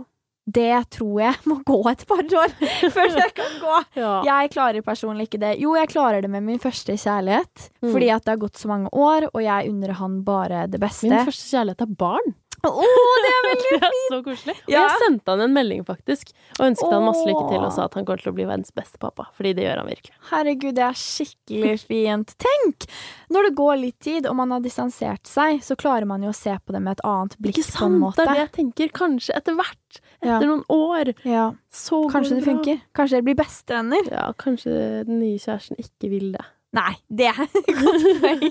Det 0.50 0.90
tror 0.90 1.20
jeg 1.20 1.34
må 1.46 1.58
gå 1.68 1.76
et 1.90 2.04
par 2.08 2.22
år 2.24 2.54
før 2.94 3.12
det 3.14 3.26
kan 3.36 3.52
gå. 3.60 3.74
Ja. 4.00 4.12
Jeg 4.26 4.50
klarer 4.54 4.82
personlig 4.82 5.28
ikke 5.28 5.40
det. 5.42 5.52
Jo, 5.60 5.74
jeg 5.78 5.90
klarer 5.92 6.22
det 6.24 6.30
med 6.32 6.42
min 6.46 6.58
første 6.62 6.96
kjærlighet, 6.98 7.68
Mm. 7.82 7.92
fordi 7.94 8.08
at 8.12 8.24
det 8.24 8.32
har 8.34 8.40
gått 8.42 8.58
så 8.60 8.68
mange 8.68 8.88
år, 8.92 9.28
og 9.32 9.40
jeg 9.44 9.70
unner 9.70 9.92
han 10.00 10.22
bare 10.24 10.66
det 10.68 10.80
beste. 10.82 11.08
Min 11.08 11.24
første 11.28 11.46
kjærlighet 11.56 11.80
er 11.86 11.94
barn. 12.00 12.34
Åh, 12.68 13.14
det 13.24 13.30
er 13.30 13.44
veldig 13.46 13.68
Det 13.80 13.88
er 13.88 13.94
så 14.10 14.18
koselig. 14.26 14.54
Og 14.66 14.72
Ja. 14.74 14.80
jeg 14.84 14.98
sendte 15.04 15.32
han 15.32 15.40
en 15.46 15.54
melding, 15.56 15.84
faktisk, 15.88 16.32
og 16.58 16.66
ønsket 16.66 16.92
han 16.92 17.06
masse 17.06 17.24
lykke 17.28 17.44
til 17.48 17.64
og 17.64 17.72
sa 17.72 17.86
at 17.88 17.94
han 17.96 18.04
kommer 18.04 18.20
til 18.22 18.32
å 18.32 18.36
bli 18.36 18.44
verdens 18.48 18.70
beste 18.76 19.00
pappa. 19.00 19.28
Fordi 19.38 19.52
det 19.56 19.64
gjør 19.64 19.80
han 19.82 19.88
virkelig. 19.88 20.14
Herregud, 20.30 20.74
det 20.76 20.84
er 20.88 20.98
skikkelig 21.00 21.74
fint. 21.90 22.34
Tenk! 22.44 22.86
Når 23.30 23.48
det 23.48 23.54
går 23.62 23.80
litt 23.80 23.98
tid, 24.04 24.26
og 24.26 24.36
man 24.36 24.50
har 24.52 24.60
distansert 24.64 25.24
seg, 25.30 25.62
så 25.64 25.76
klarer 25.80 26.04
man 26.10 26.22
jo 26.26 26.30
å 26.34 26.36
se 26.36 26.52
på 26.58 26.74
det 26.76 26.82
med 26.84 26.98
et 26.98 27.04
annet 27.06 27.36
blikk. 27.40 27.56
Ikke 27.60 27.66
sant? 27.70 27.98
måte. 28.00 28.20
Det 28.20 28.28
er 28.28 28.32
det 28.34 28.44
jeg 28.44 28.52
tenker. 28.60 28.92
Kanskje 29.00 29.36
etter 29.40 29.56
hvert. 29.58 30.00
Ja. 30.20 30.36
Etter 30.36 30.46
noen 30.50 30.64
år. 30.68 31.14
Ja, 31.24 31.48
Så 31.72 32.02
går 32.04 32.12
kanskje 32.18 32.40
det 32.40 32.44
funker. 32.44 32.80
Kanskje 32.94 33.16
dere 33.20 33.28
blir 33.30 33.38
bestevenner. 33.40 34.10
Ja, 34.12 34.26
kanskje 34.36 35.04
den 35.08 35.20
nye 35.22 35.38
kjæresten 35.40 35.78
ikke 35.80 36.10
vil 36.12 36.32
det. 36.36 36.44
Nei, 36.76 36.92
det 37.10 37.26
er 37.32 37.40
et 37.58 37.70
godt 37.74 38.04
poeng. 38.22 38.44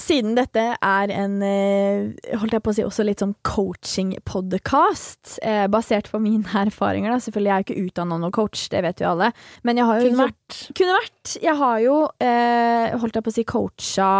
Siden 0.00 0.34
dette 0.34 0.64
er 0.74 1.12
en 1.14 1.36
eh, 1.46 2.32
holdt 2.40 2.56
jeg 2.56 2.64
på 2.64 2.72
å 2.72 2.74
si, 2.74 2.82
også 2.86 3.06
litt 3.06 3.22
sånn 3.22 3.36
coaching-podkast, 3.46 5.36
eh, 5.46 5.66
basert 5.70 6.10
på 6.10 6.18
mine 6.22 6.42
erfaringer, 6.66 7.14
da. 7.14 7.20
Selvfølgelig 7.22 7.52
er 7.52 7.62
jeg 7.62 7.68
ikke 7.68 7.86
utdanna 7.86 8.18
noen 8.18 8.34
coach, 8.34 8.66
det 8.72 8.82
vet 8.86 9.04
jo 9.04 9.12
alle. 9.12 9.30
Men 9.62 9.78
jeg 9.78 9.86
har 9.86 10.02
jo 10.02 10.10
Kunne 10.10 10.26
vært. 10.26 10.58
Kunne 10.80 10.98
vært. 10.98 11.36
Jeg 11.46 11.56
har 11.62 11.80
jo, 11.84 11.96
eh, 12.18 12.98
holdt 12.98 13.20
jeg 13.20 13.26
på 13.28 13.34
å 13.34 13.38
si, 13.38 13.46
coacha 13.54 14.10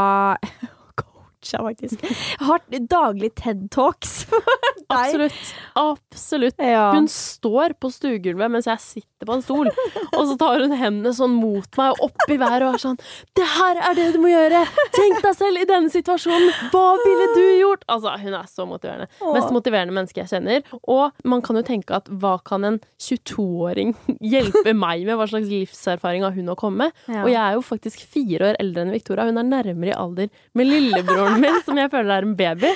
Coacha, 1.47 1.63
faktisk. 1.63 2.01
Har 2.39 2.61
daglig 2.89 3.35
TED-talks 3.35 4.25
for. 4.29 4.43
Absolutt. 4.89 5.55
Absolutt. 5.75 6.55
Ja. 6.59 6.93
Hun 6.95 7.09
står 7.11 7.75
på 7.81 7.91
stuegulvet 7.91 8.51
mens 8.53 8.69
jeg 8.71 8.79
sitter 8.83 9.27
på 9.27 9.35
en 9.35 9.43
stol, 9.43 9.71
og 10.13 10.27
så 10.29 10.37
tar 10.39 10.61
hun 10.63 10.75
hendene 10.77 11.11
sånn 11.17 11.33
mot 11.35 11.67
meg 11.81 11.97
og 11.97 12.11
opp 12.11 12.31
i 12.31 12.37
været 12.39 12.67
og 12.67 12.77
er 12.77 12.83
sånn 12.83 12.99
Det 13.35 13.47
her 13.57 13.81
er 13.89 13.97
det 13.97 14.05
du 14.15 14.19
må 14.23 14.29
gjøre! 14.31 14.61
Tenk 14.95 15.23
deg 15.25 15.35
selv 15.39 15.63
i 15.63 15.67
denne 15.67 15.91
situasjonen! 15.91 16.53
Hva 16.71 16.85
ville 17.03 17.27
du 17.35 17.43
gjort? 17.63 17.83
Altså, 17.91 18.13
hun 18.23 18.37
er 18.39 18.47
så 18.51 18.67
motiverende. 18.69 19.09
Mest 19.35 19.51
motiverende 19.57 19.97
menneske 19.97 20.23
jeg 20.23 20.31
kjenner. 20.31 20.63
Og 20.85 21.17
man 21.27 21.43
kan 21.43 21.59
jo 21.59 21.65
tenke 21.67 21.97
at 21.97 22.11
hva 22.13 22.37
kan 22.47 22.67
en 22.69 22.79
22-åring 23.03 23.95
hjelpe 24.21 24.77
meg 24.77 25.07
med? 25.09 25.17
Hva 25.19 25.27
slags 25.33 25.51
livserfaring 25.51 26.27
har 26.27 26.37
hun 26.37 26.53
å 26.53 26.59
komme 26.61 26.87
med? 26.87 27.03
Ja. 27.11 27.25
Og 27.25 27.33
jeg 27.33 27.41
er 27.43 27.57
jo 27.59 27.65
faktisk 27.67 28.05
fire 28.13 28.53
år 28.53 28.61
eldre 28.63 28.85
enn 28.87 28.95
Victoria. 28.95 29.27
Hun 29.31 29.41
er 29.43 29.49
nærmere 29.49 29.95
i 29.95 29.97
alder 29.97 30.31
med 30.57 30.71
lillebroren 30.71 31.36
min, 31.43 31.59
som 31.67 31.81
jeg 31.81 31.93
føler 31.93 32.15
er 32.17 32.27
en 32.27 32.37
baby, 32.39 32.73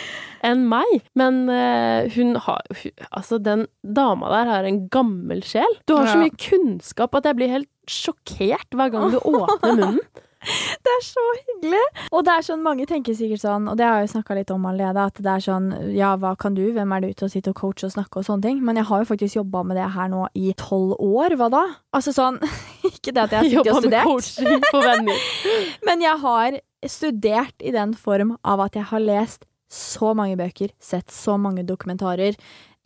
enn 0.46 0.64
meg. 0.70 0.96
Men 1.18 1.42
uh, 1.50 2.08
hun 2.14 2.34
har 2.46 2.64
hun, 2.70 3.06
Altså, 3.10 3.40
den 3.42 3.66
dama 3.82 4.32
der 4.32 4.50
har 4.54 4.68
en 4.68 4.82
gammel 4.92 5.44
sjel. 5.46 5.78
Du 5.88 5.96
har 5.98 6.10
så 6.10 6.18
mye 6.20 6.34
kunnskap 6.36 7.14
at 7.18 7.28
jeg 7.28 7.40
blir 7.40 7.52
helt 7.52 7.70
sjokkert 7.90 8.76
hver 8.76 8.92
gang 8.92 9.12
du 9.12 9.20
åpner 9.34 9.76
munnen. 9.76 10.02
Det 10.40 10.88
er 10.88 11.02
så 11.04 11.22
hyggelig! 11.36 11.82
Og 12.16 12.24
det 12.24 12.32
er 12.32 12.44
sånn, 12.46 12.62
mange 12.64 12.86
tenker 12.88 13.12
sikkert 13.16 13.42
sånn, 13.42 13.66
og 13.68 13.76
det 13.76 13.84
har 13.84 13.98
jeg 14.00 14.08
jo 14.08 14.12
snakka 14.14 14.36
litt 14.38 14.52
om 14.54 14.64
allerede, 14.70 15.02
at 15.10 15.20
det 15.20 15.32
er 15.34 15.44
sånn 15.44 15.66
ja, 15.92 16.14
hva 16.20 16.32
kan 16.40 16.56
du, 16.56 16.62
hvem 16.72 16.94
er 16.96 17.04
du 17.04 17.10
til 17.12 17.26
å 17.26 17.32
sitte 17.32 17.52
og 17.52 17.58
coache 17.60 17.90
og 17.90 17.92
snakke 17.92 18.22
og 18.22 18.24
sånne 18.24 18.46
ting? 18.46 18.62
Men 18.64 18.80
jeg 18.80 18.88
har 18.88 19.02
jo 19.02 19.10
faktisk 19.10 19.36
jobba 19.36 19.62
med 19.68 19.76
det 19.76 19.90
her 19.92 20.08
nå 20.12 20.24
i 20.40 20.54
tolv 20.56 20.96
år, 20.96 21.36
hva 21.36 21.50
da? 21.52 21.62
Altså 21.96 22.16
sånn 22.16 22.40
Ikke 22.90 23.12
det 23.12 23.26
at 23.26 23.36
jeg 23.36 23.42
har 23.42 23.50
sittet 23.50 23.68
Jobba 23.68 23.76
og 23.76 23.90
med 23.92 24.08
coaching 24.08 24.66
for 24.70 24.88
venner. 24.88 25.28
men 25.90 26.06
jeg 26.06 26.24
har 26.24 26.60
studert 26.88 27.60
i 27.60 27.72
den 27.74 27.94
form 27.98 28.36
av 28.46 28.62
at 28.64 28.78
jeg 28.78 28.88
har 28.90 29.04
lest 29.04 29.46
så 29.70 30.12
mange 30.18 30.38
bøker, 30.38 30.72
sett 30.82 31.12
så 31.14 31.36
mange 31.38 31.62
dokumentarer. 31.66 32.34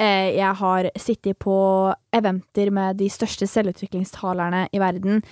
Eh, 0.00 0.35
jeg 0.37 0.52
har 0.61 0.90
sittet 1.00 1.38
på 1.40 1.57
eventer 2.14 2.70
med 2.74 2.98
de 3.00 3.09
største 3.12 3.48
selvutviklingstalerne 3.48 4.66
i 4.74 4.83
verden. 4.83 5.22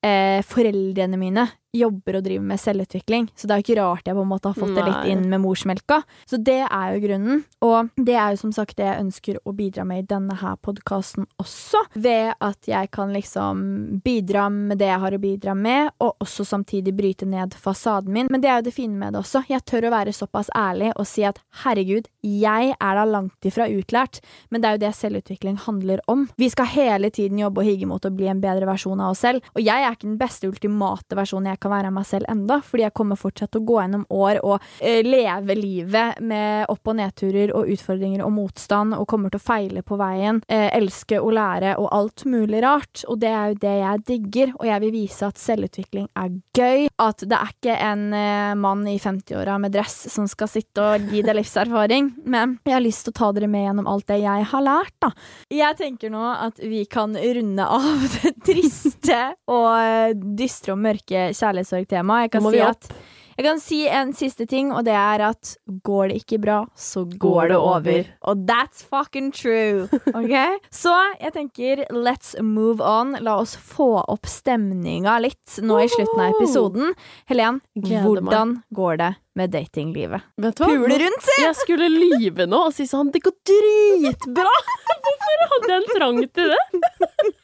Eh, 0.00 0.40
foreldrene 0.46 1.18
mine 1.20 1.48
jobber 1.76 2.18
og 2.18 2.24
driver 2.26 2.46
med 2.50 2.60
selvutvikling, 2.60 3.28
så 3.36 3.46
det 3.46 3.54
er 3.54 3.60
jo 3.60 3.66
ikke 3.66 3.78
rart 3.78 4.08
jeg 4.08 4.16
på 4.16 4.24
en 4.24 4.30
måte 4.30 4.50
har 4.50 4.58
fått 4.58 4.74
det 4.74 4.86
litt 4.86 5.10
inn 5.12 5.26
med 5.30 5.42
morsmelka. 5.44 6.00
Så 6.26 6.40
det 6.42 6.62
er 6.66 6.94
jo 6.94 7.02
grunnen, 7.04 7.42
og 7.62 7.90
det 7.96 8.16
er 8.16 8.34
jo 8.34 8.40
som 8.42 8.54
sagt 8.54 8.76
det 8.80 8.88
jeg 8.88 9.04
ønsker 9.04 9.38
å 9.46 9.54
bidra 9.56 9.84
med 9.86 10.02
i 10.02 10.08
denne 10.10 10.34
her 10.40 10.58
podkasten 10.58 11.28
også, 11.40 11.84
ved 11.94 12.34
at 12.42 12.70
jeg 12.70 12.90
kan 12.94 13.14
liksom 13.14 13.62
bidra 14.04 14.48
med 14.50 14.80
det 14.82 14.90
jeg 14.90 15.02
har 15.04 15.16
å 15.16 15.22
bidra 15.22 15.54
med, 15.54 15.92
og 16.02 16.24
også 16.24 16.46
samtidig 16.48 16.94
bryte 16.98 17.28
ned 17.28 17.54
fasaden 17.54 18.12
min. 18.14 18.30
Men 18.30 18.42
det 18.42 18.50
er 18.50 18.60
jo 18.60 18.68
det 18.70 18.74
fine 18.74 18.98
med 18.98 19.14
det 19.14 19.22
også. 19.22 19.44
Jeg 19.50 19.64
tør 19.68 19.88
å 19.88 19.94
være 19.94 20.14
såpass 20.16 20.50
ærlig 20.56 20.90
og 20.96 21.06
si 21.08 21.24
at 21.26 21.38
herregud, 21.62 22.10
jeg 22.26 22.74
er 22.74 22.98
da 22.98 23.06
langt 23.06 23.46
ifra 23.46 23.68
utlært, 23.70 24.20
men 24.50 24.62
det 24.62 24.68
er 24.68 24.76
jo 24.76 24.84
det 24.86 24.92
selvutvikling 24.98 25.60
handler 25.66 26.02
om. 26.10 26.26
Vi 26.40 26.50
skal 26.50 26.68
hele 26.74 27.12
tiden 27.14 27.38
jobbe 27.40 27.62
og 27.62 27.70
higge 27.70 27.88
mot 27.88 28.04
å 28.04 28.12
bli 28.14 28.28
en 28.30 28.42
bedre 28.42 28.66
versjon 28.68 29.00
av 29.00 29.14
oss 29.14 29.22
selv, 29.24 29.46
og 29.54 29.62
jeg 29.62 29.86
er 29.86 29.94
ikke 29.94 30.08
den 30.08 30.20
beste 30.20 30.50
ultimate 30.50 31.18
versjonen 31.18 31.52
jeg 31.52 31.59
kan 31.60 31.74
være 31.74 31.92
meg 31.94 32.06
selv 32.08 32.28
enda, 32.30 32.60
fordi 32.64 32.86
jeg 32.86 32.96
kommer 32.96 33.18
fortsatt 33.20 33.52
til 33.54 33.62
å 33.62 33.68
gå 33.68 33.78
gjennom 33.80 34.06
år 34.10 34.40
og 34.46 34.56
eh, 34.78 35.00
leve 35.06 35.56
livet 35.58 36.20
med 36.24 36.70
opp- 36.72 36.90
og 36.90 36.98
nedturer 36.98 37.52
og 37.56 37.70
utfordringer 37.74 38.24
og 38.24 38.32
motstand, 38.34 38.96
og 38.96 39.08
kommer 39.10 39.32
til 39.32 39.40
å 39.40 39.44
feile 39.44 39.84
på 39.86 39.98
veien, 40.00 40.40
eh, 40.48 40.68
elske 40.76 41.20
og 41.20 41.34
lære 41.36 41.76
og 41.80 41.90
alt 41.96 42.24
mulig 42.30 42.62
rart, 42.64 43.04
og 43.08 43.20
det 43.22 43.32
er 43.32 43.52
jo 43.52 43.60
det 43.64 43.74
jeg 43.80 44.04
digger, 44.10 44.54
og 44.58 44.66
jeg 44.68 44.84
vil 44.84 44.94
vise 44.94 45.28
at 45.28 45.40
selvutvikling 45.40 46.08
er 46.18 46.32
gøy, 46.56 46.88
at 47.00 47.24
det 47.26 47.38
er 47.38 47.54
ikke 47.54 47.78
en 47.90 48.06
eh, 48.16 48.54
mann 48.60 48.86
i 48.90 48.96
50-åra 49.00 49.58
med 49.62 49.74
dress 49.76 49.98
som 50.12 50.28
skal 50.30 50.50
sitte 50.50 50.84
og 50.84 51.10
gi 51.12 51.24
deg 51.26 51.38
livserfaring, 51.40 52.12
men 52.34 52.58
jeg 52.66 52.76
har 52.76 52.84
lyst 52.84 53.06
til 53.06 53.14
å 53.14 53.18
ta 53.20 53.32
dere 53.36 53.50
med 53.50 53.66
gjennom 53.66 53.90
alt 53.90 54.08
det 54.10 54.20
jeg 54.22 54.48
har 54.52 54.66
lært, 54.66 54.96
da. 55.02 55.12
Jeg 55.52 55.78
tenker 55.78 56.12
nå 56.12 56.24
at 56.30 56.60
vi 56.62 56.84
kan 56.90 57.14
runde 57.16 57.66
av 57.66 58.06
det 58.20 58.34
triste 58.46 59.20
og 59.50 60.24
dystre 60.38 60.74
og 60.74 60.82
mørke 60.82 61.30
kjærlighetssorgtemaet. 61.50 62.38
Jeg 62.38 62.42
si 62.48 62.98
jeg 63.40 63.46
kan 63.46 63.60
si 63.62 63.76
en 63.88 64.10
siste 64.12 64.44
ting, 64.44 64.68
og 64.68 64.82
det 64.84 64.92
er 64.92 65.22
at 65.30 65.54
går 65.86 66.10
det 66.10 66.18
ikke 66.20 66.36
bra, 66.42 66.58
så 66.76 67.06
går 67.08 67.48
det 67.48 67.56
over. 67.56 68.10
Og 68.28 68.42
that's 68.44 68.82
fucking 68.84 69.30
true. 69.32 69.86
Ok? 70.20 70.34
Så 70.68 70.92
jeg 71.22 71.32
tenker 71.32 71.86
let's 71.88 72.34
move 72.44 72.84
on. 72.84 73.14
La 73.24 73.38
oss 73.40 73.54
få 73.56 74.02
opp 74.02 74.28
stemninga 74.28 75.16
litt 75.24 75.56
nå 75.64 75.80
i 75.80 75.88
slutten 75.88 76.20
av 76.20 76.36
episoden. 76.36 76.92
Helen, 77.32 77.62
hvordan 77.80 78.58
går 78.76 79.00
det 79.00 79.10
med 79.40 79.56
datinglivet? 79.56 80.28
Vet? 80.36 80.60
Pule 80.60 81.00
rundt, 81.00 81.24
si! 81.24 81.40
Jeg 81.40 81.56
skulle 81.62 81.88
lyve 81.88 82.44
nå 82.44 82.66
og 82.66 82.76
si 82.76 82.84
sånn 82.90 83.08
Det 83.14 83.24
går 83.24 83.38
dritbra! 83.48 84.52
Hvorfor 85.06 85.46
hadde 85.54 85.72
jeg 85.72 85.80
en 85.80 85.92
trang 85.96 86.26
til 86.28 86.52
det? 86.58 87.38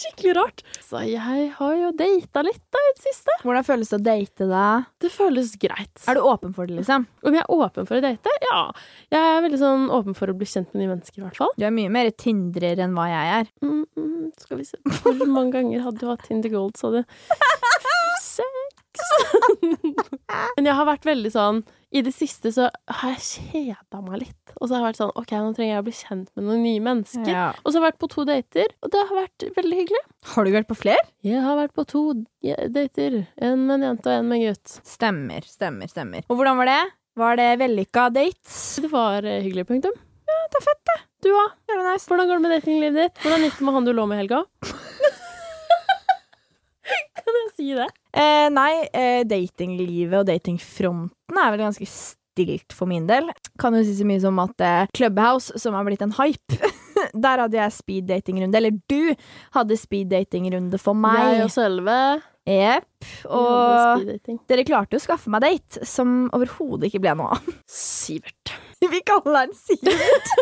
Skikkelig 0.00 0.34
rart. 0.36 0.62
Så 0.84 1.02
jeg 1.08 1.48
har 1.56 1.74
jo 1.78 1.90
data 1.96 2.42
litt 2.46 2.62
da 2.72 2.82
i 2.82 2.92
det 2.94 3.04
siste. 3.04 3.36
Hvordan 3.44 3.66
føles 3.66 3.92
det 3.92 3.98
å 3.98 4.04
date 4.04 4.48
deg? 4.50 4.88
Det 5.02 5.12
føles 5.14 5.54
greit. 5.62 6.04
Er 6.10 6.18
du 6.18 6.24
åpen 6.28 6.54
for 6.56 6.68
det, 6.68 6.78
liksom? 6.80 7.06
Om 7.26 7.38
jeg 7.38 7.44
er 7.44 7.54
åpen 7.56 7.88
for 7.88 8.00
å 8.00 8.04
date? 8.04 8.34
Ja. 8.46 8.60
Jeg 9.12 9.32
er 9.34 9.44
veldig 9.46 9.60
sånn 9.62 9.88
åpen 9.94 10.16
for 10.18 10.32
å 10.32 10.36
bli 10.36 10.48
kjent 10.50 10.72
med 10.74 10.84
nye 10.84 10.92
mennesker, 10.94 11.20
i 11.22 11.26
hvert 11.26 11.40
fall. 11.40 11.54
Du 11.58 11.66
er 11.66 11.74
mye 11.74 11.92
mer 11.92 12.10
tindrer 12.14 12.82
enn 12.84 12.96
hva 12.96 13.08
jeg 13.10 13.34
er. 13.40 13.52
Mm, 13.64 13.84
mm, 13.96 14.30
skal 14.40 14.60
vi 14.60 14.68
se 14.68 14.80
Hvor 15.00 15.26
mange 15.26 15.54
ganger 15.58 15.86
hadde 15.86 16.02
du 16.02 16.08
hatt 16.10 16.26
Tinder 16.28 16.52
Gold, 16.52 16.76
sa 16.80 16.92
du? 16.94 17.02
Men 20.56 20.66
jeg 20.66 20.74
har 20.74 20.86
vært 20.88 21.06
veldig 21.06 21.30
sånn 21.30 21.60
I 21.94 22.02
det 22.06 22.12
siste 22.14 22.50
så 22.54 22.66
har 22.70 23.12
jeg 23.14 23.22
kjeda 23.52 24.00
meg 24.02 24.24
litt. 24.24 24.52
Og 24.58 24.66
så 24.66 24.74
har 24.74 24.80
jeg 24.80 24.86
vært 24.88 25.00
sånn 25.00 25.12
OK, 25.18 25.34
nå 25.34 25.52
trenger 25.56 25.72
jeg 25.72 25.82
å 25.82 25.86
bli 25.86 25.94
kjent 25.96 26.28
med 26.34 26.46
noen 26.46 26.62
nye 26.64 26.82
mennesker. 26.84 27.30
Ja. 27.30 27.46
Og 27.62 27.70
så 27.70 27.78
har 27.78 27.80
jeg 27.80 27.88
vært 27.88 28.00
på 28.02 28.10
to 28.14 28.26
dater, 28.28 28.74
og 28.82 28.92
det 28.94 29.02
har 29.08 29.18
vært 29.20 29.46
veldig 29.56 29.80
hyggelig. 29.80 30.02
Har 30.34 30.46
du 30.46 30.52
vært 30.54 30.70
på 30.70 30.78
flere? 30.78 31.02
Jeg 31.26 31.42
har 31.46 31.58
vært 31.58 31.74
på 31.78 31.86
to 31.90 32.04
dater. 32.76 33.18
En 33.42 33.66
med 33.66 33.76
en 33.78 33.88
jente 33.88 34.10
og 34.10 34.20
en 34.20 34.30
med 34.30 34.38
en 34.40 34.46
gutt. 34.50 34.76
Stemmer, 34.86 35.46
stemmer, 35.48 35.90
stemmer. 35.90 36.26
Og 36.28 36.38
hvordan 36.38 36.60
var 36.60 36.70
det? 36.70 36.80
Var 37.20 37.40
det 37.40 37.50
vellykka 37.64 38.06
dates? 38.14 38.60
Det 38.84 38.90
var 38.92 39.26
eh, 39.26 39.42
hyggelig, 39.42 39.66
punktum. 39.70 39.96
Ja, 40.30 40.38
det 40.52 40.60
er 40.60 40.66
fett, 40.68 40.84
det. 40.92 40.98
Du, 41.26 41.32
òg. 41.34 41.56
Nice. 41.74 42.06
Hvordan 42.08 42.30
går 42.30 42.38
det 42.38 42.44
med 42.44 42.54
datinglivet 42.54 43.00
ditt? 43.00 43.24
Hvordan 43.24 43.42
gikk 43.44 43.58
det 43.58 43.66
med 43.66 43.76
han 43.76 43.88
du 43.88 43.92
lå 43.96 44.06
med 44.06 44.20
i 44.20 44.22
helga? 44.22 44.44
si 47.60 47.74
det? 47.76 47.88
Eh, 48.10 48.48
nei, 48.50 48.72
eh, 48.92 49.20
datinglivet 49.28 50.18
og 50.22 50.26
datingfronten 50.30 51.38
er 51.38 51.52
vel 51.54 51.62
ganske 51.62 51.86
stilt 51.90 52.74
for 52.74 52.90
min 52.90 53.06
del. 53.06 53.28
Kan 53.60 53.76
jo 53.76 53.82
si 53.86 53.94
så 53.98 54.06
mye 54.08 54.22
som 54.22 54.38
at 54.42 54.64
eh, 54.64 54.90
Clubhouse, 54.96 55.54
som 55.60 55.76
har 55.78 55.86
blitt 55.86 56.02
en 56.02 56.14
hype 56.18 56.58
Der 57.14 57.40
hadde 57.40 57.56
jeg 57.56 57.72
speeddatingrunde. 57.78 58.58
Eller 58.58 58.74
du 58.90 59.14
hadde 59.56 59.78
speeddatingrunde 59.78 60.78
for 60.78 60.98
for 60.98 61.16
Jeg 61.16 61.44
og 61.46 61.52
Sølve 61.54 62.00
Jepp. 62.50 63.08
Og 63.30 64.06
dere 64.48 64.64
klarte 64.66 64.96
jo 64.96 65.00
å 65.00 65.04
skaffe 65.04 65.30
meg 65.32 65.44
date, 65.44 65.84
som 65.86 66.24
overhodet 66.34 66.88
ikke 66.88 67.02
ble 67.04 67.14
noe 67.20 67.36
av. 67.36 67.52
Sivert. 67.70 68.54
Vi 68.94 69.02
kaller 69.06 69.46
den 69.46 69.56
Sivert. 69.58 70.32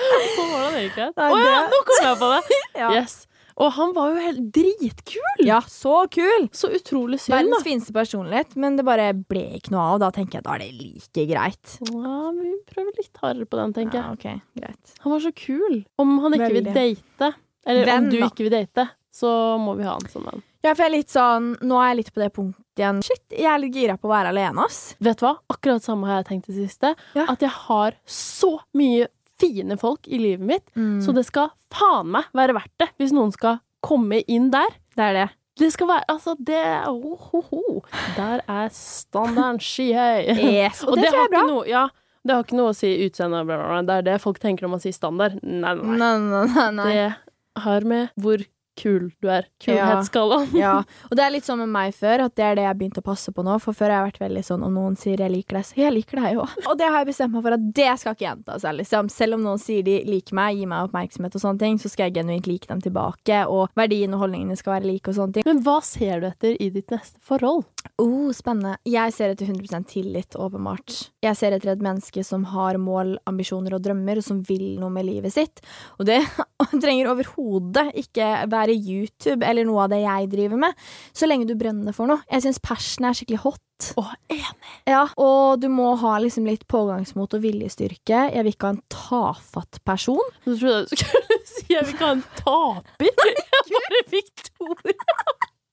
Hvordan 0.00 0.78
gikk 0.80 0.96
det? 0.96 1.08
Å 1.16 1.40
ja, 1.40 1.58
nå 1.70 1.80
kom 1.88 2.04
jeg 2.06 2.20
på 2.20 2.30
det! 2.32 2.60
Ja. 2.78 2.92
Yes. 2.96 3.18
Og 3.60 3.72
han 3.76 3.90
var 3.96 4.14
jo 4.14 4.22
helt 4.24 4.44
dritkul! 4.56 5.42
ja, 5.44 5.58
så 5.68 6.06
kul! 6.12 6.46
Så 6.56 6.70
utrolig 6.72 7.18
synd, 7.20 7.34
Verdens 7.36 7.58
da. 7.58 7.64
fineste 7.66 7.92
personlighet, 7.96 8.54
men 8.60 8.78
det 8.78 8.86
bare 8.88 9.10
ble 9.14 9.42
ikke 9.58 9.74
noe 9.74 9.84
av. 9.94 9.98
Da 10.04 10.08
tenker 10.16 10.40
jeg 10.40 10.46
da 10.46 10.54
er 10.56 10.62
det 10.64 10.70
like 10.78 11.26
greit. 11.28 11.74
Ja, 11.90 12.14
vi 12.38 12.54
prøver 12.72 12.96
litt 12.96 13.20
hardere 13.20 13.48
på 13.50 13.60
den, 13.60 13.74
tenker 13.76 14.00
jeg. 14.00 14.06
Ja, 14.06 14.14
ok, 14.16 14.62
greit. 14.62 14.94
Han 15.04 15.14
var 15.16 15.24
så 15.26 15.34
kul. 15.36 15.82
Om 16.00 16.16
han 16.24 16.38
ikke 16.38 16.52
vil 16.56 16.70
date, 16.72 17.34
eller 17.68 17.90
Venn, 17.92 18.06
om 18.08 18.10
du 18.14 18.18
da. 18.22 18.30
ikke 18.32 18.46
vil 18.48 18.56
date, 18.56 18.88
så 19.12 19.34
må 19.60 19.76
vi 19.76 19.84
ha 19.84 19.98
han 19.98 20.08
som 20.08 20.24
venn. 20.24 20.40
Ja, 20.64 20.74
for 20.74 20.84
jeg 20.84 20.90
er 20.90 20.92
litt 20.92 21.08
sånn 21.12 21.46
Nå 21.64 21.78
er 21.80 21.86
jeg 21.88 21.96
litt 22.02 22.10
på 22.12 22.20
det 22.20 22.26
punktet 22.36 22.80
igjen. 22.82 22.98
Shit, 23.04 23.22
jeg 23.32 23.48
er 23.48 23.60
litt 23.62 23.76
gira 23.76 23.94
på 24.00 24.08
å 24.08 24.12
være 24.12 24.28
alene, 24.32 24.66
ass. 24.68 24.94
Vet 25.00 25.20
du 25.20 25.24
hva? 25.24 25.34
Akkurat 25.52 25.84
samme 25.84 26.08
har 26.08 26.20
jeg 26.20 26.26
tenkt 26.28 26.50
det 26.52 26.56
siste. 26.58 26.90
Ja. 27.16 27.24
At 27.32 27.40
jeg 27.44 27.52
har 27.68 27.96
så 28.04 28.58
mye 28.76 29.08
fine 29.40 29.76
folk 29.80 30.06
i 30.08 30.18
livet 30.20 30.46
mitt, 30.46 30.66
Mm. 30.76 31.00
så 31.04 31.14
det 31.16 31.24
skal 31.28 31.50
faen 31.72 32.10
meg 32.14 32.28
være 32.36 32.54
verdt 32.58 32.74
det 32.82 32.88
hvis 33.00 33.12
noen 33.16 33.32
skal 33.34 33.58
komme 33.82 34.20
inn 34.28 34.50
der. 34.52 34.68
det 34.96 35.06
er 35.10 35.16
det. 35.16 35.28
Det 35.60 35.68
skal 35.74 35.88
være 35.90 36.04
Altså, 36.08 36.34
det 36.40 36.60
oh, 36.88 37.16
ho, 37.30 37.40
ho. 37.50 37.80
Der 38.16 38.40
er 38.48 38.68
standarden 38.72 39.58
skyhøy. 39.60 40.30
Yes, 40.60 40.84
og, 40.84 40.94
det, 40.96 41.04
det 41.04 41.10
tror 41.12 41.18
jeg 41.18 41.26
er 41.26 41.34
bra. 41.34 41.42
noe 41.48 41.66
Ja, 41.68 41.82
det 42.24 42.34
har 42.36 42.44
ikke 42.44 42.56
noe 42.60 42.70
å 42.72 42.76
si 42.76 42.88
utseende, 43.06 43.42
bla, 43.48 43.56
bla, 43.58 43.66
bla. 43.68 43.82
Det 43.88 43.96
er 43.98 44.06
det 44.12 44.20
folk 44.22 44.38
tenker 44.40 44.64
når 44.66 44.72
man 44.76 44.82
sier 44.84 44.96
standard. 44.96 45.36
Nei, 45.42 45.74
nei, 45.74 45.96
nei. 45.98 45.98
Nei, 46.00 46.46
nei, 46.54 46.70
nei. 46.78 46.88
Det 46.94 47.62
har 47.64 47.84
med 47.92 48.08
hvor 48.20 48.44
kul 48.78 49.10
du 49.20 49.30
er. 49.32 49.46
Kulhetsskalaen. 49.62 50.52
Ja, 50.56 50.80
og 51.08 51.16
det 51.18 51.24
er 51.24 51.34
litt 51.34 51.48
sånn 51.48 51.62
med 51.62 51.72
meg 51.72 51.94
før, 51.96 52.26
at 52.26 52.36
det 52.38 52.46
er 52.46 52.58
det 52.58 52.64
jeg 52.66 52.70
har 52.70 52.78
begynt 52.78 53.00
å 53.00 53.04
passe 53.04 53.34
på 53.34 53.44
nå. 53.46 53.56
For 53.62 53.76
før 53.76 53.92
har 53.92 54.00
jeg 54.00 54.10
vært 54.10 54.22
veldig 54.24 54.44
sånn 54.46 54.66
om 54.66 54.76
noen 54.78 54.98
sier 55.00 55.20
jeg 55.20 55.32
liker 55.32 55.60
deg, 55.60 55.68
så 55.68 55.80
jeg 55.80 55.94
liker 55.96 56.22
deg 56.22 56.40
òg. 56.44 56.56
Og 56.66 56.78
det 56.80 56.88
har 56.88 57.02
jeg 57.02 57.10
bestemt 57.10 57.36
meg 57.36 57.46
for 57.46 57.56
at 57.56 57.66
det 57.80 57.90
skal 58.02 58.16
ikke 58.16 58.26
gjenta 58.26 58.58
seg, 58.62 58.78
liksom. 58.80 59.10
Selv 59.12 59.38
om 59.38 59.44
noen 59.46 59.62
sier 59.62 59.86
de 59.86 59.98
liker 60.08 60.38
meg, 60.38 60.60
gir 60.60 60.70
meg 60.70 60.88
oppmerksomhet 60.88 61.36
og 61.36 61.44
sånne 61.44 61.64
ting, 61.64 61.80
så 61.82 61.92
skal 61.92 62.08
jeg 62.08 62.20
genuint 62.20 62.50
like 62.50 62.70
dem 62.70 62.82
tilbake, 62.84 63.42
og 63.50 63.74
verdiene 63.78 64.16
og 64.16 64.26
holdningene 64.26 64.58
skal 64.58 64.78
være 64.78 64.90
like 64.92 65.12
og 65.12 65.18
sånne 65.18 65.38
ting. 65.38 65.48
Men 65.48 65.62
hva 65.66 65.78
ser 65.84 66.22
du 66.22 66.30
etter 66.30 66.56
i 66.60 66.70
ditt 66.74 66.94
neste 66.94 67.20
forhold? 67.24 67.66
Oh, 68.00 68.30
spennende. 68.36 68.76
Jeg 68.88 69.12
ser 69.16 69.32
etter 69.32 69.48
100 69.48 69.84
tillit, 69.88 70.36
åpenbart. 70.36 71.10
Jeg 71.24 71.36
ser 71.36 71.56
etter 71.56 71.72
et 71.74 71.84
menneske 71.84 72.24
som 72.24 72.46
har 72.52 72.78
mål, 72.80 73.14
ambisjoner 73.28 73.76
og 73.76 73.84
drømmer, 73.84 74.20
og 74.20 74.26
som 74.26 74.40
vil 74.48 74.78
noe 74.80 74.92
med 74.92 75.08
livet 75.08 75.34
sitt. 75.34 75.62
Og 75.98 76.08
det 76.08 76.20
trenger 76.82 77.10
overhodet 77.12 77.90
ikke 78.00 78.30
være 78.52 78.69
YouTube 78.74 79.46
eller 79.46 79.66
noe 79.68 79.84
av 79.84 79.92
det 79.92 80.02
jeg 80.02 80.30
driver 80.32 80.60
med, 80.66 80.86
så 81.16 81.28
lenge 81.28 81.48
du 81.48 81.56
brenner 81.58 81.96
for 81.96 82.10
noe. 82.10 82.24
Jeg 82.30 82.46
syns 82.46 82.62
passion 82.62 83.08
er 83.08 83.16
skikkelig 83.18 83.42
hot. 83.44 83.90
Oh, 84.00 84.10
enig! 84.28 84.74
Ja, 84.88 85.06
og 85.20 85.62
du 85.62 85.68
må 85.72 85.94
ha 86.02 86.18
liksom 86.20 86.48
litt 86.48 86.66
pågangsmot 86.68 87.38
og 87.38 87.44
viljestyrke. 87.44 88.26
Jeg 88.34 88.44
vil 88.44 88.52
ikke 88.52 88.68
ha 88.68 88.76
en 88.76 88.84
tafatt 88.92 89.80
person. 89.88 90.34
Så 90.44 90.58
trodde 90.60 90.76
jeg 90.76 90.90
du 90.90 91.00
skulle 91.00 91.40
si 91.54 91.66
jeg 91.72 91.86
vil 91.86 91.96
ikke 91.96 92.10
ha 92.10 92.14
en 92.18 92.26
taper. 92.42 93.10
Jeg 93.70 93.76
bare 93.76 94.06
fikk 94.10 94.48
to 94.50 94.74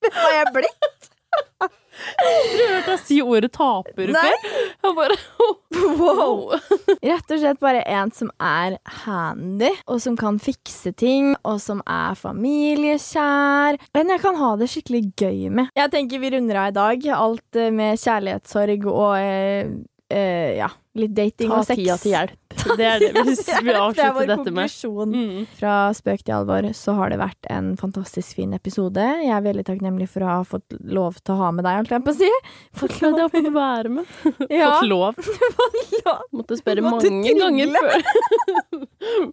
er 0.08 0.34
jeg 0.38 0.50
blitt? 0.54 1.08
Jeg 1.98 2.62
har 2.62 2.74
hørt 2.74 2.88
deg 2.88 3.00
si 3.02 3.18
ordet 3.22 3.50
taper 3.54 4.12
før. 4.14 5.14
Wow! 5.98 6.54
Rett 7.10 7.34
og 7.34 7.40
slett 7.40 7.60
bare 7.62 7.82
en 7.90 8.12
som 8.14 8.30
er 8.42 8.78
handy, 9.04 9.70
og 9.90 10.00
som 10.02 10.16
kan 10.18 10.38
fikse 10.42 10.92
ting, 10.98 11.34
og 11.42 11.60
som 11.62 11.82
er 11.84 12.18
familiekjær. 12.18 13.78
En 13.98 14.14
jeg 14.14 14.22
kan 14.24 14.38
ha 14.40 14.54
det 14.60 14.70
skikkelig 14.72 15.02
gøy 15.18 15.48
med. 15.60 15.72
Jeg 15.78 15.92
tenker 15.94 16.22
vi 16.22 16.32
runder 16.34 16.62
av 16.62 16.72
i 16.72 16.76
dag. 16.78 17.08
Alt 17.18 17.60
eh, 17.60 17.70
med 17.74 18.00
kjærlighetssorg 18.00 18.88
og 18.92 19.14
eh, 19.18 19.72
eh, 20.10 20.56
ja, 20.58 20.68
litt 20.98 21.14
dating 21.16 21.50
Ta 21.52 21.60
og 21.60 21.66
sex. 21.68 21.78
tida 21.78 21.96
til 22.02 22.12
hjelp. 22.14 22.36
Det 22.78 22.84
er 22.84 22.98
det 23.00 23.08
vi 23.14 23.20
avslutter 23.22 23.62
Det 23.68 23.72
er 23.72 23.78
avslutte 23.80 24.14
vår 24.16 24.30
dette 24.32 24.52
med. 24.56 24.72
Mm. 25.12 25.42
Fra 25.60 25.74
spøk 25.96 26.24
til 26.26 26.34
alvor 26.34 26.68
så 26.76 26.94
har 26.98 27.12
det 27.12 27.18
vært 27.20 27.48
en 27.54 27.68
fantastisk 27.80 28.40
fin 28.40 28.52
episode. 28.56 29.04
Jeg 29.22 29.30
er 29.36 29.44
veldig 29.44 29.64
takknemlig 29.68 30.08
for 30.10 30.26
å 30.26 30.30
ha 30.32 30.40
fått 30.48 30.76
lov 30.82 31.20
til 31.22 31.36
å 31.36 31.38
ha 31.42 31.52
med 31.54 31.64
deg, 31.68 31.78
holdt 31.82 31.94
jeg 31.94 32.04
på 32.08 32.14
å 32.14 32.18
si. 32.18 32.32
Fått 32.82 32.98
lov. 33.04 33.20
til 33.36 33.50
å 33.50 33.54
være 33.54 33.94
med. 34.00 34.16
Ja. 34.58 34.72
Fått 34.78 34.88
lov. 34.88 35.20
lov. 36.04 36.24
Måtte 36.34 36.58
spørre 36.58 36.82
måtte 36.84 37.12
mange 37.12 37.34
ganger 37.38 37.72
før. 37.78 38.08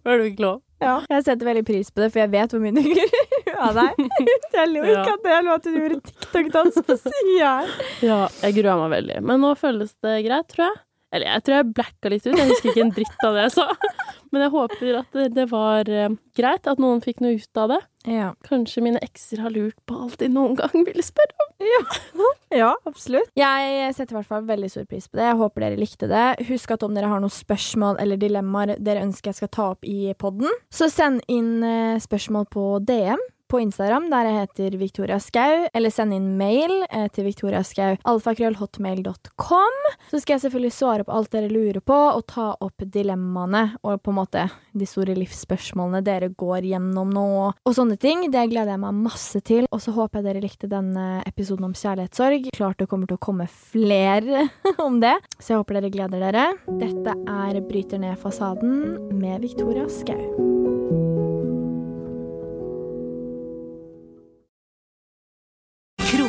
Før 0.04 0.20
du 0.20 0.24
fikk 0.28 0.40
lov. 0.44 0.62
Ja. 0.82 0.98
Jeg 1.10 1.24
setter 1.24 1.48
veldig 1.48 1.64
pris 1.66 1.90
på 1.90 2.04
det, 2.04 2.10
for 2.12 2.20
jeg 2.22 2.32
vet 2.34 2.52
hvor 2.52 2.62
mye 2.62 2.76
du 2.76 2.82
gruer 2.84 3.35
av 3.68 3.76
deg. 3.78 4.00
Jeg 4.56 4.72
lo 4.72 4.82
Ja. 4.86 5.02
ikke 5.02 5.14
at 5.16 5.26
det 5.28 5.38
lå 5.46 5.54
at 5.58 5.68
du 5.68 5.76
gjorde 5.76 6.00
TikTok-dans 6.10 6.80
på 6.86 6.98
sida 7.04 7.52
her. 7.60 7.76
Ja, 8.04 8.20
jeg 8.42 8.58
grua 8.60 8.76
meg 8.84 8.96
veldig. 8.98 9.22
Men 9.26 9.42
nå 9.44 9.54
føles 9.58 9.94
det 10.04 10.18
greit, 10.26 10.48
tror 10.52 10.68
jeg. 10.70 10.82
Eller 11.14 11.30
jeg 11.30 11.44
tror 11.46 11.54
jeg 11.56 11.72
blacka 11.76 12.10
litt 12.12 12.24
ut. 12.26 12.34
Jeg 12.36 12.48
husker 12.50 12.72
ikke 12.72 12.82
en 12.82 12.94
dritt 12.96 13.22
av 13.24 13.36
det 13.36 13.44
jeg 13.46 13.52
sa. 13.54 13.66
Men 14.34 14.42
jeg 14.42 14.52
håper 14.52 14.96
at 14.98 15.18
det, 15.36 15.44
var 15.52 15.88
eh, 15.88 16.14
greit, 16.36 16.66
at 16.68 16.80
noen 16.82 16.98
fikk 17.00 17.22
noe 17.22 17.38
ut 17.38 17.60
av 17.62 17.70
det. 17.70 17.78
Ja. 18.10 18.32
Kanskje 18.44 18.82
mine 18.84 19.00
ekser 19.00 19.40
har 19.44 19.54
lurt 19.54 19.78
på 19.88 19.96
alt 20.02 20.18
de 20.20 20.28
noen 20.34 20.56
gang 20.58 20.74
ville 20.74 21.04
spørre 21.06 21.46
om. 21.46 22.26
ja, 22.52 22.72
absolutt. 22.90 23.30
Jeg 23.38 23.94
setter 23.96 24.16
i 24.16 24.18
hvert 24.18 24.28
fall 24.34 24.44
veldig 24.50 24.68
stor 24.74 24.84
pris 24.90 25.06
på 25.08 25.20
det. 25.20 25.28
Jeg 25.30 25.38
håper 25.40 25.64
dere 25.64 25.80
likte 25.80 26.10
det. 26.10 26.26
Husk 26.50 26.74
at 26.74 26.84
om 26.84 26.98
dere 26.98 27.08
har 27.14 27.22
noen 27.22 27.32
spørsmål 27.32 28.02
eller 28.02 28.20
dilemmaer 28.20 28.74
dere 28.82 29.06
ønsker 29.06 29.30
jeg 29.30 29.40
skal 29.40 29.52
ta 29.56 29.70
opp 29.76 29.86
i 29.88 30.10
podden, 30.18 30.50
så 30.74 30.90
send 30.92 31.22
inn 31.32 31.62
eh, 31.64 32.02
spørsmål 32.02 32.50
på 32.52 32.66
DM. 32.90 33.22
På 33.48 33.60
Instagram, 33.62 34.10
der 34.10 34.26
jeg 34.26 34.34
heter 34.40 34.74
Victoria 34.80 35.20
Skau, 35.22 35.68
eller 35.70 35.90
send 35.94 36.10
inn 36.16 36.32
mail 36.38 36.72
eh, 36.90 37.06
til 37.14 37.24
victoriaskau.alfakrøllhotmail.com. 37.28 39.76
Så 40.10 40.18
skal 40.18 40.34
jeg 40.34 40.42
selvfølgelig 40.46 40.72
svare 40.74 41.04
på 41.06 41.14
alt 41.14 41.30
dere 41.30 41.52
lurer 41.52 41.78
på, 41.78 41.94
og 41.94 42.26
ta 42.26 42.58
opp 42.58 42.82
dilemmaene 42.82 43.78
og 43.84 44.02
på 44.02 44.10
en 44.10 44.18
måte 44.18 44.50
de 44.74 44.86
store 44.88 45.14
livsspørsmålene 45.14 46.02
dere 46.06 46.28
går 46.34 46.62
gjennom 46.72 47.10
nå, 47.14 47.52
og 47.54 47.72
sånne 47.78 47.96
ting. 48.02 48.30
Det 48.34 48.50
gleder 48.50 48.72
jeg 48.74 48.82
meg 48.82 48.94
masse 49.06 49.38
til. 49.46 49.66
Og 49.70 49.78
så 49.84 49.90
håper 49.94 50.18
jeg 50.18 50.26
dere 50.26 50.42
likte 50.42 50.66
denne 50.70 51.22
episoden 51.28 51.66
om 51.70 51.74
kjærlighetssorg. 51.76 52.50
Klart 52.56 52.78
det 52.82 52.90
kommer 52.90 53.06
til 53.06 53.18
å 53.20 53.26
komme 53.30 53.46
flere 53.46 54.48
om 54.86 54.94
det, 55.04 55.16
så 55.38 55.46
jeg 55.54 55.60
håper 55.62 55.74
dere 55.78 55.94
gleder 55.94 56.18
dere. 56.26 56.44
Dette 56.82 57.10
er 57.14 57.62
Bryter 57.66 57.98
ned 58.02 58.18
fasaden 58.18 58.74
med 59.14 59.46
Victoria 59.46 59.86
Skau. 59.86 60.65